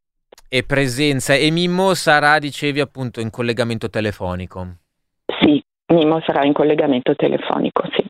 e 0.48 0.62
presenza. 0.64 1.34
E 1.34 1.50
Mimmo 1.50 1.94
sarà, 1.94 2.38
dicevi, 2.38 2.80
appunto 2.80 3.20
in 3.20 3.30
collegamento 3.30 3.90
telefonico. 3.90 4.78
Mimmo 5.88 6.20
sarà 6.24 6.44
in 6.44 6.52
collegamento 6.52 7.14
telefonico, 7.14 7.82
sì. 7.92 8.04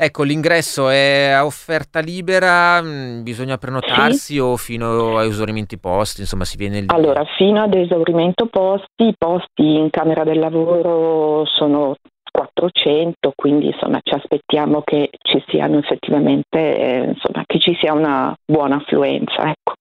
Ecco, 0.00 0.22
l'ingresso 0.22 0.88
è 0.90 1.30
a 1.30 1.44
offerta 1.44 1.98
libera, 1.98 2.80
mm, 2.80 3.22
bisogna 3.22 3.58
prenotarsi 3.58 4.34
sì. 4.34 4.38
o 4.38 4.56
fino 4.56 5.18
a 5.18 5.24
esaurimenti 5.24 5.76
posti, 5.76 6.20
insomma 6.20 6.44
si 6.44 6.56
viene 6.56 6.80
lì? 6.80 6.86
Allora, 6.88 7.24
fino 7.36 7.62
ad 7.62 7.74
esaurimento 7.74 8.46
posti, 8.46 9.08
i 9.08 9.14
posti 9.18 9.74
in 9.74 9.90
Camera 9.90 10.22
del 10.22 10.38
Lavoro 10.38 11.44
sono 11.46 11.96
400, 12.30 13.32
quindi 13.34 13.66
insomma 13.66 13.98
ci 14.00 14.14
aspettiamo 14.14 14.82
che 14.82 15.10
ci 15.20 15.42
siano 15.48 15.78
effettivamente, 15.78 16.78
eh, 16.78 16.98
insomma, 17.08 17.42
che 17.44 17.58
ci 17.58 17.76
sia 17.80 17.92
una 17.92 18.32
buona 18.44 18.76
affluenza, 18.76 19.50
ecco 19.50 19.72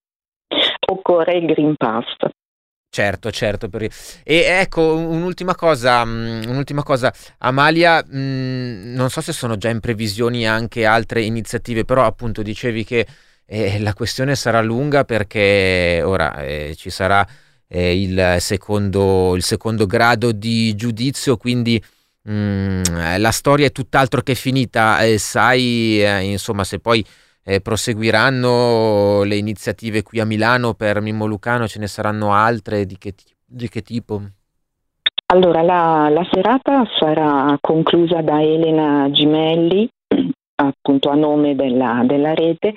occorre 0.89 1.33
il 1.33 1.45
Green 1.45 1.75
Pass. 1.75 2.05
Certo, 2.89 3.31
certo. 3.31 3.69
Per... 3.69 3.83
E 3.83 3.89
ecco, 4.23 4.95
un'ultima 4.95 5.55
cosa, 5.55 6.03
mm, 6.03 6.43
un'ultima 6.47 6.83
cosa. 6.83 7.13
Amalia, 7.39 8.03
mh, 8.03 8.17
mm, 8.17 8.93
non 8.95 9.09
so 9.09 9.21
se 9.21 9.33
sono 9.33 9.57
già 9.57 9.69
in 9.69 9.79
previsioni 9.79 10.47
anche 10.47 10.85
altre 10.85 11.21
iniziative, 11.21 11.85
però 11.85 12.05
appunto 12.05 12.41
dicevi 12.41 12.83
che 12.83 13.05
eh, 13.45 13.79
la 13.79 13.93
questione 13.93 14.35
sarà 14.35 14.61
lunga 14.61 15.03
perché 15.03 16.01
ora 16.03 16.41
eh, 16.43 16.75
ci 16.75 16.89
sarà 16.89 17.25
eh, 17.67 18.01
il, 18.01 18.37
secondo, 18.39 19.35
il, 19.35 19.43
secondo, 19.43 19.85
grado 19.85 20.31
di 20.31 20.73
giudizio, 20.75 21.37
quindi 21.37 21.81
mh, 22.23 22.31
mm, 22.31 22.83
la 23.17 23.31
storia 23.31 23.67
è 23.67 23.71
tutt'altro 23.71 24.21
che 24.21 24.35
finita. 24.35 24.99
sai, 25.17 26.03
eh, 26.03 26.21
insomma, 26.31 26.63
se 26.63 26.79
poi 26.79 27.05
eh, 27.49 27.61
proseguiranno 27.61 29.23
le 29.23 29.37
iniziative 29.37 30.03
qui 30.03 30.19
a 30.19 30.25
Milano 30.25 30.73
per 30.73 30.99
Mimmo 30.99 31.25
Lucano? 31.25 31.65
Ce 31.65 31.79
ne 31.79 31.87
saranno 31.87 32.33
altre? 32.33 32.85
Di 32.85 32.97
che, 32.97 33.13
di 33.45 33.69
che 33.69 33.81
tipo? 33.81 34.21
Allora, 35.27 35.61
la, 35.61 36.09
la, 36.09 36.27
serata 36.29 36.83
sarà 36.99 37.57
conclusa 37.61 38.21
da 38.21 38.41
Elena 38.41 39.09
Gimelli, 39.11 39.89
appunto 40.55 41.09
a 41.09 41.15
nome 41.15 41.55
della, 41.55 42.03
della 42.05 42.33
rete, 42.33 42.73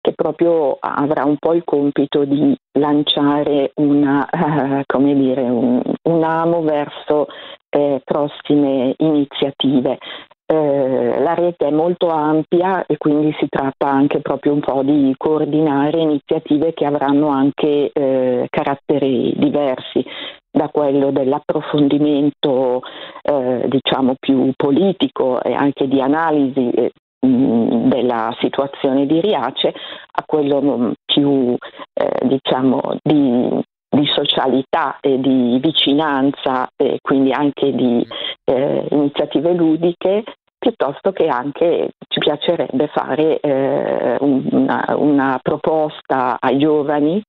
che 0.00 0.12
proprio 0.14 0.78
avrà 0.80 1.24
un 1.24 1.36
po' 1.36 1.52
il 1.52 1.62
compito 1.64 2.24
di 2.24 2.56
lanciare 2.78 3.72
una, 3.74 4.26
uh, 4.30 4.82
come 4.86 5.14
dire, 5.14 5.42
un, 5.42 5.82
un 6.02 6.24
amo 6.24 6.62
verso 6.62 7.26
eh, 7.68 8.00
prossime 8.02 8.94
iniziative. 8.98 9.98
Eh, 10.46 11.20
la 11.20 11.32
rete 11.32 11.68
è 11.68 11.70
molto 11.70 12.08
ampia 12.08 12.84
e 12.84 12.98
quindi 12.98 13.34
si 13.38 13.46
tratta 13.48 13.88
anche 13.88 14.20
proprio 14.20 14.52
un 14.52 14.60
po' 14.60 14.82
di 14.82 15.14
coordinare 15.16 15.98
iniziative 15.98 16.74
che 16.74 16.84
avranno 16.84 17.28
anche 17.28 17.90
eh, 17.90 18.46
caratteri 18.50 19.32
diversi 19.38 20.04
da 20.50 20.68
quello 20.68 21.12
dell'approfondimento 21.12 22.82
eh, 23.22 23.66
diciamo 23.68 24.16
più 24.20 24.52
politico 24.54 25.42
e 25.42 25.54
anche 25.54 25.88
di 25.88 26.02
analisi 26.02 26.70
eh, 26.70 26.92
della 27.20 28.36
situazione 28.38 29.06
di 29.06 29.20
Riace 29.22 29.68
a 29.68 30.22
quello 30.26 30.92
più 31.06 31.56
eh, 31.94 32.26
diciamo 32.26 32.98
di 33.02 33.62
di 33.94 34.06
socialità 34.06 34.98
e 35.00 35.20
di 35.20 35.58
vicinanza 35.60 36.68
e 36.76 36.98
quindi 37.00 37.32
anche 37.32 37.72
di 37.72 38.06
eh, 38.44 38.86
iniziative 38.90 39.52
ludiche 39.52 40.24
piuttosto 40.58 41.12
che 41.12 41.26
anche 41.26 41.90
ci 42.08 42.18
piacerebbe 42.20 42.88
fare 42.88 43.38
eh, 43.40 44.16
una, 44.20 44.84
una, 44.96 45.38
proposta 45.42 46.38
ai 46.40 46.58
giovani 46.58 47.22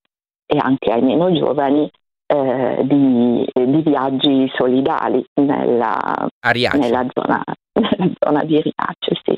e 0.46 0.58
anche 0.58 0.92
ai 0.92 1.02
meno 1.02 1.34
giovani 1.34 1.90
eh, 2.28 2.80
di, 2.84 3.46
di, 3.54 3.82
viaggi 3.82 4.50
solidali 4.56 5.24
nella, 5.34 6.28
nella, 6.42 7.06
zona, 7.14 7.44
nella 7.74 8.14
zona, 8.20 8.44
di 8.46 8.62
Riace. 8.62 9.20
Sì. 9.22 9.38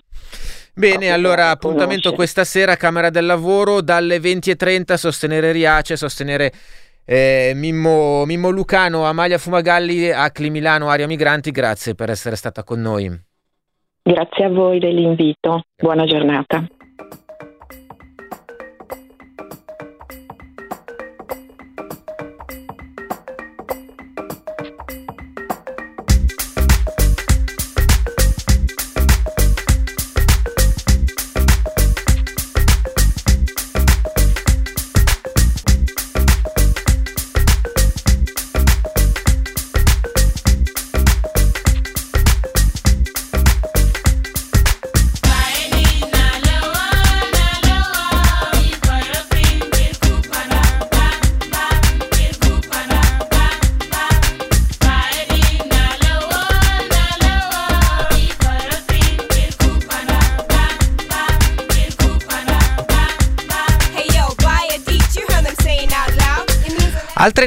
Bene, 0.75 1.11
allora 1.11 1.49
appuntamento 1.49 2.13
questa 2.13 2.43
sera 2.43 2.75
Camera 2.75 3.09
del 3.09 3.25
Lavoro 3.25 3.81
dalle 3.81 4.19
20.30 4.19 4.93
sostenere 4.93 5.51
Riace, 5.51 5.97
sostenere 5.97 6.51
eh, 7.09 7.53
Mimmo, 7.55 8.25
Mimmo, 8.25 8.49
Lucano, 8.49 9.05
Amalia 9.05 9.37
Fumagalli, 9.37 10.11
Acli 10.11 10.49
Milano, 10.49 10.89
Aria 10.89 11.07
Migranti, 11.07 11.51
grazie 11.51 11.95
per 11.95 12.09
essere 12.09 12.35
stata 12.35 12.65
con 12.65 12.81
noi. 12.81 13.09
Grazie 14.03 14.45
a 14.45 14.49
voi 14.49 14.79
dell'invito, 14.79 15.63
buona 15.75 16.05
giornata. 16.05 16.67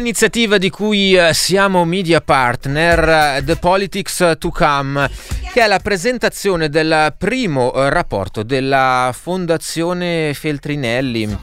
Iniziativa 0.01 0.59
di 0.59 0.71
cui 0.71 1.15
eh, 1.15 1.33
siamo 1.35 1.85
media 1.85 2.21
partner, 2.21 3.37
eh, 3.39 3.45
The 3.45 3.57
Politics 3.57 4.37
to 4.39 4.51
Come, 4.51 5.09
che 5.53 5.63
è 5.63 5.67
la 5.67 5.79
presentazione 5.79 6.69
del 6.69 7.15
primo 7.17 7.73
eh, 7.73 7.91
rapporto 7.91 8.43
della 8.43 9.15
Fondazione 9.17 10.33
Feltrinelli 10.35 11.39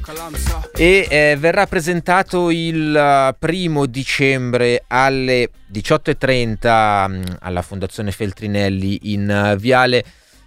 e 0.75 1.07
eh, 1.09 1.35
verrà 1.39 1.67
presentato 1.67 2.49
il 2.49 3.35
primo 3.37 3.85
dicembre 3.85 4.83
alle 4.87 5.51
18.30 5.71 7.09
mm, 7.09 7.23
alla 7.39 7.61
Fondazione 7.61 8.11
Feltrinelli 8.11 9.13
in 9.13 9.55
Viale 9.59 10.03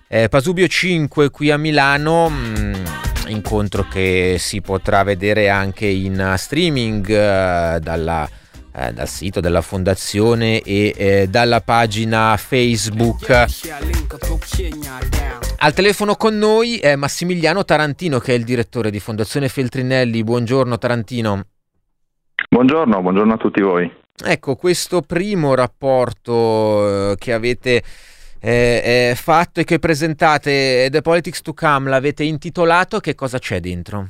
eh, 0.09 0.29
Pasubio 0.29 0.67
5 0.67 1.31
qui 1.31 1.51
a 1.51 1.57
Milano. 1.57 3.10
Incontro 3.31 3.87
che 3.89 4.37
si 4.39 4.61
potrà 4.61 5.05
vedere 5.05 5.49
anche 5.49 5.87
in 5.87 6.35
streaming 6.37 7.09
eh, 7.09 7.79
dalla, 7.81 8.29
eh, 8.75 8.93
dal 8.93 9.09
sito 9.09 9.41
della 9.41 9.61
fondazione 9.63 10.61
e 10.63 10.93
eh, 10.97 11.27
dalla 11.29 11.61
pagina 11.61 12.37
Facebook. 12.37 13.31
Al 15.59 15.73
telefono 15.73 16.17
con 16.17 16.39
noi 16.39 16.79
è 16.79 16.97
Massimiliano 16.97 17.65
Tarantino 17.65 18.19
che 18.19 18.33
è 18.33 18.37
il 18.37 18.45
direttore 18.45 18.91
di 18.91 18.99
Fondazione 18.99 19.49
Feltrinelli. 19.49 20.25
Buongiorno 20.25 20.77
Tarantino. 20.77 21.45
Buongiorno, 22.49 23.01
buongiorno 23.01 23.35
a 23.35 23.37
tutti 23.37 23.63
voi. 23.63 23.99
Ecco, 24.23 24.57
questo 24.57 25.03
primo 25.03 25.55
rapporto 25.55 27.13
eh, 27.13 27.15
che 27.17 27.33
avete 27.33 27.83
eh, 28.41 29.13
fatto 29.17 29.61
e 29.61 29.65
che 29.65 29.79
presentate 29.79 30.89
The 30.91 31.03
Politics 31.03 31.43
to 31.43 31.53
Come 31.53 31.91
l'avete 31.91 32.25
intitolato, 32.25 32.99
che 33.01 33.15
cosa 33.15 33.39
c'è 33.39 33.61
dentro? 33.61 34.09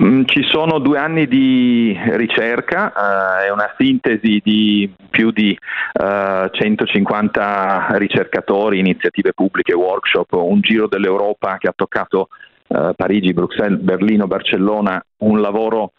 Mm, 0.00 0.22
ci 0.24 0.42
sono 0.42 0.80
due 0.80 0.98
anni 0.98 1.28
di 1.28 1.96
ricerca, 2.16 2.92
uh, 2.96 3.44
è 3.44 3.50
una 3.50 3.72
sintesi 3.78 4.40
di 4.42 4.92
più 5.08 5.30
di 5.30 5.56
eh, 5.92 6.50
150 6.52 7.86
ricercatori, 7.92 8.80
iniziative 8.80 9.32
pubbliche, 9.32 9.72
workshop, 9.72 10.32
un 10.32 10.60
giro 10.60 10.88
dell'Europa 10.88 11.58
che 11.58 11.68
ha 11.68 11.72
toccato 11.76 12.26
uh, 12.66 12.92
Parigi, 12.96 13.32
Bruxelles, 13.32 13.78
Berlino, 13.78 14.26
Barcellona, 14.26 15.00
un 15.18 15.40
lavoro 15.40 15.92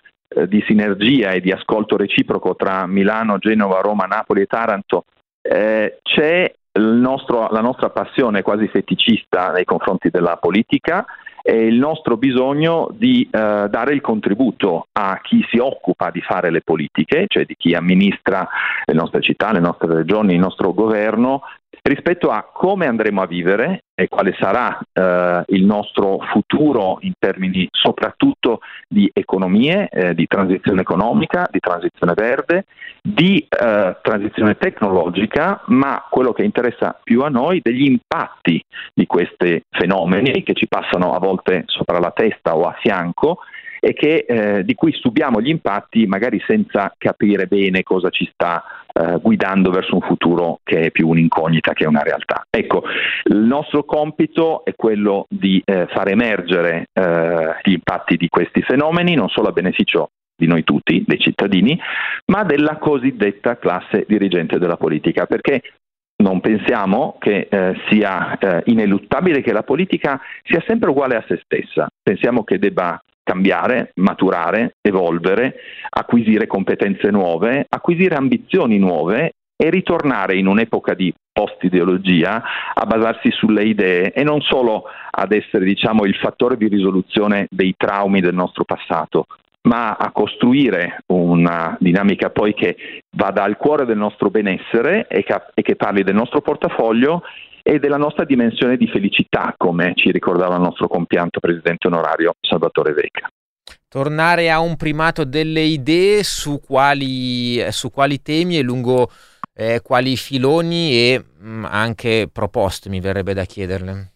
di 0.48 0.62
sinergia 0.68 1.30
e 1.30 1.40
di 1.40 1.52
ascolto 1.52 1.96
reciproco 1.96 2.58
tra 2.58 2.86
Milano, 2.88 3.38
Genova, 3.38 3.80
Roma, 3.80 4.04
Napoli 4.04 4.42
e 4.42 4.48
Taranto 4.48 5.06
eh, 5.48 6.00
c'è 6.02 6.52
nostro, 6.80 7.48
la 7.52 7.62
nostra 7.62 7.90
passione 7.90 8.42
quasi 8.42 8.68
feticista 8.68 9.52
nei 9.52 9.66
confronti 9.66 10.10
della 10.10 10.38
politica 10.38 11.06
e 11.48 11.68
il 11.68 11.76
nostro 11.76 12.18
bisogno 12.18 12.90
di 12.92 13.22
eh, 13.22 13.68
dare 13.70 13.94
il 13.94 14.02
contributo 14.02 14.88
a 14.94 15.20
chi 15.22 15.46
si 15.52 15.60
occupa 15.60 16.10
di 16.10 16.20
fare 16.22 16.50
le 16.50 16.62
politiche, 16.62 17.26
cioè 17.28 17.46
di 17.46 17.56
chi 17.56 17.76
amministra 17.76 18.48
le 18.84 18.94
nostre 18.96 19.22
città, 19.22 19.52
le 19.52 19.60
nostre 19.60 19.94
regioni, 19.94 20.34
il 20.34 20.40
nostro 20.40 20.74
governo, 20.74 21.44
rispetto 21.88 22.30
a 22.30 22.50
come 22.52 22.88
andremo 22.88 23.22
a 23.22 23.28
vivere 23.28 23.84
e 23.94 24.08
quale 24.08 24.36
sarà 24.40 24.78
eh, 24.92 25.44
il 25.48 25.64
nostro 25.64 26.18
futuro 26.32 26.98
in 27.02 27.14
termini 27.20 27.68
soprattutto 27.72 28.60
di 28.88 29.10
economie, 29.14 29.88
eh, 29.90 30.16
di 30.16 30.26
transizione 30.26 30.82
economica, 30.82 31.48
di 31.50 31.60
transizione 31.60 32.14
verde, 32.16 32.66
di 33.02 33.38
eh, 33.38 33.98
transizione 34.02 34.58
tecnologica, 34.58 35.62
ma 35.68 36.04
quello 36.10 36.34
che 36.34 36.44
interessa 36.44 37.00
più 37.04 37.22
a 37.22 37.30
noi 37.30 37.60
degli 37.62 37.86
impatti 37.86 38.60
di 38.94 39.06
questi 39.06 39.62
fenomeni 39.70 40.42
che 40.44 40.54
ci 40.54 40.68
passano 40.68 41.14
a 41.14 41.20
volte 41.20 41.64
sopra 41.68 42.00
la 42.00 42.12
testa 42.12 42.58
o 42.58 42.64
a 42.64 42.76
fianco 42.80 43.40
e 43.86 43.94
che, 43.94 44.26
eh, 44.28 44.64
di 44.64 44.74
cui 44.74 44.92
subiamo 44.94 45.40
gli 45.40 45.50
impatti 45.50 46.08
magari 46.08 46.42
senza 46.48 46.92
capire 46.98 47.46
bene 47.46 47.84
cosa 47.84 48.10
ci 48.10 48.28
sta 48.34 48.64
eh, 48.92 49.20
guidando 49.22 49.70
verso 49.70 49.94
un 49.94 50.02
futuro 50.02 50.58
che 50.64 50.86
è 50.86 50.90
più 50.90 51.08
un'incognita 51.08 51.74
che 51.74 51.86
una 51.86 52.02
realtà. 52.02 52.48
Ecco, 52.50 52.82
il 53.26 53.38
nostro 53.38 53.84
compito 53.84 54.66
è 54.66 54.74
quello 54.76 55.28
di 55.30 55.62
eh, 55.64 55.86
far 55.92 56.08
emergere 56.08 56.88
eh, 56.94 57.58
gli 57.62 57.74
impatti 57.74 58.18
di 58.18 58.28
questi 58.28 58.64
fenomeni, 58.64 59.14
non 59.14 59.30
solo 59.30 59.50
a 59.50 59.52
beneficio 59.52 60.10
di 60.36 60.48
noi 60.48 60.64
tutti, 60.64 61.04
dei 61.06 61.20
cittadini, 61.20 61.80
ma 62.32 62.44
della 62.44 62.78
cosiddetta 62.78 63.60
classe 63.60 64.06
dirigente 64.08 64.58
della 64.58 64.78
politica, 64.78 65.28
perché 65.28 65.62
non 66.24 66.40
pensiamo 66.40 67.18
che 67.20 67.48
eh, 67.52 67.76
sia 67.88 68.36
eh, 68.40 68.64
ineluttabile 68.66 69.42
che 69.42 69.54
la 69.54 69.62
politica 69.62 70.20
sia 70.42 70.64
sempre 70.66 70.90
uguale 70.90 71.18
a 71.18 71.26
se 71.28 71.40
stessa, 71.44 71.88
pensiamo 72.02 72.44
che 72.44 72.58
debba 72.58 73.00
cambiare, 73.26 73.92
maturare, 73.96 74.76
evolvere, 74.82 75.56
acquisire 75.90 76.46
competenze 76.46 77.10
nuove, 77.10 77.66
acquisire 77.68 78.16
ambizioni 78.16 78.78
nuove 78.78 79.32
e 79.58 79.70
ritornare 79.70 80.36
in 80.36 80.48
un'epoca 80.48 80.94
di 80.94 81.14
post-ideologia 81.32 82.44
a 82.74 82.86
basarsi 82.86 83.32
sulle 83.32 83.64
idee 83.64 84.14
e 84.14 84.24
non 84.24 84.42
solo 84.42 84.84
ad 85.10 85.32
essere 85.32 85.66
diciamo, 85.66 86.06
il 86.06 86.16
fattore 86.16 86.56
di 86.56 86.68
risoluzione 86.68 87.48
dei 87.50 87.74
traumi 87.76 88.22
del 88.22 88.36
nostro 88.36 88.64
passato, 88.64 89.26
ma 89.64 89.96
a 89.96 90.12
costruire 90.12 91.00
una 91.08 91.76
dinamica 91.80 92.30
poi 92.30 92.54
che 92.54 93.02
vada 93.18 93.44
al 93.44 93.58
cuore 93.58 93.86
del 93.86 93.98
nostro 93.98 94.30
benessere 94.30 95.08
e 95.08 95.24
che, 95.24 95.42
e 95.54 95.62
che 95.62 95.76
parli 95.76 96.04
del 96.04 96.16
nostro 96.16 96.42
portafoglio 96.42 97.24
e 97.68 97.80
della 97.80 97.98
nostra 97.98 98.26
dimensione 98.26 98.78
di 98.78 98.88
felicità, 98.88 99.56
come 99.58 99.94
ci 99.96 100.12
ricordava 100.12 100.54
il 100.54 100.62
nostro 100.62 100.88
compianto 100.88 101.40
presidente 101.40 101.88
onorario 101.88 102.36
Salvatore 102.40 102.94
Vecca. 102.94 103.28
Tornare 103.90 104.52
a 104.52 104.60
un 104.60 104.78
primato 104.78 105.24
delle 105.24 105.62
idee 105.62 106.24
su 106.24 106.62
quali, 106.64 107.60
su 107.72 107.90
quali 107.90 108.22
temi 108.22 108.60
e 108.60 108.62
lungo 108.62 109.10
eh, 109.56 109.82
quali 109.82 110.16
filoni 110.16 110.92
e 110.92 111.24
mh, 111.40 111.50
mm, 111.50 111.66
anche 111.66 112.30
proposte 112.32 112.90
mi 112.90 113.00
verrebbe 113.00 113.34
da 113.34 113.46
chiederle. 113.46 114.12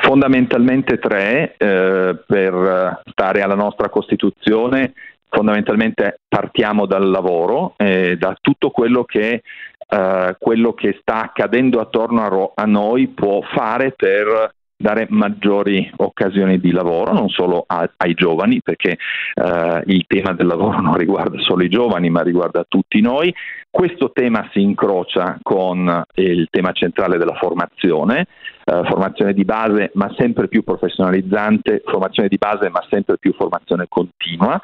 Fondamentalmente 0.00 0.98
tre, 0.98 1.54
eh, 1.56 2.16
per 2.26 3.02
stare 3.04 3.42
alla 3.42 3.54
nostra 3.54 3.88
Costituzione, 3.88 4.94
fondamentalmente 5.28 6.20
partiamo 6.26 6.86
dal 6.86 7.08
lavoro, 7.08 7.74
eh, 7.76 8.16
da 8.16 8.36
tutto 8.40 8.70
quello 8.70 9.04
che 9.04 9.42
eh, 9.88 10.36
quello 10.38 10.72
che 10.74 10.98
sta 11.00 11.22
accadendo 11.22 11.80
attorno 11.80 12.22
a, 12.22 12.28
ro- 12.28 12.52
a, 12.54 12.64
noi 12.64 13.08
può 13.08 13.40
fare 13.42 13.92
per 13.92 14.54
dare 14.78 15.06
maggiori 15.08 15.90
occasioni 15.96 16.58
di 16.60 16.70
lavoro, 16.70 17.12
non 17.12 17.28
solo 17.28 17.64
a- 17.66 17.90
ai 17.96 18.14
giovani, 18.14 18.60
perché 18.62 18.98
eh, 19.34 19.82
il 19.86 20.04
tema 20.06 20.34
del 20.34 20.46
lavoro 20.46 20.80
non 20.80 20.96
riguarda 20.96 21.40
solo 21.40 21.62
i 21.62 21.70
giovani, 21.70 22.10
ma 22.10 22.22
riguarda 22.22 22.64
tutti 22.68 23.00
noi. 23.00 23.34
Questo 23.70 24.10
tema 24.12 24.48
si 24.52 24.60
incrocia 24.60 25.38
con 25.42 26.02
il 26.14 26.48
tema 26.50 26.72
centrale 26.72 27.16
della 27.18 27.34
formazione, 27.34 28.26
eh, 28.64 28.82
formazione 28.84 29.32
di 29.32 29.44
base 29.44 29.90
ma 29.94 30.12
sempre 30.16 30.48
più 30.48 30.62
professionalizzante, 30.62 31.82
formazione 31.84 32.28
di 32.28 32.36
base 32.36 32.68
ma 32.68 32.84
sempre 32.90 33.18
più 33.18 33.32
formazione 33.34 33.86
continua 33.88 34.60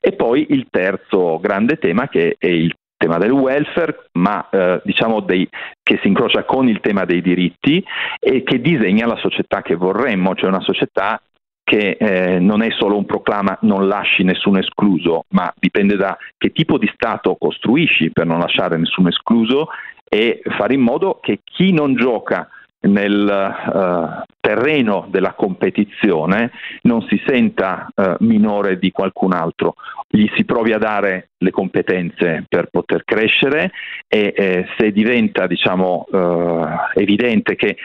e 0.00 0.12
poi 0.12 0.46
il 0.50 0.66
terzo 0.70 1.38
grande 1.38 1.78
tema 1.78 2.08
che 2.08 2.36
è 2.38 2.48
il 2.48 2.74
tema 2.96 3.18
del 3.18 3.30
welfare, 3.30 4.08
ma 4.12 4.48
eh, 4.50 4.80
diciamo 4.84 5.20
dei, 5.20 5.48
che 5.82 5.98
si 6.02 6.08
incrocia 6.08 6.44
con 6.44 6.68
il 6.68 6.80
tema 6.80 7.04
dei 7.04 7.22
diritti 7.22 7.84
e 8.18 8.42
che 8.42 8.60
disegna 8.60 9.06
la 9.06 9.16
società 9.16 9.62
che 9.62 9.74
vorremmo, 9.74 10.34
cioè 10.34 10.48
una 10.48 10.60
società 10.60 11.20
che 11.62 11.96
eh, 11.98 12.38
non 12.38 12.62
è 12.62 12.70
solo 12.70 12.96
un 12.96 13.06
proclama 13.06 13.58
non 13.62 13.88
lasci 13.88 14.22
nessuno 14.22 14.58
escluso, 14.58 15.24
ma 15.30 15.52
dipende 15.58 15.96
da 15.96 16.16
che 16.38 16.52
tipo 16.52 16.78
di 16.78 16.88
Stato 16.94 17.34
costruisci 17.36 18.12
per 18.12 18.24
non 18.24 18.38
lasciare 18.38 18.76
nessuno 18.76 19.08
escluso 19.08 19.68
e 20.08 20.40
fare 20.56 20.74
in 20.74 20.80
modo 20.80 21.18
che 21.20 21.40
chi 21.42 21.72
non 21.72 21.96
gioca 21.96 22.48
nel 22.80 23.62
uh, 23.72 24.22
terreno 24.40 25.06
della 25.08 25.32
competizione 25.34 26.52
non 26.82 27.02
si 27.08 27.20
senta 27.26 27.88
uh, 27.94 28.14
minore 28.20 28.78
di 28.78 28.90
qualcun 28.90 29.32
altro, 29.32 29.74
gli 30.08 30.30
si 30.36 30.44
provi 30.44 30.72
a 30.72 30.78
dare 30.78 31.30
le 31.38 31.50
competenze 31.50 32.44
per 32.48 32.68
poter 32.70 33.02
crescere 33.04 33.72
e 34.08 34.32
eh, 34.36 34.66
se 34.78 34.92
diventa 34.92 35.46
diciamo, 35.46 36.06
uh, 36.08 36.66
evidente 36.94 37.56
che 37.56 37.76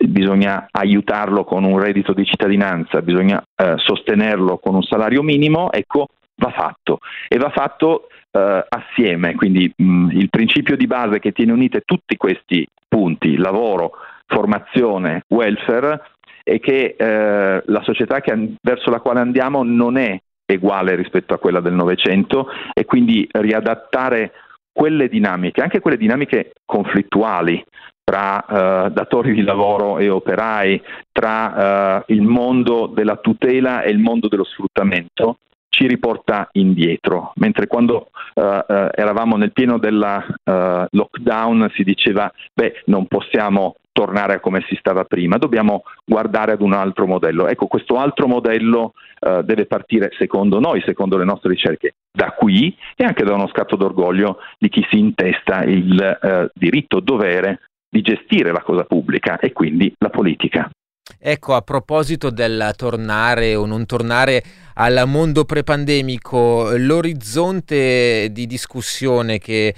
bisogna 0.00 0.66
aiutarlo 0.72 1.44
con 1.44 1.62
un 1.62 1.78
reddito 1.78 2.12
di 2.12 2.24
cittadinanza, 2.26 3.00
bisogna 3.00 3.40
sostenerlo 3.76 4.58
con 4.58 4.74
un 4.74 4.82
salario 4.82 5.22
minimo, 5.22 5.70
ecco, 5.70 6.08
va 6.34 6.50
fatto. 6.50 6.98
E 7.28 7.38
va 7.38 7.50
fatto 7.50 8.08
eh, 8.38 8.66
assieme, 8.68 9.34
quindi 9.34 9.72
mh, 9.74 10.10
il 10.12 10.28
principio 10.30 10.76
di 10.76 10.86
base 10.86 11.18
che 11.18 11.32
tiene 11.32 11.52
unite 11.52 11.82
tutti 11.84 12.16
questi 12.16 12.66
punti, 12.86 13.36
lavoro, 13.36 13.92
formazione, 14.26 15.22
welfare, 15.28 16.02
è 16.42 16.60
che 16.60 16.96
eh, 16.96 17.62
la 17.64 17.82
società 17.82 18.20
che, 18.20 18.54
verso 18.62 18.90
la 18.90 19.00
quale 19.00 19.20
andiamo 19.20 19.62
non 19.62 19.96
è 19.96 20.18
uguale 20.50 20.94
rispetto 20.96 21.34
a 21.34 21.38
quella 21.38 21.60
del 21.60 21.74
Novecento 21.74 22.48
e 22.72 22.86
quindi 22.86 23.28
riadattare 23.30 24.32
quelle 24.72 25.08
dinamiche, 25.08 25.60
anche 25.60 25.80
quelle 25.80 25.98
dinamiche 25.98 26.52
conflittuali 26.64 27.62
tra 28.02 28.86
eh, 28.86 28.90
datori 28.90 29.34
di 29.34 29.42
lavoro 29.42 29.98
e 29.98 30.08
operai, 30.08 30.80
tra 31.12 32.04
eh, 32.06 32.14
il 32.14 32.22
mondo 32.22 32.86
della 32.86 33.16
tutela 33.16 33.82
e 33.82 33.90
il 33.90 33.98
mondo 33.98 34.28
dello 34.28 34.44
sfruttamento, 34.44 35.40
ci 35.78 35.86
riporta 35.86 36.48
indietro, 36.52 37.30
mentre 37.36 37.68
quando 37.68 38.10
uh, 38.34 38.42
uh, 38.42 38.62
eravamo 38.92 39.36
nel 39.36 39.52
pieno 39.52 39.78
della 39.78 40.26
uh, 40.26 40.86
lockdown 40.90 41.70
si 41.74 41.84
diceva 41.84 42.30
beh 42.52 42.82
non 42.86 43.06
possiamo 43.06 43.76
tornare 43.92 44.34
a 44.34 44.40
come 44.40 44.64
si 44.68 44.76
stava 44.76 45.04
prima, 45.04 45.38
dobbiamo 45.38 45.82
guardare 46.04 46.52
ad 46.52 46.62
un 46.62 46.72
altro 46.72 47.06
modello. 47.06 47.46
Ecco, 47.46 47.66
questo 47.66 47.96
altro 47.96 48.26
modello 48.26 48.92
uh, 49.20 49.42
deve 49.42 49.66
partire, 49.66 50.10
secondo 50.18 50.58
noi, 50.58 50.82
secondo 50.84 51.16
le 51.16 51.24
nostre 51.24 51.50
ricerche, 51.50 51.94
da 52.10 52.32
qui 52.32 52.76
e 52.96 53.04
anche 53.04 53.24
da 53.24 53.34
uno 53.34 53.48
scatto 53.48 53.76
d'orgoglio 53.76 54.38
di 54.58 54.68
chi 54.68 54.84
si 54.90 54.98
intesta 54.98 55.62
il 55.62 56.18
uh, 56.20 56.48
diritto-dovere 56.54 57.60
di 57.88 58.00
gestire 58.02 58.52
la 58.52 58.62
cosa 58.62 58.82
pubblica 58.82 59.38
e 59.38 59.52
quindi 59.52 59.92
la 59.98 60.10
politica. 60.10 60.70
Ecco, 61.18 61.54
a 61.54 61.62
proposito 61.62 62.30
del 62.30 62.72
tornare 62.76 63.54
o 63.54 63.64
non 63.64 63.86
tornare 63.86 64.42
al 64.74 65.04
mondo 65.06 65.44
prepandemico, 65.44 66.76
l'orizzonte 66.76 68.28
di 68.30 68.46
discussione 68.46 69.38
che 69.38 69.74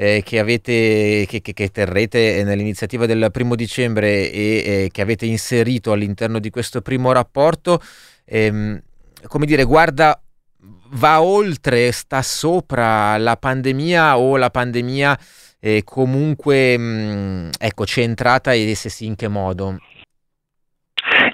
eh, 0.00 0.22
che, 0.24 0.38
avete, 0.38 1.26
che, 1.28 1.42
che, 1.42 1.68
terrete 1.68 2.42
nell'iniziativa 2.42 3.04
del 3.04 3.28
primo 3.30 3.54
dicembre 3.54 4.32
e 4.32 4.84
eh, 4.84 4.88
che 4.90 5.02
avete 5.02 5.26
inserito 5.26 5.92
all'interno 5.92 6.38
di 6.38 6.48
questo 6.48 6.80
primo 6.80 7.12
rapporto, 7.12 7.82
ehm, 8.24 8.80
come 9.26 9.44
dire, 9.44 9.64
guarda, 9.64 10.18
va 10.92 11.20
oltre, 11.20 11.92
sta 11.92 12.22
sopra 12.22 13.18
la 13.18 13.36
pandemia 13.36 14.16
o 14.16 14.38
la 14.38 14.48
pandemia 14.48 15.18
è 15.58 15.82
comunque 15.84 16.78
mh, 16.78 16.82
mm, 16.82 17.48
ecco, 17.58 17.84
centrata 17.84 18.54
e 18.54 18.74
se 18.74 18.88
sì 18.88 19.04
in 19.04 19.16
che 19.16 19.28
modo? 19.28 19.78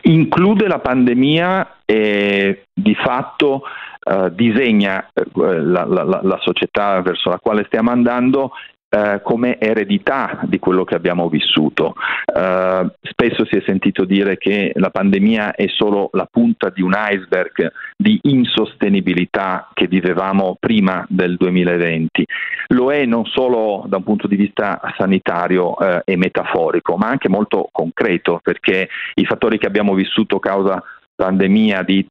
Include 0.07 0.69
la 0.69 0.79
pandemia 0.79 1.81
e 1.85 2.67
di 2.73 2.95
fatto 2.95 3.63
uh, 4.05 4.29
disegna 4.29 5.09
uh, 5.13 5.41
la, 5.41 5.85
la, 5.85 6.21
la, 6.23 6.39
società 6.41 7.01
verso 7.03 7.29
la 7.29 7.39
quale 7.39 7.65
stiamo 7.65 7.91
andando 7.91 8.53
Uh, 8.89 9.21
come 9.21 9.59
eredità 9.59 10.39
di 10.45 10.61
quello 10.61 10.85
che 10.85 10.95
abbiamo 10.95 11.29
vissuto. 11.29 11.95
Uh, 12.33 12.89
spesso 13.03 13.45
si 13.45 13.57
è 13.57 13.63
sentito 13.67 14.05
dire 14.05 14.39
che 14.39 14.71
la 14.77 14.91
pandemia 14.91 15.57
è 15.57 15.67
solo 15.67 16.09
la 16.13 16.29
punta 16.31 16.71
di 16.71 16.83
un 16.83 16.95
iceberg 16.97 17.73
di 17.97 18.21
insostenibilità 18.23 19.71
che 19.75 19.89
vivevamo 19.89 20.57
prima 20.61 21.05
del 21.09 21.37
2020. 21.37 22.25
Lo 22.69 22.93
è 22.93 23.05
non 23.07 23.25
solo 23.25 23.87
da 23.89 23.97
un 23.97 24.05
punto 24.05 24.29
di 24.29 24.37
vista 24.37 24.81
sanitario 24.97 25.73
uh, 25.73 26.03
e 26.05 26.17
metaforico, 26.17 26.97
ma 26.97 27.09
anche 27.09 27.29
molto 27.29 27.69
concreto, 27.73 28.39
perché 28.41 28.89
i 29.15 29.25
fattori 29.25 29.59
che 29.59 29.67
abbiamo 29.67 29.95
vissuto 29.95 30.39
causa 30.39 30.81
pandemia 31.17 31.83
di 31.83 32.07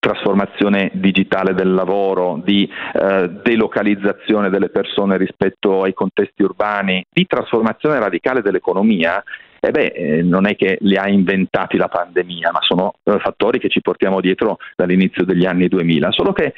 trasformazione 0.00 0.90
digitale 0.94 1.54
del 1.54 1.72
lavoro, 1.72 2.40
di 2.42 2.68
eh, 2.94 3.30
delocalizzazione 3.42 4.48
delle 4.48 4.70
persone 4.70 5.18
rispetto 5.18 5.82
ai 5.82 5.92
contesti 5.92 6.42
urbani, 6.42 7.04
di 7.08 7.26
trasformazione 7.26 7.98
radicale 8.00 8.40
dell'economia, 8.40 9.22
eh 9.60 9.70
beh, 9.70 9.86
eh, 9.86 10.22
non 10.22 10.46
è 10.46 10.56
che 10.56 10.78
li 10.80 10.96
ha 10.96 11.06
inventati 11.06 11.76
la 11.76 11.88
pandemia, 11.88 12.50
ma 12.50 12.60
sono 12.62 12.94
eh, 13.04 13.18
fattori 13.18 13.58
che 13.58 13.68
ci 13.68 13.82
portiamo 13.82 14.20
dietro 14.20 14.56
dall'inizio 14.74 15.24
degli 15.24 15.44
anni 15.44 15.68
2000, 15.68 16.10
solo 16.12 16.32
che 16.32 16.54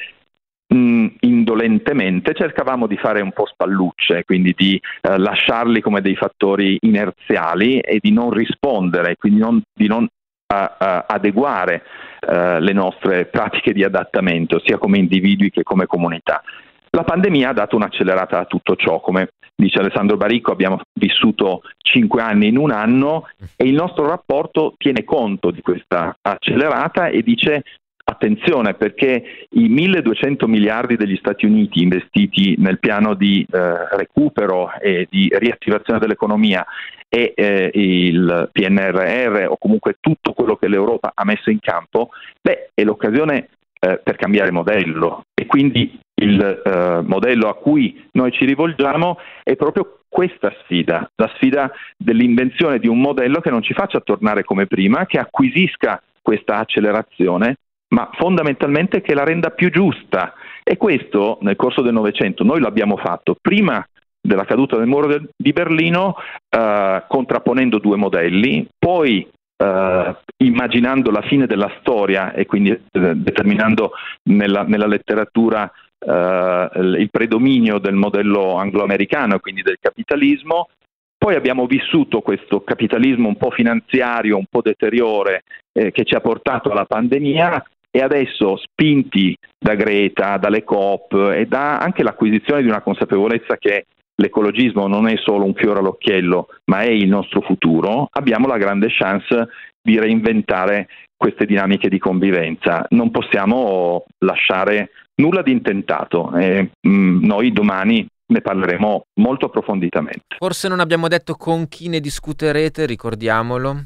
mh, 0.73 1.07
indolentemente 1.19 2.33
cercavamo 2.33 2.87
di 2.87 2.95
fare 2.95 3.19
un 3.19 3.33
po' 3.33 3.45
spallucce, 3.45 4.23
quindi 4.23 4.53
di 4.55 4.79
eh, 5.01 5.17
lasciarli 5.17 5.81
come 5.81 5.99
dei 5.99 6.15
fattori 6.15 6.77
inerziali 6.79 7.81
e 7.81 7.99
di 8.01 8.13
non 8.13 8.31
rispondere, 8.31 9.17
quindi 9.17 9.39
non, 9.41 9.61
di 9.73 9.87
non 9.87 10.07
adeguare 10.53 11.83
uh, 12.27 12.59
le 12.59 12.73
nostre 12.73 13.25
pratiche 13.25 13.73
di 13.73 13.83
adattamento, 13.83 14.61
sia 14.63 14.77
come 14.77 14.97
individui 14.97 15.49
che 15.49 15.63
come 15.63 15.85
comunità. 15.85 16.41
La 16.89 17.03
pandemia 17.03 17.49
ha 17.49 17.53
dato 17.53 17.75
un'accelerata 17.75 18.39
a 18.39 18.45
tutto 18.45 18.75
ciò, 18.75 18.99
come 18.99 19.29
dice 19.55 19.79
Alessandro 19.79 20.17
Baricco, 20.17 20.51
abbiamo 20.51 20.79
vissuto 20.93 21.61
cinque 21.77 22.21
anni 22.21 22.47
in 22.47 22.57
un 22.57 22.71
anno 22.71 23.27
e 23.55 23.65
il 23.65 23.73
nostro 23.73 24.07
rapporto 24.07 24.75
tiene 24.77 25.03
conto 25.03 25.51
di 25.51 25.61
questa 25.61 26.15
accelerata 26.21 27.07
e 27.07 27.21
dice 27.21 27.63
attenzione 28.05 28.73
perché 28.73 29.47
i 29.49 29.69
1200 29.69 30.47
miliardi 30.47 30.95
degli 30.97 31.15
Stati 31.17 31.45
Uniti 31.45 31.81
investiti 31.81 32.55
nel 32.57 32.79
piano 32.79 33.13
di 33.13 33.45
eh, 33.49 33.95
recupero 33.95 34.71
e 34.79 35.07
di 35.09 35.31
riattivazione 35.33 35.99
dell'economia 35.99 36.65
e 37.07 37.33
eh, 37.35 37.69
il 37.73 38.49
PNRR 38.51 39.45
o 39.47 39.57
comunque 39.57 39.97
tutto 39.99 40.33
quello 40.33 40.55
che 40.55 40.67
l'Europa 40.67 41.11
ha 41.13 41.23
messo 41.23 41.51
in 41.51 41.59
campo, 41.59 42.09
beh, 42.41 42.71
è 42.73 42.83
l'occasione 42.83 43.49
eh, 43.79 43.99
per 44.03 44.15
cambiare 44.15 44.51
modello. 44.51 45.25
E 45.33 45.45
quindi 45.45 45.99
il 46.15 46.41
eh, 46.41 47.01
modello 47.05 47.49
a 47.49 47.55
cui 47.55 48.03
noi 48.13 48.31
ci 48.31 48.45
rivolgiamo 48.45 49.19
è 49.43 49.55
proprio 49.55 49.99
questa 50.09 50.53
sfida, 50.63 51.09
la 51.15 51.31
sfida 51.35 51.71
dell'invenzione 51.97 52.79
di 52.79 52.87
un 52.87 52.99
modello 52.99 53.41
che 53.41 53.49
non 53.49 53.61
ci 53.61 53.73
faccia 53.73 53.99
tornare 53.99 54.43
come 54.43 54.67
prima, 54.67 55.05
che 55.05 55.17
acquisisca 55.17 56.01
questa 56.21 56.57
accelerazione, 56.57 57.57
ma 57.93 58.09
fondamentalmente 58.13 59.01
che 59.01 59.13
la 59.13 59.23
renda 59.23 59.51
più 59.51 59.69
giusta. 59.69 60.33
E 60.63 60.77
questo 60.77 61.37
nel 61.41 61.55
corso 61.55 61.81
del 61.81 61.93
Novecento 61.93 62.43
noi 62.43 62.59
l'abbiamo 62.59 62.97
fatto 62.97 63.35
prima 63.39 63.85
della 64.19 64.45
caduta 64.45 64.77
del 64.77 64.87
muro 64.87 65.21
di 65.35 65.51
Berlino, 65.51 66.15
eh, 66.49 67.03
contrapponendo 67.07 67.77
due 67.77 67.97
modelli, 67.97 68.67
poi 68.77 69.27
eh, 69.57 70.15
immaginando 70.37 71.11
la 71.11 71.21
fine 71.21 71.45
della 71.45 71.71
storia 71.81 72.33
e 72.33 72.45
quindi 72.45 72.71
eh, 72.71 73.15
determinando 73.15 73.91
nella, 74.29 74.63
nella 74.63 74.87
letteratura 74.87 75.69
eh, 75.99 76.69
il 76.75 77.09
predominio 77.11 77.79
del 77.79 77.95
modello 77.95 78.55
angloamericano 78.55 79.35
e 79.35 79.39
quindi 79.39 79.61
del 79.61 79.77
capitalismo. 79.79 80.69
Poi 81.17 81.35
abbiamo 81.35 81.67
vissuto 81.67 82.21
questo 82.21 82.63
capitalismo 82.63 83.27
un 83.27 83.37
po' 83.37 83.51
finanziario, 83.51 84.37
un 84.37 84.45
po' 84.49 84.61
deteriore 84.61 85.43
eh, 85.71 85.91
che 85.91 86.03
ci 86.05 86.15
ha 86.15 86.21
portato 86.21 86.69
alla 86.69 86.85
pandemia 86.85 87.63
e 87.95 88.01
adesso 88.01 88.57
spinti 88.57 89.37
da 89.59 89.75
Greta, 89.75 90.37
dalle 90.37 90.63
COP 90.63 91.13
e 91.35 91.45
da 91.45 91.77
anche 91.77 92.01
l'acquisizione 92.01 92.63
di 92.63 92.67
una 92.67 92.81
consapevolezza 92.81 93.57
che 93.57 93.85
l'ecologismo 94.15 94.87
non 94.87 95.07
è 95.07 95.15
solo 95.17 95.45
un 95.45 95.53
fiore 95.53 95.79
all'occhiello, 95.79 96.47
ma 96.71 96.81
è 96.81 96.89
il 96.89 97.07
nostro 97.07 97.41
futuro, 97.41 98.07
abbiamo 98.09 98.47
la 98.47 98.57
grande 98.57 98.87
chance 98.89 99.47
di 99.79 99.99
reinventare 99.99 100.87
queste 101.15 101.45
dinamiche 101.45 101.87
di 101.87 101.99
convivenza. 101.99 102.83
Non 102.89 103.11
possiamo 103.11 104.05
lasciare 104.25 104.89
nulla 105.21 105.43
di 105.43 105.51
intentato. 105.51 106.35
Eh, 106.35 106.71
mh, 106.81 107.25
noi 107.25 107.51
domani 107.51 108.07
ne 108.25 108.41
parleremo 108.41 109.03
molto 109.21 109.45
approfonditamente. 109.45 110.35
Forse 110.39 110.67
non 110.67 110.79
abbiamo 110.79 111.07
detto 111.07 111.35
con 111.35 111.67
chi 111.67 111.89
ne 111.89 111.99
discuterete, 111.99 112.87
ricordiamolo. 112.87 113.85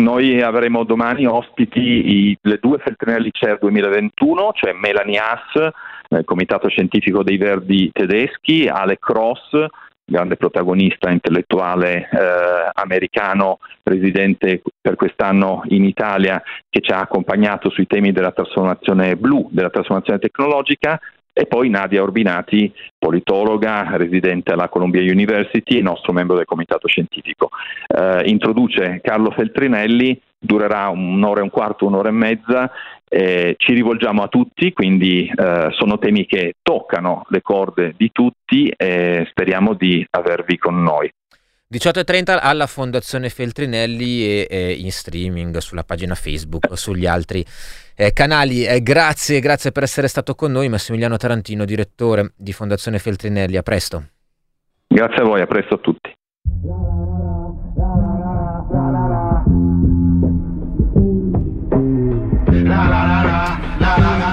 Noi 0.00 0.40
avremo 0.40 0.84
domani 0.84 1.26
ospiti 1.26 1.78
i, 1.78 2.38
le 2.40 2.58
due 2.58 2.78
Feltrinelli 2.78 3.28
CER 3.32 3.58
2021, 3.58 4.52
cioè 4.54 4.72
Melanie 4.72 5.18
Haas, 5.18 5.72
nel 6.08 6.24
Comitato 6.24 6.68
Scientifico 6.68 7.22
dei 7.22 7.36
Verdi 7.36 7.90
tedeschi, 7.92 8.66
Ale 8.66 8.98
Cross, 8.98 9.66
grande 10.02 10.36
protagonista 10.36 11.10
intellettuale 11.10 12.08
eh, 12.10 12.70
americano 12.72 13.58
residente 13.82 14.62
per 14.80 14.96
quest'anno 14.96 15.62
in 15.66 15.84
Italia 15.84 16.42
che 16.68 16.80
ci 16.80 16.90
ha 16.90 17.00
accompagnato 17.00 17.68
sui 17.70 17.86
temi 17.86 18.10
della 18.10 18.32
trasformazione 18.32 19.16
blu, 19.16 19.48
della 19.52 19.70
trasformazione 19.70 20.18
tecnologica 20.18 20.98
e 21.32 21.46
poi 21.46 21.68
Nadia 21.68 22.02
Orbinati, 22.02 22.72
politologa, 22.98 23.96
residente 23.96 24.52
alla 24.52 24.68
Columbia 24.68 25.00
University 25.00 25.78
e 25.78 25.82
nostro 25.82 26.12
membro 26.12 26.36
del 26.36 26.44
comitato 26.44 26.88
scientifico. 26.88 27.50
Eh, 27.86 28.22
introduce 28.26 29.00
Carlo 29.02 29.30
Feltrinelli, 29.30 30.20
durerà 30.38 30.88
un'ora 30.88 31.40
e 31.40 31.42
un 31.42 31.50
quarto, 31.50 31.86
un'ora 31.86 32.08
e 32.08 32.12
mezza 32.12 32.70
eh, 33.12 33.56
ci 33.58 33.74
rivolgiamo 33.74 34.22
a 34.22 34.28
tutti, 34.28 34.72
quindi 34.72 35.26
eh, 35.26 35.66
sono 35.72 35.98
temi 35.98 36.26
che 36.26 36.54
toccano 36.62 37.24
le 37.28 37.42
corde 37.42 37.92
di 37.96 38.10
tutti 38.12 38.68
e 38.68 39.26
speriamo 39.28 39.74
di 39.74 40.06
avervi 40.10 40.56
con 40.58 40.80
noi. 40.80 41.10
18.30 41.72 42.36
alla 42.42 42.66
Fondazione 42.66 43.28
Feltrinelli 43.28 44.24
e, 44.24 44.46
e, 44.50 44.72
in 44.72 44.90
streaming 44.90 45.58
sulla 45.58 45.84
pagina 45.84 46.16
Facebook, 46.16 46.76
sugli 46.76 47.06
altri 47.06 47.44
eh, 47.94 48.12
canali. 48.12 48.64
Eh, 48.64 48.82
grazie, 48.82 49.38
grazie 49.38 49.70
per 49.70 49.84
essere 49.84 50.08
stato 50.08 50.34
con 50.34 50.50
noi 50.50 50.68
Massimiliano 50.68 51.16
Tarantino, 51.16 51.64
direttore 51.64 52.32
di 52.36 52.52
Fondazione 52.52 52.98
Feltrinelli. 52.98 53.56
A 53.56 53.62
presto. 53.62 54.04
Grazie 54.88 55.22
a 55.22 55.24
voi, 55.24 55.42
a 55.42 55.46
presto 55.46 55.74
a 55.74 55.78
tutti. 55.78 56.12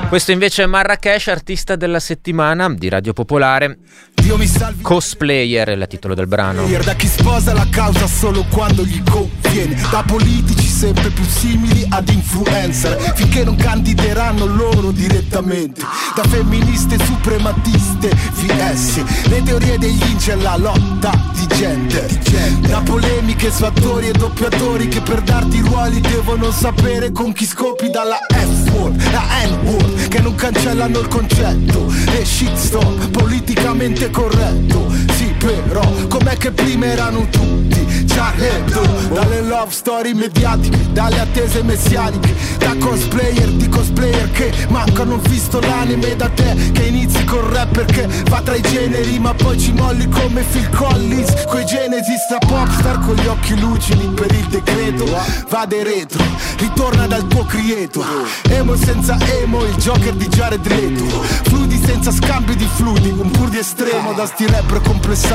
Questo 0.09 0.31
invece 0.31 0.63
è 0.63 0.65
Marrakesh, 0.65 1.27
artista 1.27 1.75
della 1.75 1.99
settimana 1.99 2.69
di 2.69 2.89
Radio 2.89 3.13
Popolare. 3.13 3.77
Dio 4.13 4.37
mi 4.37 4.47
salvi. 4.47 4.81
Cosplayer 4.81 5.69
è 5.69 5.71
il 5.73 5.85
titolo 5.87 6.13
del 6.13 6.27
brano. 6.27 6.65
Da 6.83 6.93
chi 6.95 7.07
sposa 7.07 7.53
la 7.53 7.67
causa 7.69 8.07
solo 8.07 8.45
quando 8.49 8.83
gli 8.83 9.01
conviene. 9.03 9.79
Da 9.89 10.03
politici 10.05 10.67
sempre 10.67 11.09
più 11.09 11.23
simili 11.23 11.85
ad 11.89 12.09
influencer. 12.09 13.13
Finché 13.15 13.43
non 13.43 13.55
candideranno 13.55 14.45
loro 14.45 14.91
direttamente. 14.91 15.81
Da 16.15 16.23
femministe 16.23 16.97
suprematiste 17.03 18.09
VS 18.09 19.27
Le 19.27 19.43
teorie 19.43 19.77
degli 19.77 20.01
incel 20.09 20.41
la 20.41 20.57
lotta 20.57 21.11
di 21.33 21.47
gente. 21.55 22.05
Da 22.67 22.81
polemiche 22.81 23.51
su 23.51 23.63
attori 23.63 24.09
e 24.09 24.11
doppiatori 24.11 24.87
Che 24.87 25.01
per 25.01 25.21
darti 25.21 25.59
ruoli 25.59 26.01
devono 26.01 26.51
sapere 26.51 27.11
con 27.11 27.31
chi 27.33 27.45
scopi 27.45 27.89
Dalla 27.89 28.19
F-word, 28.27 29.01
la 29.11 29.25
N-word 29.45 30.07
Che 30.07 30.19
non 30.19 30.35
cancellano 30.35 30.99
il 30.99 31.07
concetto. 31.07 31.91
E 32.17 32.25
shitstorm 32.25 33.09
politicamente 33.11 34.09
corretto. 34.09 34.91
Sì 35.15 35.26
però, 35.53 35.87
com'è 36.07 36.37
che 36.37 36.51
prima 36.51 36.85
erano 36.85 37.27
tutti 37.29 37.67
Hebdo 38.39 38.81
Dalle 39.13 39.41
love 39.41 39.71
story 39.71 40.13
mediatiche, 40.13 40.91
dalle 40.91 41.19
attese 41.19 41.63
messianiche 41.63 42.33
Da 42.57 42.75
cosplayer 42.79 43.49
di 43.49 43.69
cosplayer 43.69 44.31
che 44.31 44.51
mancano 44.69 45.15
ho 45.15 45.17
visto 45.29 45.59
l'anime 45.59 46.15
da 46.15 46.29
te 46.29 46.71
Che 46.71 46.83
inizi 46.83 47.23
col 47.25 47.43
rap 47.43 47.71
perché 47.71 48.07
va 48.29 48.41
tra 48.41 48.55
i 48.55 48.61
generi 48.61 49.19
Ma 49.19 49.33
poi 49.33 49.59
ci 49.59 49.71
molli 49.71 50.07
come 50.09 50.41
Phil 50.41 50.69
Collins. 50.69 51.45
Coi 51.47 51.65
Genesis 51.65 52.27
da 52.29 52.37
popstar 52.45 52.99
con 52.99 53.15
gli 53.15 53.27
occhi 53.27 53.59
lucidi 53.59 54.07
per 54.07 54.31
il 54.31 54.45
decreto. 54.47 55.05
Vade 55.49 55.83
retro, 55.83 56.23
ritorna 56.57 57.07
dal 57.07 57.27
tuo 57.27 57.43
creator 57.45 58.05
Emo 58.49 58.75
senza 58.75 59.17
emo, 59.41 59.63
il 59.63 59.75
Joker 59.75 60.13
di 60.13 60.27
Jared 60.27 60.65
Leto. 60.65 61.05
Fluidi 61.43 61.81
senza 61.83 62.11
scambio 62.11 62.55
di 62.55 62.67
fluidi, 62.75 63.09
un 63.09 63.29
pur 63.31 63.49
di 63.49 63.59
estremo 63.59 64.13
Da 64.13 64.25
sti 64.25 64.47
rapper 64.47 64.81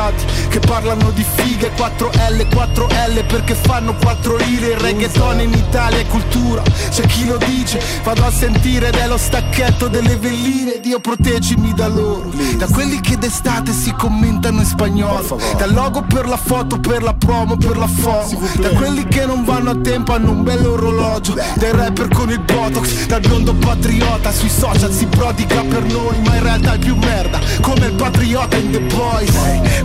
complessati 0.02 0.48
che 0.48 0.58
parlano 0.60 1.10
di 1.10 1.24
fighe 1.24 1.72
4L, 1.74 2.46
4L 2.48 3.26
perché 3.26 3.54
fanno 3.54 3.94
4 3.94 4.36
lire. 4.36 4.72
Il 4.72 4.78
reggaeton 4.78 5.40
in 5.40 5.52
Italia 5.52 5.98
è 5.98 6.06
cultura, 6.06 6.62
c'è 6.90 7.06
chi 7.06 7.26
lo 7.26 7.36
dice 7.36 7.80
Vado 8.02 8.24
a 8.24 8.30
sentire 8.30 8.88
ed 8.88 8.94
è 8.94 9.06
lo 9.06 9.16
stacchetto 9.16 9.88
delle 9.88 10.16
velline. 10.16 10.80
Dio 10.80 10.98
proteggimi 11.00 11.72
da 11.74 11.88
loro. 11.88 12.30
Da 12.56 12.66
quelli 12.66 13.00
che 13.00 13.16
d'estate 13.16 13.72
si 13.72 13.92
commentano 13.92 14.60
in 14.60 14.66
spagnolo. 14.66 15.38
Dal 15.56 15.72
logo 15.72 16.02
per 16.02 16.26
la 16.26 16.36
foto, 16.36 16.78
per 16.78 17.02
la 17.02 17.14
promo, 17.14 17.56
per 17.56 17.76
la 17.76 17.86
foto 17.86 18.38
Da 18.56 18.68
quelli 18.70 19.04
che 19.06 19.26
non 19.26 19.44
vanno 19.44 19.70
a 19.70 19.76
tempo 19.76 20.12
hanno 20.12 20.30
un 20.30 20.42
bel 20.42 20.64
orologio. 20.66 21.34
Dai 21.54 21.72
rapper 21.72 22.08
con 22.08 22.30
il 22.30 22.40
botox, 22.40 23.06
dal 23.06 23.20
biondo 23.20 23.54
patriota 23.54 24.32
Sui 24.32 24.48
social 24.48 24.92
si 24.92 25.06
prodiga 25.06 25.62
per 25.62 25.84
noi 25.84 26.20
ma 26.24 26.34
in 26.34 26.42
realtà 26.42 26.74
è 26.74 26.78
più 26.78 26.96
merda. 26.96 27.40
Come 27.60 27.86
il 27.86 27.92
patriota 27.94 28.56
in 28.56 28.70
The 28.70 28.80
Boys 28.80 29.30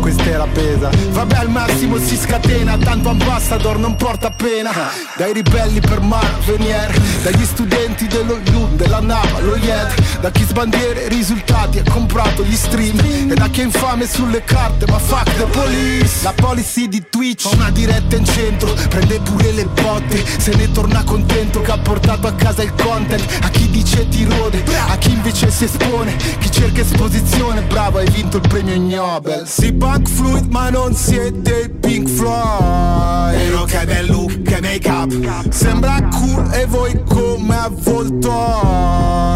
Questa 0.08 0.24
era 0.24 0.48
pesa. 0.48 0.90
Vabbè 1.10 1.36
al 1.36 1.50
massimo 1.50 1.98
si 1.98 2.16
scatena 2.16 2.78
Tanto 2.78 3.10
ambassador 3.10 3.78
non 3.78 3.98
porta 3.98 4.32
pena. 4.32 4.72
Dai 5.18 5.34
ribelli 5.34 5.82
per 5.82 6.00
Mar 6.00 6.40
Venier 6.46 6.90
Dagli 7.24 7.44
studenti 7.44 8.08
dello 8.08 8.40
IU, 8.52 8.70
della 8.76 9.02
Nava, 9.02 9.40
lo 9.40 9.58
IED 9.58 10.20
Da 10.22 10.32
chi 10.32 10.46
sbandiera 10.46 11.02
i 11.02 11.10
risultati 11.10 11.80
ha 11.80 11.84
comprato 11.92 12.46
gli 12.46 12.56
stream. 12.56 12.98
E 13.30 13.34
da 13.34 13.50
chi 13.50 13.60
è 13.60 13.64
infame 13.66 14.08
sulle 14.08 14.46
carte 14.46 14.86
ma 14.90 14.98
fuck 14.98 15.36
the 15.36 15.44
police. 15.44 16.24
La 16.24 16.32
policy 16.34 16.88
di 16.88 17.04
Twitch 17.10 17.52
una 17.52 17.70
diretta 17.70 18.16
in 18.16 18.24
centro 18.24 18.74
Prende 18.88 19.20
pure 19.20 19.52
le 19.52 19.66
botte. 19.66 20.24
Se 20.38 20.56
ne 20.56 20.72
torna 20.72 21.04
contento 21.04 21.60
che 21.60 21.72
ha 21.72 21.80
portato 21.80 22.28
a 22.28 22.34
casa 22.34 22.64
il 22.64 22.74
content. 22.82 23.26
A 23.42 23.50
chi 23.50 23.70
dice 23.70 24.08
ti 24.08 24.24
rode 24.24 24.64
A 24.88 24.96
chi 24.98 25.12
invece 25.12 25.52
si 25.52 25.66
espone. 25.66 26.16
Chi 26.16 26.50
cerca 26.50 26.80
esposizione 26.80 27.64
Bravo 27.64 27.98
hai 27.98 28.10
vinto 28.10 28.38
il 28.38 28.48
premio 28.48 28.80
Nobel. 28.80 29.46
Si 29.46 29.74
punk 29.88 30.10
fluid 30.10 30.52
ma 30.52 30.70
non 30.70 30.94
siete 30.94 31.70
Pink 31.70 32.08
Floyd 32.10 33.36
Però 33.36 33.64
che 33.64 33.86
bel 33.86 34.08
look, 34.08 34.42
che 34.42 34.60
make 34.62 34.90
up 34.90 35.50
Sembra 35.50 36.02
cool 36.12 36.50
e 36.54 36.66
voi 36.66 37.02
come 37.08 37.56
avvoltoi 37.56 38.30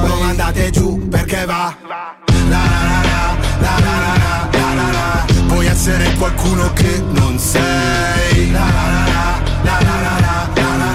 Non 0.08 0.24
andate 0.28 0.70
giù 0.72 1.08
perché 1.08 1.46
va 1.46 1.76
La 1.84 2.04
la 2.50 3.02
la 3.02 3.30
la 3.60 3.80
la 3.80 3.80
la 3.80 3.96
la 4.18 4.50
la 4.52 4.74
la 4.74 4.92
la 4.92 5.26
Puoi 5.48 5.66
essere 5.68 6.14
qualcuno 6.16 6.72
che 6.74 7.02
non 7.12 7.38
sei 7.40 8.52
La 8.52 8.60
la 8.60 9.06
la 9.14 9.40
la 9.64 9.80
la 9.80 10.02
la 10.02 10.20
la 10.20 10.50
la 10.54 10.76
la 10.76 10.92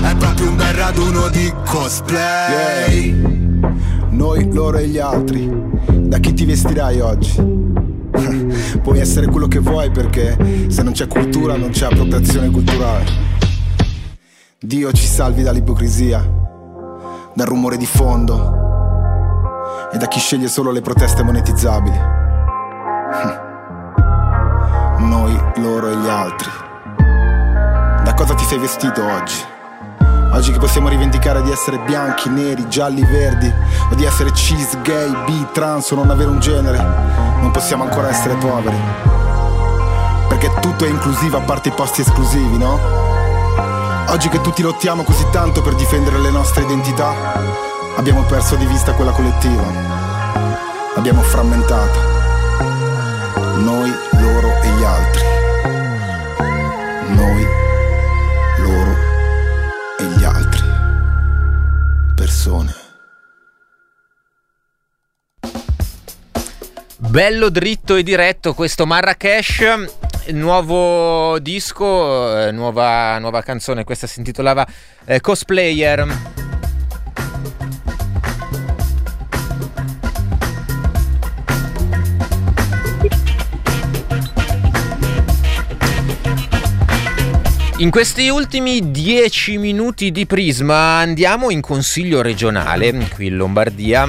la 0.00 0.10
È 0.10 0.16
proprio 0.16 0.48
un 0.48 0.56
bel 0.56 0.74
raduno 0.74 1.28
di 1.28 1.52
cosplay 1.66 3.12
Noi, 4.10 4.52
loro 4.52 4.78
e 4.78 4.88
gli 4.88 4.98
altri 4.98 5.50
Da 5.90 6.18
chi 6.18 6.32
ti 6.32 6.44
vestirai 6.46 7.00
oggi? 7.00 7.93
Puoi 8.82 8.98
essere 9.00 9.26
quello 9.26 9.48
che 9.48 9.60
vuoi 9.60 9.90
perché 9.90 10.36
se 10.68 10.82
non 10.82 10.92
c'è 10.92 11.06
cultura 11.06 11.56
non 11.56 11.70
c'è 11.70 11.86
appropriazione 11.86 12.50
culturale. 12.50 13.04
Dio 14.60 14.92
ci 14.92 15.06
salvi 15.06 15.42
dall'ipocrisia, 15.42 16.20
dal 17.34 17.46
rumore 17.46 17.76
di 17.76 17.86
fondo 17.86 18.62
e 19.92 19.98
da 19.98 20.06
chi 20.06 20.18
sceglie 20.18 20.48
solo 20.48 20.70
le 20.70 20.80
proteste 20.80 21.22
monetizzabili. 21.22 21.98
Noi, 24.98 25.38
loro 25.56 25.88
e 25.88 25.96
gli 25.96 26.08
altri. 26.08 26.48
Da 28.04 28.14
cosa 28.14 28.34
ti 28.34 28.44
sei 28.44 28.58
vestito 28.58 29.02
oggi? 29.04 29.53
Oggi 30.34 30.50
che 30.50 30.58
possiamo 30.58 30.88
rivendicare 30.88 31.42
di 31.42 31.52
essere 31.52 31.78
bianchi, 31.78 32.28
neri, 32.28 32.68
gialli, 32.68 33.04
verdi, 33.04 33.50
o 33.88 33.94
di 33.94 34.04
essere 34.04 34.32
cis, 34.32 34.76
gay, 34.82 35.24
bi, 35.24 35.46
trans 35.52 35.92
o 35.92 35.94
non 35.94 36.10
avere 36.10 36.28
un 36.28 36.40
genere, 36.40 36.76
non 37.40 37.52
possiamo 37.52 37.84
ancora 37.84 38.08
essere 38.08 38.34
poveri. 38.34 38.76
Perché 40.28 40.52
tutto 40.60 40.84
è 40.84 40.88
inclusivo 40.88 41.36
a 41.36 41.40
parte 41.42 41.68
i 41.68 41.72
posti 41.72 42.00
esclusivi, 42.00 42.58
no? 42.58 42.80
Oggi 44.08 44.28
che 44.28 44.40
tutti 44.40 44.60
lottiamo 44.60 45.04
così 45.04 45.24
tanto 45.30 45.62
per 45.62 45.76
difendere 45.76 46.18
le 46.18 46.30
nostre 46.30 46.64
identità, 46.64 47.12
abbiamo 47.96 48.22
perso 48.22 48.56
di 48.56 48.66
vista 48.66 48.92
quella 48.92 49.12
collettiva. 49.12 49.62
L'abbiamo 50.96 51.22
frammentata. 51.22 51.98
Noi, 53.58 53.94
loro 54.18 54.60
e 54.62 54.68
gli 54.68 54.82
altri. 54.82 55.24
Noi, 57.14 57.46
Persone. 62.44 62.74
Bello 66.98 67.48
dritto 67.48 67.96
e 67.96 68.02
diretto 68.02 68.52
questo 68.52 68.84
Marrakesh, 68.84 69.62
nuovo 70.32 71.38
disco, 71.38 72.38
eh, 72.38 72.52
nuova, 72.52 73.18
nuova 73.18 73.40
canzone, 73.40 73.84
questa 73.84 74.06
si 74.06 74.18
intitolava 74.18 74.66
eh, 75.06 75.20
Cosplayer. 75.20 76.53
In 87.78 87.90
questi 87.90 88.28
ultimi 88.28 88.92
dieci 88.92 89.58
minuti 89.58 90.12
di 90.12 90.26
Prisma 90.26 90.98
andiamo 90.98 91.50
in 91.50 91.60
consiglio 91.60 92.22
regionale 92.22 92.92
qui 93.12 93.26
in 93.26 93.36
Lombardia 93.36 94.06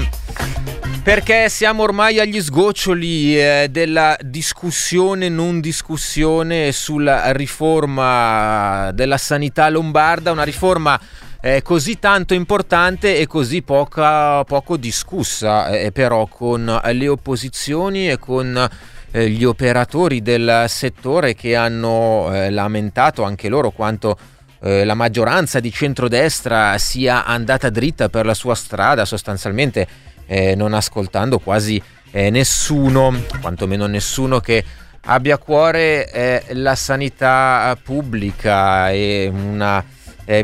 perché 1.01 1.49
siamo 1.49 1.81
ormai 1.81 2.19
agli 2.19 2.39
sgoccioli 2.39 3.39
eh, 3.39 3.67
della 3.71 4.15
discussione 4.21 5.29
non 5.29 5.61
discussione 5.61 6.71
sulla 6.71 7.31
riforma 7.31 8.91
della 8.91 9.17
sanità 9.17 9.67
lombarda, 9.69 10.31
una 10.31 10.43
riforma 10.43 10.99
eh, 11.41 11.63
così 11.63 11.97
tanto 11.97 12.35
importante 12.35 13.17
e 13.17 13.25
così 13.25 13.63
poca, 13.63 14.43
poco 14.43 14.77
discussa, 14.77 15.69
eh, 15.69 15.91
però 15.91 16.27
con 16.27 16.81
le 16.83 17.07
opposizioni 17.07 18.09
e 18.09 18.19
con 18.19 18.69
eh, 19.15 19.29
gli 19.29 19.45
operatori 19.45 20.21
del 20.21 20.65
settore 20.67 21.35
che 21.35 21.55
hanno 21.55 22.29
eh, 22.33 22.49
lamentato 22.49 23.23
anche 23.23 23.47
loro 23.47 23.71
quanto 23.71 24.17
eh, 24.61 24.83
la 24.83 24.93
maggioranza 24.93 25.61
di 25.61 25.71
centrodestra 25.71 26.77
sia 26.77 27.23
andata 27.23 27.69
dritta 27.69 28.09
per 28.09 28.25
la 28.25 28.33
sua 28.33 28.55
strada 28.55 29.05
sostanzialmente 29.05 29.87
eh, 30.25 30.53
non 30.55 30.73
ascoltando 30.73 31.39
quasi 31.39 31.81
nessuno, 32.15 33.13
quantomeno 33.41 33.87
nessuno 33.87 34.39
che 34.39 34.63
abbia 35.01 35.35
a 35.35 35.37
cuore 35.37 36.45
la 36.51 36.73
sanità 36.73 37.77
pubblica 37.83 38.89
e 38.89 39.29
una 39.29 39.83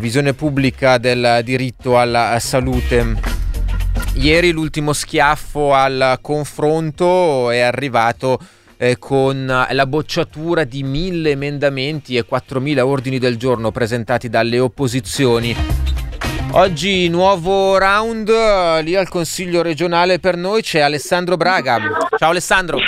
visione 0.02 0.34
pubblica 0.34 0.98
del 0.98 1.40
diritto 1.46 1.98
alla 1.98 2.38
salute. 2.42 3.16
Ieri 4.16 4.52
l'ultimo 4.52 4.92
schiaffo 4.92 5.74
al 5.74 6.20
confronto 6.20 7.52
è 7.52 7.62
arrivato 7.62 8.38
eh, 8.82 8.98
con 8.98 9.46
la 9.46 9.86
bocciatura 9.86 10.64
di 10.64 10.82
mille 10.82 11.32
emendamenti 11.32 12.16
e 12.16 12.26
4.000 12.28 12.80
ordini 12.80 13.20
del 13.20 13.38
giorno 13.38 13.70
presentati 13.70 14.28
dalle 14.28 14.58
opposizioni. 14.58 15.54
Oggi 16.54 17.08
nuovo 17.08 17.78
round 17.78 18.30
lì 18.82 18.96
al 18.96 19.08
Consiglio 19.08 19.62
regionale 19.62 20.18
per 20.18 20.36
noi 20.36 20.64
c'è 20.64 20.80
Alessandro 20.80 21.38
Braga. 21.38 21.78
Ciao 22.18 22.32
Alessandro. 22.32 22.80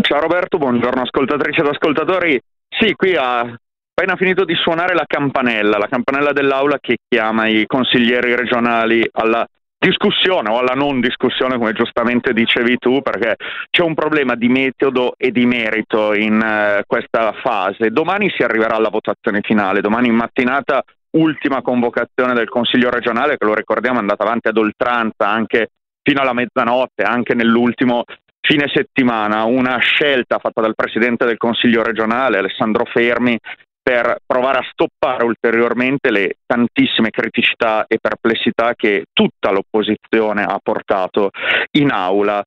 ciao 0.00 0.20
Roberto, 0.20 0.56
buongiorno 0.56 1.02
ascoltatrici 1.02 1.60
ed 1.60 1.66
ascoltatori. 1.66 2.40
Sì, 2.66 2.94
qui 2.94 3.14
ha 3.14 3.40
appena 3.40 4.16
finito 4.16 4.46
di 4.46 4.54
suonare 4.54 4.94
la 4.94 5.04
campanella, 5.06 5.76
la 5.76 5.86
campanella 5.86 6.32
dell'aula 6.32 6.78
che 6.80 6.96
chiama 7.06 7.46
i 7.46 7.64
consiglieri 7.66 8.34
regionali 8.34 9.06
alla 9.12 9.46
discussione 9.84 10.50
o 10.50 10.58
alla 10.58 10.74
non 10.74 11.00
discussione, 11.00 11.58
come 11.58 11.72
giustamente 11.72 12.32
dicevi 12.32 12.78
tu, 12.78 13.02
perché 13.02 13.36
c'è 13.70 13.82
un 13.82 13.94
problema 13.94 14.34
di 14.34 14.48
metodo 14.48 15.14
e 15.16 15.30
di 15.30 15.44
merito 15.44 16.14
in 16.14 16.34
uh, 16.34 16.82
questa 16.86 17.32
fase. 17.42 17.90
Domani 17.90 18.30
si 18.34 18.42
arriverà 18.42 18.76
alla 18.76 18.88
votazione 18.88 19.40
finale, 19.42 19.80
domani 19.80 20.08
in 20.08 20.14
mattinata 20.14 20.82
ultima 21.16 21.62
convocazione 21.62 22.34
del 22.34 22.48
Consiglio 22.48 22.90
regionale 22.90 23.36
che 23.36 23.44
lo 23.44 23.54
ricordiamo 23.54 23.98
è 23.98 24.00
andata 24.00 24.24
avanti 24.24 24.48
ad 24.48 24.56
oltranza 24.56 25.28
anche 25.28 25.68
fino 26.02 26.20
alla 26.20 26.32
mezzanotte, 26.32 27.02
anche 27.02 27.34
nell'ultimo 27.34 28.04
fine 28.40 28.70
settimana, 28.72 29.44
una 29.44 29.78
scelta 29.78 30.38
fatta 30.38 30.60
dal 30.60 30.74
Presidente 30.74 31.24
del 31.24 31.38
Consiglio 31.38 31.82
regionale 31.82 32.38
Alessandro 32.38 32.84
Fermi 32.84 33.38
per 33.84 34.16
provare 34.24 34.58
a 34.60 34.68
stoppare 34.72 35.24
ulteriormente 35.24 36.10
le 36.10 36.38
tantissime 36.46 37.10
criticità 37.10 37.84
e 37.86 37.98
perplessità 38.00 38.72
che 38.74 39.04
tutta 39.12 39.50
l'opposizione 39.50 40.42
ha 40.42 40.58
portato 40.62 41.28
in 41.72 41.90
aula. 41.90 42.42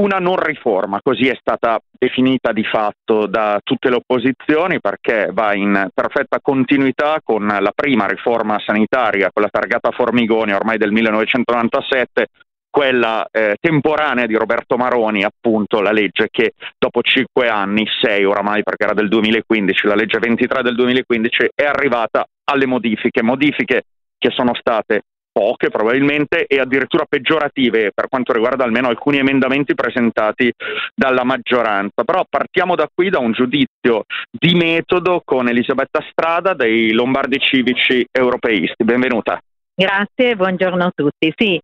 Una 0.00 0.18
non 0.18 0.34
riforma, 0.36 0.98
così 1.00 1.28
è 1.28 1.36
stata 1.38 1.78
definita 1.96 2.50
di 2.50 2.64
fatto 2.64 3.26
da 3.26 3.60
tutte 3.62 3.88
le 3.88 3.96
opposizioni 3.96 4.80
perché 4.80 5.30
va 5.32 5.54
in 5.54 5.88
perfetta 5.94 6.40
continuità 6.42 7.20
con 7.22 7.46
la 7.46 7.72
prima 7.72 8.08
riforma 8.08 8.58
sanitaria, 8.58 9.30
quella 9.32 9.48
targata 9.48 9.92
Formigoni 9.92 10.52
ormai 10.52 10.76
del 10.76 10.90
1997, 10.90 12.26
quella 12.70 13.26
eh, 13.30 13.56
temporanea 13.60 14.26
di 14.26 14.36
Roberto 14.36 14.76
Maroni, 14.76 15.24
appunto 15.24 15.80
la 15.80 15.90
legge 15.90 16.28
che 16.30 16.52
dopo 16.78 17.02
cinque 17.02 17.48
anni, 17.48 17.84
sei 18.00 18.24
oramai 18.24 18.62
perché 18.62 18.84
era 18.84 18.94
del 18.94 19.08
2015, 19.08 19.86
la 19.86 19.94
legge 19.94 20.18
23 20.18 20.62
del 20.62 20.76
2015 20.76 21.50
è 21.54 21.64
arrivata 21.64 22.24
alle 22.44 22.66
modifiche, 22.66 23.22
modifiche 23.22 23.82
che 24.16 24.30
sono 24.30 24.54
state 24.54 25.02
poche 25.32 25.70
probabilmente 25.70 26.44
e 26.46 26.58
addirittura 26.58 27.06
peggiorative 27.08 27.92
per 27.94 28.08
quanto 28.08 28.32
riguarda 28.32 28.64
almeno 28.64 28.88
alcuni 28.88 29.18
emendamenti 29.18 29.74
presentati 29.74 30.52
dalla 30.94 31.24
maggioranza. 31.24 32.02
Però 32.04 32.24
partiamo 32.28 32.74
da 32.74 32.88
qui, 32.92 33.10
da 33.10 33.18
un 33.18 33.32
giudizio 33.32 34.04
di 34.30 34.54
metodo 34.54 35.22
con 35.24 35.48
Elisabetta 35.48 36.04
Strada 36.10 36.54
dei 36.54 36.92
Lombardi 36.92 37.38
Civici 37.38 38.04
Europeisti. 38.10 38.84
Benvenuta. 38.84 39.40
Grazie, 39.74 40.36
buongiorno 40.36 40.84
a 40.84 40.92
tutti. 40.94 41.32
Sì, 41.34 41.58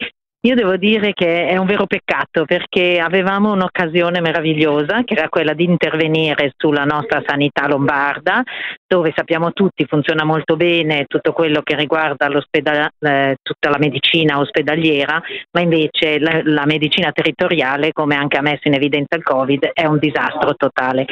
io 0.46 0.54
devo 0.54 0.76
dire 0.76 1.12
che 1.12 1.48
è 1.48 1.56
un 1.56 1.66
vero 1.66 1.86
peccato 1.86 2.44
perché 2.44 3.00
avevamo 3.00 3.52
un'occasione 3.52 4.20
meravigliosa 4.20 5.02
che 5.02 5.14
era 5.14 5.28
quella 5.28 5.54
di 5.54 5.64
intervenire 5.64 6.52
sulla 6.56 6.84
nostra 6.84 7.20
sanità 7.26 7.66
lombarda, 7.66 8.44
dove 8.86 9.12
sappiamo 9.14 9.52
tutti 9.52 9.84
funziona 9.86 10.24
molto 10.24 10.56
bene 10.56 11.06
tutto 11.06 11.32
quello 11.32 11.60
che 11.62 11.74
riguarda 11.74 12.28
eh, 12.28 13.36
tutta 13.42 13.70
la 13.70 13.78
medicina 13.78 14.38
ospedaliera, 14.38 15.20
ma 15.52 15.60
invece 15.60 16.18
la, 16.18 16.40
la, 16.44 16.64
medicina 16.66 17.10
territoriale, 17.10 17.92
come 17.92 18.14
anche 18.14 18.36
ha 18.36 18.42
messo 18.42 18.68
in 18.68 18.74
evidenza 18.74 19.16
il 19.16 19.22
Covid, 19.22 19.70
è 19.72 19.86
un 19.86 19.98
disastro 19.98 20.54
totale. 20.54 21.06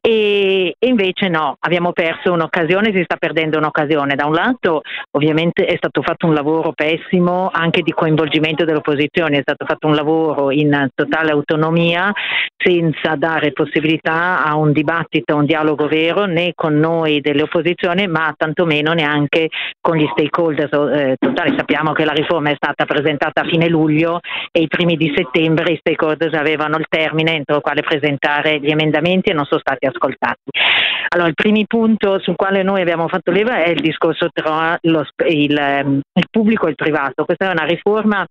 E, 0.00 0.74
e 0.78 0.86
invece 0.86 1.28
no, 1.28 1.56
abbiamo 1.58 1.92
perso 1.92 2.32
un'occasione, 2.32 2.92
si 2.92 3.02
sta 3.02 3.16
perdendo 3.16 3.58
un'occasione. 3.58 4.14
Da 4.14 4.26
un 4.26 4.34
lato 4.34 4.82
ovviamente 5.12 5.64
è 5.64 5.76
stato 5.76 6.02
fatto 6.02 6.26
un 6.26 6.34
lavoro 6.34 6.72
pessimo 6.72 7.50
anche 7.52 7.82
di 7.82 7.92
coinvolgimento 7.92 8.64
dell'opposizione, 8.64 9.38
è 9.38 9.42
stato 9.42 9.64
fatto 9.64 9.86
un 9.86 9.94
lavoro 9.94 10.50
in 10.50 10.88
totale 10.94 11.32
autonomia 11.32 12.12
senza 12.56 13.14
dare 13.16 13.52
possibilità 13.52 14.44
a 14.44 14.56
un 14.56 14.72
dibattito, 14.72 15.34
a 15.34 15.36
un 15.36 15.46
dialogo 15.46 15.86
vero 15.88 16.26
né 16.26 16.52
con 16.54 16.74
noi 16.78 17.07
delle 17.20 17.42
opposizioni 17.42 18.06
ma 18.06 18.32
tantomeno 18.36 18.92
neanche 18.92 19.48
con 19.80 19.96
gli 19.96 20.06
stakeholder 20.12 20.68
eh. 20.92 21.16
Sappiamo 21.56 21.92
che 21.92 22.04
la 22.04 22.12
riforma 22.12 22.50
è 22.50 22.54
stata 22.54 22.84
presentata 22.84 23.42
a 23.42 23.48
fine 23.48 23.68
luglio 23.68 24.20
e 24.52 24.60
i 24.60 24.68
primi 24.68 24.96
di 24.96 25.12
settembre 25.14 25.72
i 25.72 25.78
stakeholder 25.78 26.34
avevano 26.34 26.76
il 26.76 26.86
termine 26.88 27.34
entro 27.34 27.56
il 27.56 27.62
quale 27.62 27.82
presentare 27.82 28.58
gli 28.60 28.70
emendamenti 28.70 29.30
e 29.30 29.34
non 29.34 29.44
sono 29.44 29.60
stati 29.60 29.86
ascoltati. 29.86 30.50
Allora, 31.10 31.28
il 31.28 31.34
primo 31.34 31.62
punto 31.66 32.20
sul 32.20 32.36
quale 32.36 32.62
noi 32.62 32.80
abbiamo 32.82 33.08
fatto 33.08 33.30
leva 33.30 33.62
è 33.62 33.70
il 33.70 33.80
discorso 33.80 34.28
tra 34.32 34.78
lo, 34.82 35.06
il, 35.26 35.56
ehm, 35.56 36.00
il 36.12 36.26
pubblico 36.30 36.66
e 36.66 36.70
il 36.70 36.74
privato. 36.74 37.24
Questa 37.24 37.48
è 37.48 37.52
una 37.52 37.64
riforma 37.64 38.26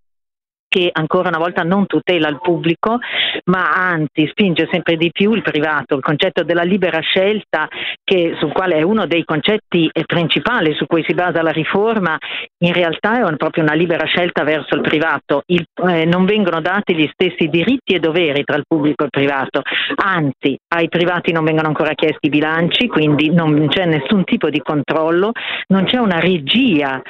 che 0.68 0.90
ancora 0.92 1.30
una 1.30 1.38
volta 1.38 1.64
non 1.64 1.86
tutela 1.86 2.28
il 2.28 2.40
pubblico, 2.42 3.00
ma 3.46 3.72
anzi 3.72 4.28
spinge 4.28 4.68
sempre 4.72 4.96
di 4.98 5.12
più 5.12 5.34
il 5.34 5.42
privato. 5.42 5.96
Il 5.96 6.02
concetto 6.02 6.44
della 6.44 6.64
libera 6.64 7.00
scelta, 7.00 7.68
che, 8.04 8.36
sul 8.40 8.52
quale 8.52 8.76
è 8.76 8.82
uno 8.82 9.06
dei 9.06 9.24
concetti 9.24 9.90
principali 10.06 10.74
su 10.76 10.86
cui 10.86 11.04
si 11.08 11.14
basa 11.14 11.42
la 11.42 11.52
riforma, 11.52 12.18
in 12.60 12.74
realtà 12.74 13.20
è 13.20 13.36
proprio 13.36 13.64
una 13.64 13.74
libera 13.74 14.06
scelta 14.06 14.44
verso 14.44 14.76
il 14.76 14.82
privato. 14.82 15.44
Il, 15.48 15.66
eh, 15.88 16.06
non 16.06 16.26
vengono 16.26 16.62
dati 16.62 16.96
gli 16.96 17.10
stessi 17.12 17.48
diritti 17.48 17.94
e 17.94 18.00
doveri 18.00 18.44
tra 18.44 18.58
il 18.58 18.66
pubblico 18.68 19.04
e 19.04 19.06
il 19.06 19.12
privato, 19.12 19.62
anzi 19.96 20.58
ai 20.70 20.90
privati 20.90 21.32
non 21.32 21.46
vengono 21.46 21.68
ancora 21.68 21.94
chiesti 21.94 22.28
i 22.28 22.30
bilanci, 22.30 22.88
quindi 22.88 23.32
non 23.32 23.68
c'è 23.68 23.86
nessun 23.86 24.24
tipo 24.24 24.50
di 24.50 24.62
controllo, 24.62 25.32
non 25.68 25.86
c'è 25.86 25.98
una 25.98 26.20
regia 26.20 27.02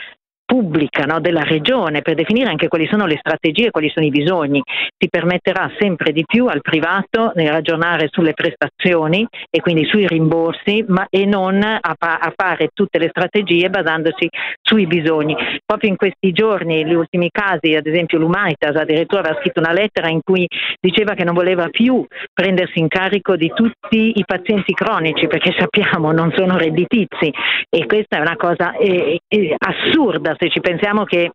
pubblica 0.48 1.03
no, 1.03 1.19
della 1.19 1.44
regione 1.44 2.02
per 2.02 2.15
definire 2.15 2.49
anche 2.49 2.69
quali 2.69 2.88
sono 2.88 3.06
le 3.06 3.18
strategie, 3.19 3.69
quali 3.69 3.91
sono 3.94 4.06
i 4.06 4.10
bisogni. 4.10 4.61
Si 4.98 5.10
permetterà 5.10 5.69
sempre 5.78 6.14
di 6.14 6.24
più 6.26 6.45
al 6.45 6.61
privato 6.61 7.34
di 7.36 7.45
ragionare 7.48 8.07
sulle 8.10 8.34
prestazioni 8.34 9.28
e 9.49 9.60
quindi 9.60 9.86
sui 9.86 10.07
rimborsi 10.07 10.86
ma, 10.88 11.06
e 11.10 11.26
non 11.26 11.61
a, 11.61 11.80
a, 11.82 12.34
fare 12.34 12.69
tutte 12.74 12.98
le 12.98 13.10
strategie 13.10 13.69
basandosi 13.69 14.30
sui 14.61 14.88
bisogni. 14.88 15.36
Proprio 15.65 15.90
in 15.90 15.98
questi 15.98 16.32
giorni, 16.32 16.86
gli 16.86 16.94
ultimi 16.94 17.30
casi, 17.30 17.76
ad 17.76 17.86
esempio 17.86 18.18
l'Umaitas 18.18 18.76
addirittura 18.76 19.22
aveva 19.22 19.40
scritto 19.41 19.60
una 19.60 19.74
lettera 19.74 20.07
in 20.07 20.22
cui 20.24 20.48
diceva 20.80 21.14
che 21.14 21.26
non 21.26 21.34
voleva 21.34 21.68
più 21.68 22.06
prendersi 22.34 22.80
in 22.80 22.88
carico 22.88 23.36
di 23.36 23.52
tutti 23.53 24.18
i 24.18 24.24
pazienti 24.26 24.74
cronici 24.74 25.28
perché 25.28 25.53
sappiamo 25.57 26.14
non 26.14 26.32
sono 26.34 26.57
redditizi 26.57 27.34
e 27.69 27.86
questa 27.86 28.18
è 28.18 28.22
una 28.22 28.38
cosa 28.38 28.78
eh, 28.78 29.19
eh, 29.28 29.56
assurda 29.57 30.36
se 30.38 30.49
ci 30.49 30.59
pensiamo 30.59 31.03
che 31.03 31.31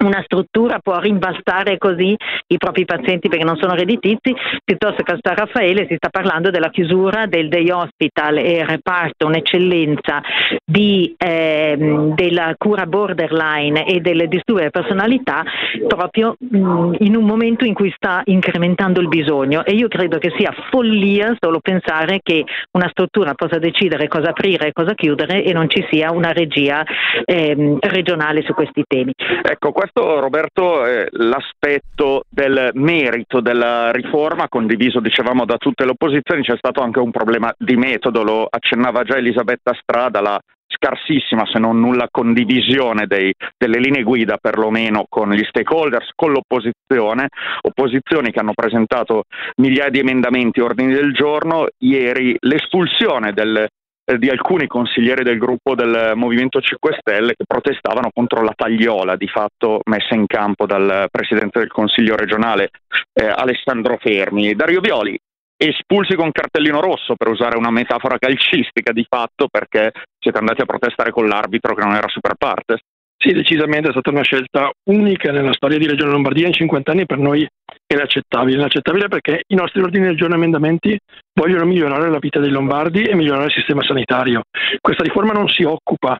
una 0.00 0.22
struttura 0.24 0.78
può 0.78 0.98
rimbalzare 0.98 1.78
così 1.78 2.16
i 2.46 2.56
propri 2.56 2.84
pazienti 2.84 3.28
perché 3.28 3.44
non 3.44 3.56
sono 3.56 3.74
redditizi, 3.74 4.34
piuttosto 4.64 5.02
che 5.02 5.12
a 5.12 5.18
San 5.20 5.36
Raffaele 5.36 5.86
si 5.88 5.94
sta 5.96 6.08
parlando 6.08 6.50
della 6.50 6.70
chiusura 6.70 7.26
del 7.26 7.48
day 7.48 7.70
hospital 7.70 8.38
e 8.38 8.64
reparto, 8.64 9.26
un'eccellenza 9.26 10.20
di, 10.64 11.14
ehm, 11.16 12.14
della 12.14 12.54
cura 12.56 12.86
borderline 12.86 13.86
e 13.86 14.00
delle 14.00 14.28
disturbi 14.28 14.60
della 14.60 14.70
personalità 14.70 15.42
proprio 15.86 16.36
mh, 16.38 16.96
in 16.98 17.16
un 17.16 17.24
momento 17.24 17.64
in 17.64 17.74
cui 17.74 17.92
sta 17.94 18.22
incrementando 18.24 19.00
il 19.00 19.08
bisogno 19.08 19.64
e 19.64 19.72
io 19.72 19.88
credo 19.88 20.18
che 20.18 20.32
sia 20.36 20.54
follia 20.70 21.36
solo 21.38 21.60
pensare 21.60 22.20
che 22.22 22.44
una 22.72 22.88
struttura 22.88 23.34
possa 23.34 23.58
decidere 23.58 24.08
cosa 24.08 24.30
aprire 24.30 24.68
e 24.68 24.72
cosa 24.72 24.94
chiudere 24.94 25.42
e 25.44 25.52
non 25.52 25.68
ci 25.68 25.84
sia 25.90 26.12
una 26.12 26.32
regia 26.32 26.84
ehm, 27.24 27.78
regionale 27.80 28.42
su 28.42 28.52
questi 28.54 28.84
temi. 28.86 29.12
Ecco, 29.42 29.72
questo 29.82 30.20
Roberto 30.20 30.84
è 30.84 31.08
l'aspetto 31.10 32.22
del 32.28 32.70
merito 32.74 33.40
della 33.40 33.90
riforma 33.90 34.48
condiviso 34.48 35.00
dicevamo 35.00 35.44
da 35.44 35.56
tutte 35.56 35.84
le 35.84 35.90
opposizioni, 35.90 36.42
c'è 36.42 36.56
stato 36.56 36.82
anche 36.82 37.00
un 37.00 37.10
problema 37.10 37.52
di 37.58 37.74
metodo, 37.74 38.22
lo 38.22 38.46
accennava 38.48 39.02
già 39.02 39.16
Elisabetta 39.16 39.74
Strada, 39.74 40.20
la 40.20 40.40
scarsissima 40.68 41.44
se 41.46 41.58
non 41.58 41.80
nulla 41.80 42.06
condivisione 42.12 43.08
dei, 43.08 43.34
delle 43.58 43.80
linee 43.80 44.04
guida 44.04 44.36
perlomeno 44.40 45.04
con 45.08 45.30
gli 45.32 45.42
stakeholders, 45.42 46.10
con 46.14 46.30
l'opposizione, 46.30 47.26
opposizioni 47.62 48.30
che 48.30 48.38
hanno 48.38 48.54
presentato 48.54 49.24
migliaia 49.56 49.90
di 49.90 49.98
emendamenti 49.98 50.60
ordini 50.60 50.94
del 50.94 51.12
giorno, 51.12 51.66
ieri 51.78 52.36
l'espulsione 52.38 53.32
del 53.32 53.66
eh, 54.04 54.18
di 54.18 54.28
alcuni 54.28 54.66
consiglieri 54.66 55.22
del 55.22 55.38
gruppo 55.38 55.74
del 55.74 56.12
Movimento 56.14 56.60
5 56.60 56.96
Stelle 56.98 57.34
che 57.34 57.44
protestavano 57.46 58.10
contro 58.12 58.42
la 58.42 58.52
tagliola 58.54 59.16
di 59.16 59.28
fatto 59.28 59.80
messa 59.84 60.14
in 60.14 60.26
campo 60.26 60.66
dal 60.66 61.06
Presidente 61.10 61.58
del 61.60 61.70
Consiglio 61.70 62.16
regionale 62.16 62.70
eh, 63.12 63.26
Alessandro 63.26 63.98
Fermi. 64.00 64.54
Dario 64.54 64.80
Violi 64.80 65.18
espulsi 65.56 66.16
con 66.16 66.32
cartellino 66.32 66.80
rosso 66.80 67.14
per 67.14 67.28
usare 67.28 67.56
una 67.56 67.70
metafora 67.70 68.18
calcistica 68.18 68.90
di 68.90 69.06
fatto 69.08 69.46
perché 69.48 69.92
siete 70.18 70.38
andati 70.38 70.60
a 70.62 70.66
protestare 70.66 71.12
con 71.12 71.28
l'arbitro 71.28 71.74
che 71.74 71.84
non 71.84 71.94
era 71.94 72.08
super 72.08 72.34
partes. 72.34 72.80
Sì, 73.22 73.30
decisamente 73.30 73.88
è 73.88 73.92
stata 73.92 74.10
una 74.10 74.22
scelta 74.22 74.72
unica 74.90 75.30
nella 75.30 75.52
storia 75.52 75.78
di 75.78 75.86
Regione 75.86 76.10
Lombardia 76.10 76.48
in 76.48 76.52
50 76.52 76.90
anni 76.90 77.06
per 77.06 77.18
noi 77.18 77.46
inaccettabile. 77.86 78.56
Inaccettabile 78.56 79.06
perché 79.06 79.44
i 79.46 79.54
nostri 79.54 79.80
ordini 79.80 80.06
del 80.06 80.16
giorno 80.16 80.34
e 80.34 80.38
emendamenti 80.38 80.98
vogliono 81.32 81.64
migliorare 81.64 82.10
la 82.10 82.18
vita 82.18 82.40
dei 82.40 82.50
lombardi 82.50 83.04
e 83.04 83.14
migliorare 83.14 83.44
il 83.44 83.52
sistema 83.52 83.80
sanitario. 83.84 84.42
Questa 84.80 85.04
riforma 85.04 85.32
non 85.32 85.46
si 85.46 85.62
occupa 85.62 86.18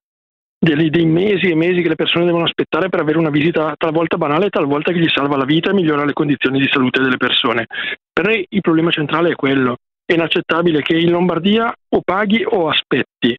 dei, 0.56 0.90
dei 0.90 1.06
mesi 1.06 1.50
e 1.50 1.56
mesi 1.56 1.82
che 1.82 1.88
le 1.88 1.96
persone 1.96 2.24
devono 2.24 2.44
aspettare 2.44 2.88
per 2.88 3.00
avere 3.00 3.18
una 3.18 3.30
visita 3.30 3.74
talvolta 3.76 4.16
banale, 4.16 4.48
talvolta 4.48 4.92
che 4.92 5.00
gli 5.00 5.08
salva 5.08 5.36
la 5.36 5.44
vita 5.44 5.70
e 5.70 5.74
migliora 5.74 6.04
le 6.04 6.12
condizioni 6.12 6.60
di 6.60 6.68
salute 6.70 7.02
delle 7.02 7.16
persone. 7.16 7.66
Per 8.12 8.24
noi 8.24 8.46
il 8.48 8.60
problema 8.60 8.92
centrale 8.92 9.30
è 9.30 9.34
quello. 9.34 9.74
è 10.04 10.12
inaccettabile 10.12 10.82
che 10.82 10.96
in 10.96 11.10
Lombardia 11.10 11.74
o 11.88 12.00
paghi 12.04 12.44
o 12.46 12.68
aspetti 12.68 13.36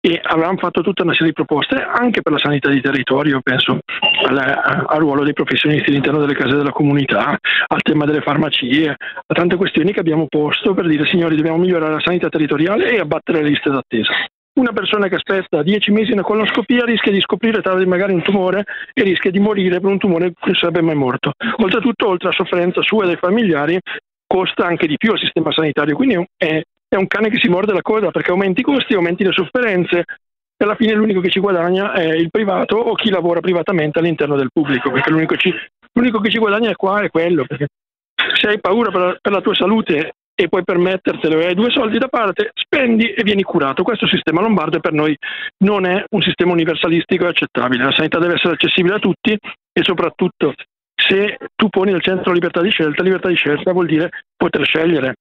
e 0.00 0.18
avevamo 0.22 0.56
fatto 0.56 0.80
tutta 0.80 1.02
una 1.02 1.12
serie 1.12 1.28
di 1.28 1.34
proposte 1.34 1.76
anche 1.76 2.22
per 2.22 2.32
la 2.32 2.38
sanità 2.38 2.70
di 2.70 2.80
territorio, 2.80 3.40
penso 3.42 3.80
al, 4.26 4.38
al, 4.38 4.98
ruolo 4.98 5.24
dei 5.24 5.34
professionisti 5.34 5.90
all'interno 5.90 6.20
delle 6.20 6.34
case 6.34 6.56
della 6.56 6.70
comunità, 6.70 7.36
al 7.66 7.82
tema 7.82 8.06
delle 8.06 8.22
farmacie, 8.22 8.88
a 8.90 9.34
tante 9.34 9.56
questioni 9.56 9.92
che 9.92 10.00
abbiamo 10.00 10.26
posto 10.26 10.72
per 10.72 10.86
dire 10.86 11.06
signori 11.06 11.36
dobbiamo 11.36 11.58
migliorare 11.58 11.92
la 11.92 12.00
sanità 12.00 12.28
territoriale 12.30 12.90
e 12.90 12.98
abbattere 12.98 13.42
le 13.42 13.48
liste 13.50 13.70
d'attesa. 13.70 14.12
Una 14.52 14.72
persona 14.72 15.08
che 15.08 15.14
aspetta 15.14 15.62
10 15.62 15.90
mesi 15.92 16.12
una 16.12 16.22
colonoscopia 16.22 16.84
rischia 16.84 17.12
di 17.12 17.20
scoprire 17.20 17.62
tardi 17.62 17.86
magari 17.86 18.12
un 18.12 18.22
tumore 18.22 18.64
e 18.92 19.02
rischia 19.02 19.30
di 19.30 19.38
morire 19.38 19.80
per 19.80 19.90
un 19.90 19.98
tumore 19.98 20.30
che 20.32 20.46
non 20.46 20.54
sarebbe 20.54 20.82
mai 20.82 20.96
morto. 20.96 21.32
Oltretutto, 21.58 22.08
oltre 22.08 22.28
alla 22.28 22.36
sofferenza 22.36 22.82
sua 22.82 23.04
e 23.04 23.06
dei 23.06 23.16
familiari, 23.16 23.78
costa 24.26 24.66
anche 24.66 24.86
di 24.86 24.96
più 24.96 25.12
al 25.12 25.18
sistema 25.18 25.52
sanitario, 25.52 25.94
quindi 25.94 26.26
è 26.36 26.60
è 26.90 26.96
un 26.96 27.06
cane 27.06 27.30
che 27.30 27.38
si 27.38 27.48
morde 27.48 27.72
la 27.72 27.82
coda 27.82 28.10
perché 28.10 28.32
aumenti 28.32 28.60
i 28.60 28.64
costi, 28.64 28.94
aumenti 28.94 29.22
le 29.22 29.32
sofferenze 29.32 29.98
e 29.98 30.64
alla 30.64 30.74
fine 30.74 30.92
l'unico 30.92 31.20
che 31.20 31.30
ci 31.30 31.38
guadagna 31.38 31.92
è 31.92 32.12
il 32.12 32.30
privato 32.30 32.76
o 32.76 32.94
chi 32.94 33.10
lavora 33.10 33.40
privatamente 33.40 34.00
all'interno 34.00 34.36
del 34.36 34.50
pubblico, 34.52 34.90
perché 34.90 35.10
l'unico, 35.10 35.36
ci, 35.36 35.54
l'unico 35.92 36.18
che 36.18 36.30
ci 36.30 36.38
guadagna 36.38 36.74
qua 36.74 37.00
è 37.00 37.08
quello, 37.08 37.44
perché 37.46 37.68
se 38.34 38.48
hai 38.48 38.60
paura 38.60 38.90
per 38.90 39.00
la, 39.00 39.16
per 39.20 39.32
la 39.32 39.40
tua 39.40 39.54
salute 39.54 40.14
e 40.34 40.48
puoi 40.48 40.64
permettertelo 40.64 41.38
e 41.38 41.46
hai 41.46 41.54
due 41.54 41.70
soldi 41.70 41.98
da 41.98 42.08
parte, 42.08 42.50
spendi 42.54 43.12
e 43.12 43.22
vieni 43.22 43.42
curato. 43.42 43.82
Questo 43.82 44.08
sistema 44.08 44.40
lombardo 44.40 44.80
per 44.80 44.92
noi 44.92 45.16
non 45.64 45.86
è 45.86 46.04
un 46.10 46.22
sistema 46.22 46.52
universalistico 46.52 47.24
e 47.24 47.28
accettabile. 47.28 47.84
La 47.84 47.92
sanità 47.92 48.18
deve 48.18 48.34
essere 48.34 48.54
accessibile 48.54 48.96
a 48.96 48.98
tutti 48.98 49.32
e 49.32 49.82
soprattutto 49.82 50.54
se 50.94 51.38
tu 51.54 51.68
poni 51.68 51.92
al 51.92 52.02
centro 52.02 52.30
la 52.30 52.34
libertà 52.34 52.60
di 52.60 52.70
scelta, 52.70 53.02
libertà 53.02 53.28
di 53.28 53.36
scelta 53.36 53.72
vuol 53.72 53.86
dire 53.86 54.10
poter 54.36 54.66
scegliere. 54.66 55.14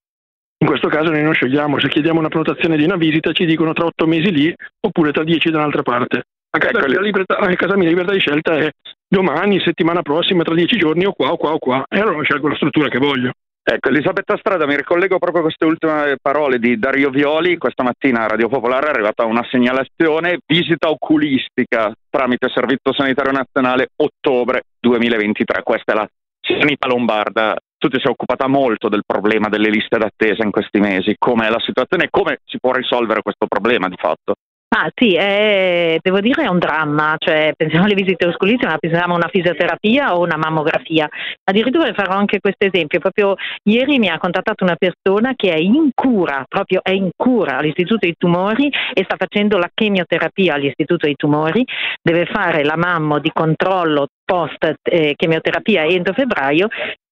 In 0.61 0.67
questo 0.67 0.89
caso 0.89 1.09
noi 1.09 1.23
non 1.23 1.33
scegliamo, 1.33 1.79
se 1.79 1.87
chiediamo 1.87 2.19
una 2.19 2.27
prenotazione 2.27 2.75
di 2.75 2.83
una 2.83 2.97
visita 2.97 3.31
ci 3.31 3.45
dicono 3.45 3.71
tra 3.71 3.85
otto 3.85 4.05
mesi 4.05 4.29
lì 4.29 4.53
oppure 4.81 5.11
tra 5.11 5.23
dieci 5.23 5.49
da 5.49 5.59
un'altra 5.59 5.83
parte. 5.83 6.23
A 6.51 6.57
casa, 6.57 6.85
mia, 6.87 6.99
libertà, 6.99 7.37
a 7.37 7.55
casa 7.55 7.77
mia 7.77 7.87
libertà 7.87 8.11
di 8.11 8.19
scelta 8.19 8.57
è 8.57 8.69
domani, 9.07 9.61
settimana 9.61 10.01
prossima, 10.01 10.43
tra 10.43 10.55
dieci 10.55 10.77
giorni 10.77 11.05
o 11.05 11.13
qua 11.13 11.31
o 11.31 11.37
qua 11.37 11.53
o 11.53 11.59
qua 11.59 11.85
e 11.87 11.99
allora 11.99 12.21
scelgo 12.23 12.49
la 12.49 12.55
struttura 12.55 12.89
che 12.89 12.97
voglio. 12.97 13.31
Ecco, 13.63 13.89
Elisabetta 13.89 14.35
Strada, 14.35 14.65
mi 14.65 14.75
ricollego 14.75 15.19
proprio 15.19 15.41
a 15.41 15.45
queste 15.45 15.63
ultime 15.63 16.17
parole 16.21 16.57
di 16.57 16.79
Dario 16.79 17.09
Violi. 17.09 17.57
Questa 17.57 17.83
mattina 17.83 18.23
a 18.23 18.27
Radio 18.27 18.49
Popolare 18.49 18.87
è 18.87 18.89
arrivata 18.89 19.25
una 19.25 19.45
segnalazione, 19.49 20.39
visita 20.45 20.89
oculistica 20.89 21.93
tramite 22.09 22.49
Servizio 22.49 22.93
Sanitario 22.93 23.31
Nazionale 23.31 23.89
ottobre 23.95 24.63
2023. 24.79 25.61
Questa 25.61 25.93
è 25.93 25.95
la 25.95 26.09
sanità 26.41 26.87
lombarda 26.87 27.55
tu 27.79 27.87
ti 27.87 27.99
sei 27.99 28.11
occupata 28.11 28.47
molto 28.47 28.89
del 28.89 29.03
problema 29.05 29.47
delle 29.47 29.69
liste 29.69 29.97
d'attesa 29.97 30.43
in 30.43 30.51
questi 30.51 30.79
mesi, 30.79 31.15
come 31.17 31.47
è 31.47 31.49
la 31.49 31.61
situazione 31.61 32.03
e 32.03 32.09
come 32.11 32.41
si 32.45 32.59
può 32.59 32.73
risolvere 32.73 33.21
questo 33.21 33.47
problema 33.47 33.87
di 33.87 33.95
fatto? 33.97 34.35
Ah 34.71 34.91
sì, 34.93 35.15
è, 35.15 35.97
devo 35.99 36.19
dire 36.19 36.43
è 36.43 36.47
un 36.47 36.59
dramma, 36.59 37.15
cioè 37.17 37.53
pensiamo 37.57 37.85
alle 37.85 37.95
visite 37.95 38.27
oculiste, 38.27 38.67
ma 38.67 38.77
pensiamo 38.77 39.13
a 39.13 39.17
una 39.17 39.27
fisioterapia 39.27 40.15
o 40.15 40.21
una 40.21 40.37
mammografia. 40.37 41.09
Addirittura 41.43 41.91
farò 41.93 42.13
anche 42.13 42.39
questo 42.39 42.67
esempio, 42.67 42.99
proprio 42.99 43.33
ieri 43.63 43.97
mi 43.97 44.09
ha 44.09 44.19
contattato 44.19 44.63
una 44.63 44.75
persona 44.75 45.33
che 45.35 45.51
è 45.51 45.57
in 45.57 45.89
cura, 45.95 46.45
proprio 46.47 46.81
è 46.83 46.91
in 46.91 47.09
cura 47.15 47.57
all'Istituto 47.57 48.05
dei 48.05 48.13
Tumori 48.15 48.71
e 48.93 49.03
sta 49.05 49.15
facendo 49.17 49.57
la 49.57 49.71
chemioterapia 49.73 50.53
all'Istituto 50.53 51.07
dei 51.07 51.15
Tumori, 51.15 51.65
deve 51.99 52.27
fare 52.27 52.63
la 52.63 52.77
mammo 52.77 53.17
di 53.17 53.31
controllo 53.33 54.07
post 54.23 54.75
eh, 54.83 55.15
chemioterapia 55.15 55.85
entro 55.85 56.13
febbraio, 56.13 56.67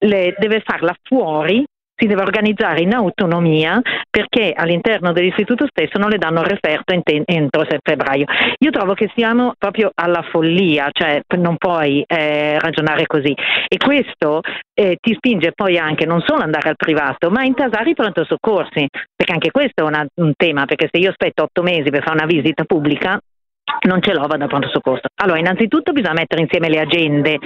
le, 0.05 0.35
deve 0.37 0.61
farla 0.63 0.95
fuori 1.01 1.65
si 1.97 2.05
deve 2.05 2.21
organizzare 2.21 2.81
in 2.81 2.93
autonomia 2.93 3.81
perché 4.09 4.53
all'interno 4.55 5.11
dell'istituto 5.11 5.65
stesso 5.67 5.97
non 5.97 6.09
le 6.09 6.17
danno 6.17 6.41
il 6.41 6.47
referto 6.47 6.93
entro 7.25 7.65
febbraio. 7.81 8.25
Io 8.59 8.71
trovo 8.71 8.93
che 8.93 9.11
siamo 9.15 9.53
proprio 9.57 9.91
alla 9.95 10.21
follia, 10.21 10.89
cioè 10.91 11.21
non 11.37 11.57
puoi 11.57 12.03
eh, 12.05 12.59
ragionare 12.59 13.05
così 13.07 13.35
e 13.67 13.77
questo 13.77 14.41
eh, 14.73 14.97
ti 15.01 15.15
spinge 15.15 15.51
poi 15.53 15.77
anche 15.77 16.05
non 16.05 16.21
solo 16.21 16.39
ad 16.39 16.45
andare 16.45 16.69
al 16.69 16.75
privato 16.75 17.29
ma 17.31 17.41
a 17.41 17.45
intasare 17.45 17.89
i 17.89 17.95
pronto 17.95 18.23
soccorsi, 18.25 18.87
perché 19.15 19.33
anche 19.33 19.51
questo 19.51 19.83
è 19.83 19.87
una, 19.87 20.05
un 20.15 20.33
tema, 20.35 20.65
perché 20.65 20.87
se 20.91 20.99
io 20.99 21.09
aspetto 21.09 21.43
otto 21.43 21.63
mesi 21.63 21.89
per 21.89 22.03
fare 22.03 22.17
una 22.17 22.25
visita 22.25 22.63
pubblica 22.63 23.19
non 23.87 24.01
ce 24.01 24.13
l'ho, 24.13 24.25
vado 24.27 24.43
a 24.43 24.47
pronto 24.47 24.69
soccorso. 24.69 25.07
Allora, 25.15 25.39
innanzitutto 25.39 25.91
bisogna 25.91 26.13
mettere 26.13 26.41
insieme 26.41 26.69
le 26.69 26.79
agende, 26.79 27.39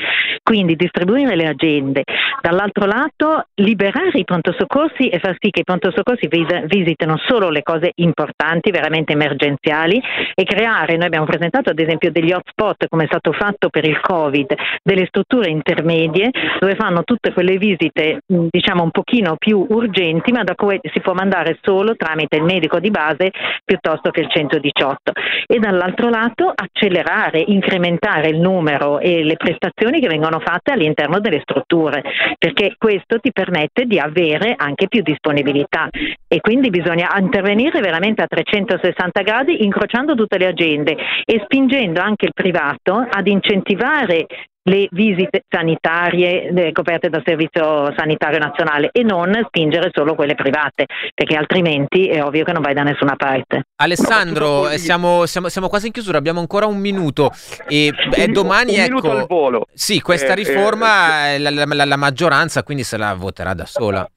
quindi 0.44 0.76
distribuire 0.76 1.36
le 1.36 1.48
agende. 1.48 2.04
Dall'altro 2.42 2.86
lato, 2.86 3.46
liberare 3.56 4.20
i 4.20 4.24
pronto 4.24 4.54
soccorsi 4.58 5.10
e 5.10 5.20
far 5.20 5.36
sì 5.40 5.50
che 5.50 5.62
i 5.62 5.64
pronto 5.64 5.92
soccorsi 5.92 6.28
vis- 6.28 6.66
visitino 6.66 7.18
solo 7.26 7.50
le 7.50 7.64
cose 7.64 7.92
importanti, 7.96 8.72
veramente 8.72 9.14
emergenziali 9.14 10.02
e 10.34 10.44
creare, 10.44 10.98
noi 10.98 11.08
abbiamo 11.08 11.26
presentato 11.26 11.70
ad 11.70 11.80
esempio 11.80 12.12
degli 12.12 12.32
hotspot 12.32 12.88
come 12.88 13.04
è 13.04 13.08
stato 13.08 13.32
fatto 13.32 13.70
per 13.70 13.86
il 13.86 14.00
Covid, 14.00 14.54
delle 14.84 15.06
strutture 15.08 15.50
intermedie 15.50 16.30
dove 16.60 16.76
fanno 16.76 17.04
tutte 17.04 17.34
quelle 17.34 17.58
visite 17.58 18.22
diciamo 18.26 18.84
un 18.84 18.92
pochino 18.92 19.36
più 19.38 19.66
urgenti 19.70 20.32
ma 20.32 20.44
da 20.44 20.56
cui 20.56 20.80
si 20.92 21.00
può 21.02 21.14
mandare 21.14 21.58
solo 21.62 21.96
tramite 21.96 22.38
il 22.38 22.44
medico 22.44 22.80
di 22.80 22.90
base 22.90 23.32
piuttosto 23.64 24.12
che 24.12 24.22
il 24.22 24.30
118. 24.30 25.12
E 25.48 25.60
dall'altro 25.60 26.10
lato 26.12 26.52
accelerare, 26.54 27.44
incrementare 27.48 28.28
il 28.28 28.40
numero 28.40 29.00
e 29.00 29.24
le 29.24 29.36
prestazioni 29.36 30.00
che 30.00 30.08
vengono 30.08 30.40
fatte 30.40 30.72
all'interno 30.72 31.20
delle 31.20 31.42
strutture, 31.42 32.04
perché 32.38 32.76
questo 32.78 33.20
ti 33.20 33.32
permette 33.32 33.86
di 33.86 33.98
avere 33.98 34.54
anche 34.56 34.88
più 34.88 35.02
disponibilità. 35.02 35.90
E 36.28 36.40
quindi 36.40 36.70
bisogna 36.70 37.10
intervenire 37.18 37.80
veramente 37.80 38.22
a 38.22 38.28
360 38.28 39.22
gradi 39.22 39.64
incrociando 39.64 40.14
tutte 40.14 40.38
le 40.38 40.48
agende 40.48 40.96
e 41.26 41.42
spingendo 41.46 42.00
anche 42.00 42.26
il 42.26 42.34
privato 42.34 43.04
ad 43.10 43.28
incentivare 43.28 44.28
le 44.64 44.88
visite 44.92 45.44
sanitarie 45.48 46.50
eh, 46.50 46.72
coperte 46.72 47.10
dal 47.10 47.24
Servizio 47.26 47.94
Sanitario 47.96 48.40
Nazionale 48.40 48.90
e 48.92 49.04
non 49.04 49.32
spingere 49.48 49.90
solo 49.94 50.16
quelle 50.16 50.36
private, 50.36 50.86
perché 51.14 51.36
altrimenti 51.36 52.08
è 52.08 52.24
ovvio 52.24 52.44
che 52.44 52.52
non 52.52 52.62
vai 52.62 52.74
da 52.74 52.84
nessuna 52.84 53.16
parte. 53.16 53.64
Alessandro, 53.78 54.64
no, 54.64 54.78
siamo, 54.78 55.26
siamo, 55.26 55.50
siamo, 55.50 55.68
quasi 55.68 55.88
in 55.88 55.94
chiusura, 55.94 56.18
abbiamo 56.18 56.40
ancora 56.40 56.68
un 56.68 56.78
minuto 56.78 57.32
e 57.68 57.92
è 58.16 58.28
domani 58.28 58.76
un 58.76 58.98
ecco, 58.98 59.12
al 59.12 59.26
volo. 59.28 59.66
Sì, 59.74 60.00
questa 60.02 60.34
eh, 60.34 60.36
riforma 60.36 61.34
eh, 61.34 61.40
la, 61.40 61.50
la, 61.50 61.86
la 61.86 61.98
maggioranza 61.98 62.64
quindi 62.64 62.84
se 62.84 62.98
la 62.98 63.14
voterà 63.14 63.54
da 63.54 63.66
sola. 63.66 64.08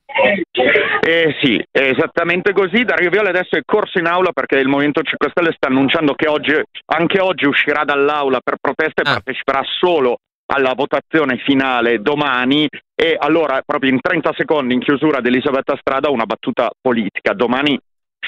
Eh 1.07 1.37
sì, 1.43 1.63
è 1.71 1.81
esattamente 1.81 2.55
così. 2.55 2.83
Dario 2.85 3.11
Viola 3.11 3.29
adesso 3.29 3.57
è 3.57 3.63
corso 3.65 3.99
in 3.99 4.07
aula 4.07 4.33
perché 4.33 4.57
il 4.57 4.69
Movimento 4.69 5.03
5 5.03 5.29
Stelle 5.31 5.53
sta 5.55 5.69
annunciando 5.69 6.15
che 6.15 6.29
oggi, 6.29 6.55
anche 6.87 7.21
oggi 7.21 7.45
uscirà 7.45 7.85
dall'aula 7.85 8.41
per 8.43 8.57
protesta 8.59 9.03
e 9.03 9.11
ah. 9.11 9.13
parteciperà 9.13 9.63
solo 9.79 10.17
alla 10.47 10.75
votazione 10.75 11.39
finale 11.39 12.01
domani 12.01 12.69
e 12.95 13.17
allora 13.19 13.63
proprio 13.65 13.91
in 13.91 14.01
30 14.01 14.33
secondi 14.37 14.75
in 14.75 14.81
chiusura 14.81 15.21
di 15.21 15.29
Elisabetta 15.29 15.77
Strada 15.77 16.11
una 16.11 16.27
battuta 16.27 16.71
politica. 16.81 17.33
Domani 17.33 17.79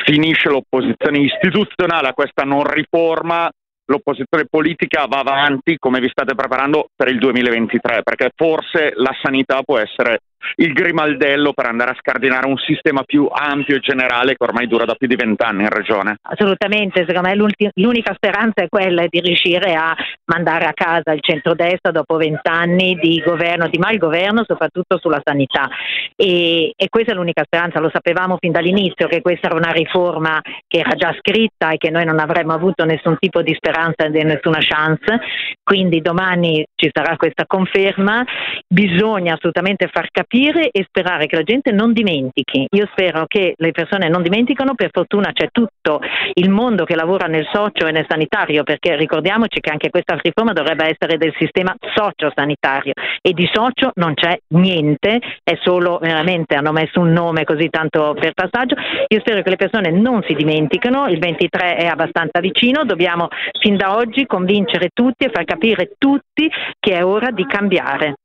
finisce 0.05 0.49
l'opposizione 0.49 1.19
istituzionale 1.19 2.09
a 2.09 2.13
questa 2.15 2.45
non 2.45 2.65
riforma, 2.65 3.51
l'opposizione 3.87 4.47
politica 4.51 5.07
va 5.07 5.21
avanti 5.21 5.77
come 5.79 6.01
vi 6.01 6.09
state 6.09 6.35
preparando 6.35 6.89
per 6.95 7.09
il 7.09 7.19
2023 7.19 8.03
perché 8.03 8.31
forse 8.35 8.93
la 8.95 9.15
sanità 9.23 9.63
può 9.63 9.79
essere 9.79 10.21
il 10.56 10.73
grimaldello 10.73 11.52
per 11.52 11.66
andare 11.66 11.90
a 11.90 11.97
scardinare 11.98 12.47
un 12.47 12.56
sistema 12.56 13.02
più 13.02 13.28
ampio 13.31 13.77
e 13.77 13.81
generale 13.81 14.36
che 14.36 14.44
ormai 14.44 14.66
dura 14.66 14.85
da 14.85 14.94
più 14.94 15.06
di 15.09 15.16
vent'anni 15.16 15.62
in 15.62 15.68
regione. 15.68 16.16
Assolutamente, 16.23 17.05
secondo 17.06 17.28
me 17.28 17.35
l'unica 17.74 18.14
speranza 18.14 18.62
è 18.62 18.68
quella 18.68 19.05
di 19.09 19.20
riuscire 19.20 19.74
a 19.74 19.94
mandare 20.27 20.64
a 20.66 20.73
casa 20.73 21.12
il 21.12 21.20
centrodestra 21.20 21.90
dopo 21.90 22.16
vent'anni 22.16 22.94
di 22.94 23.23
governo, 23.24 23.68
di 23.68 23.78
malgoverno, 23.78 24.44
soprattutto 24.47 24.98
sulla 24.98 25.20
sanità. 25.23 25.68
E, 26.14 26.73
e, 26.77 26.89
questa 26.89 27.12
è 27.12 27.14
l'unica 27.14 27.43
speranza, 27.44 27.81
lo 27.81 27.90
sapevamo 27.93 28.36
fin 28.39 28.52
dall'inizio 28.52 29.06
che 29.09 29.20
questa 29.20 29.48
era 29.48 29.56
una 29.56 29.73
riforma 29.73 30.40
che 30.66 30.78
era 30.78 30.94
già 30.94 31.14
scritta 31.18 31.70
e 31.70 31.77
che 31.77 31.90
noi 31.90 32.05
non 32.05 32.18
avremmo 32.18 32.52
avuto 32.52 32.85
nessun 32.85 33.16
tipo 33.18 33.43
di 33.43 33.55
speranza 33.55 34.05
e 34.06 34.24
nessuna 34.24 34.59
chance, 34.60 35.20
quindi 35.62 36.01
domani 36.01 36.64
ci 36.74 36.90
sarà 36.93 37.16
questa 37.16 37.44
conferma, 37.47 38.24
bisogna 38.66 39.35
assolutamente 39.35 39.89
far 39.93 40.09
capire 40.10 40.36
capire 40.37 40.71
e 40.71 40.85
sperare 40.87 41.27
che 41.27 41.37
la 41.37 41.43
gente 41.43 41.73
non 41.73 41.93
dimentichi. 41.93 42.67
Io 42.71 42.87
spero 42.93 43.25
che 43.27 43.55
le 43.57 43.73
persone 43.73 44.09
non 44.09 44.23
dimenticano, 44.23 44.75
per 44.75 44.91
fortuna 44.93 45.33
c'è 45.33 45.49
tutto 45.51 46.01
il 46.35 46.51
mondo 46.51 46.85
che 46.85 46.95
lavora 46.95 47.27
nel 47.27 47.49
socio 47.51 47.87
e 47.87 47.93
nel 47.93 48.05
sanitario, 48.07 48.63
perché 48.63 48.97
ricordiamoci 48.97 49.61
che 49.61 49.71
anche 49.71 49.89
questa 49.89 50.19
riforma 50.21 50.53
dovrebbe 50.53 50.85
essere 50.85 51.17
del 51.17 51.35
sistema 51.39 51.75
socio-sanitario 51.95 52.93
e 53.23 53.33
di 53.33 53.49
socio 53.51 53.93
non 53.95 54.13
c'è 54.13 54.39
niente, 54.49 55.21
è 55.43 55.59
solo 55.63 55.99
veramente 56.01 56.55
hanno 56.55 56.73
messo 56.73 57.01
un 57.01 57.13
nome 57.13 57.45
così 57.45 57.71
tanto 57.71 58.15
per 58.19 58.35
passaggio. 58.35 58.75
Io 59.09 59.21
spero 59.21 59.41
che 59.41 59.51
le 59.51 59.57
persone 59.57 59.91
non 59.91 60.23
si 60.27 60.35
dimenticano, 60.35 61.07
il 61.09 61.19
23 61.19 61.77
è 61.77 61.87
abbastanza 61.87 62.41
vicino, 62.41 62.85
dobbiamo 62.85 63.29
fin 63.59 63.77
da 63.77 63.97
oggi 63.97 64.27
convincere 64.27 64.91
tutti 64.93 65.25
e 65.25 65.31
far 65.33 65.45
capire 65.45 65.95
tutti 65.97 66.51
che 66.79 66.93
è 66.93 67.05
ora 67.05 67.31
di 67.31 67.47
cambiare. 67.47 68.17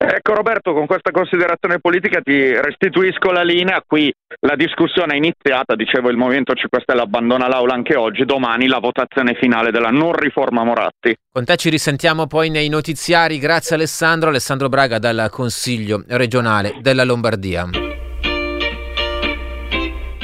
Ecco 0.00 0.34
Roberto, 0.34 0.72
con 0.72 0.86
questa 0.86 1.10
considerazione 1.10 1.80
politica 1.80 2.20
ti 2.20 2.52
restituisco 2.54 3.30
la 3.30 3.42
linea, 3.42 3.82
qui 3.86 4.12
la 4.40 4.54
discussione 4.54 5.14
è 5.14 5.16
iniziata, 5.16 5.74
dicevo 5.74 6.08
il 6.08 6.16
Movimento 6.16 6.54
5 6.54 6.80
Stelle 6.80 7.02
abbandona 7.02 7.48
l'aula 7.48 7.74
anche 7.74 7.96
oggi, 7.96 8.24
domani 8.24 8.68
la 8.68 8.78
votazione 8.78 9.34
finale 9.34 9.70
della 9.70 9.90
non 9.90 10.12
riforma 10.12 10.64
Moratti. 10.64 11.16
Con 11.30 11.44
te 11.44 11.56
ci 11.56 11.68
risentiamo 11.68 12.26
poi 12.26 12.48
nei 12.48 12.68
notiziari, 12.68 13.38
grazie 13.38 13.76
Alessandro, 13.76 14.30
Alessandro 14.30 14.68
Braga 14.68 14.98
dal 14.98 15.28
Consiglio 15.30 16.04
regionale 16.06 16.76
della 16.80 17.04
Lombardia. 17.04 17.87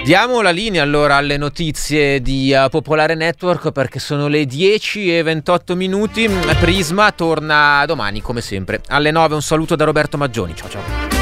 Diamo 0.05 0.43
la 0.43 0.51
linea 0.51 0.83
allora 0.83 1.17
alle 1.17 1.39
notizie 1.39 2.21
di 2.21 2.53
uh, 2.55 2.69
Popolare 2.69 3.15
Network 3.15 3.73
perché 3.73 3.99
sono 3.99 4.29
le 4.29 4.45
10 4.45 5.17
e 5.17 5.23
28 5.23 5.75
minuti. 5.75 6.29
Prisma 6.61 7.11
torna 7.11 7.83
domani 7.87 8.21
come 8.21 8.43
sempre 8.43 8.83
alle 8.89 9.11
9. 9.11 9.33
Un 9.33 9.43
saluto 9.43 9.77
da 9.77 9.87
Roberto 9.87 10.19
Maggioni. 10.19 10.55
Ciao 10.55 10.69
ciao. 10.69 11.14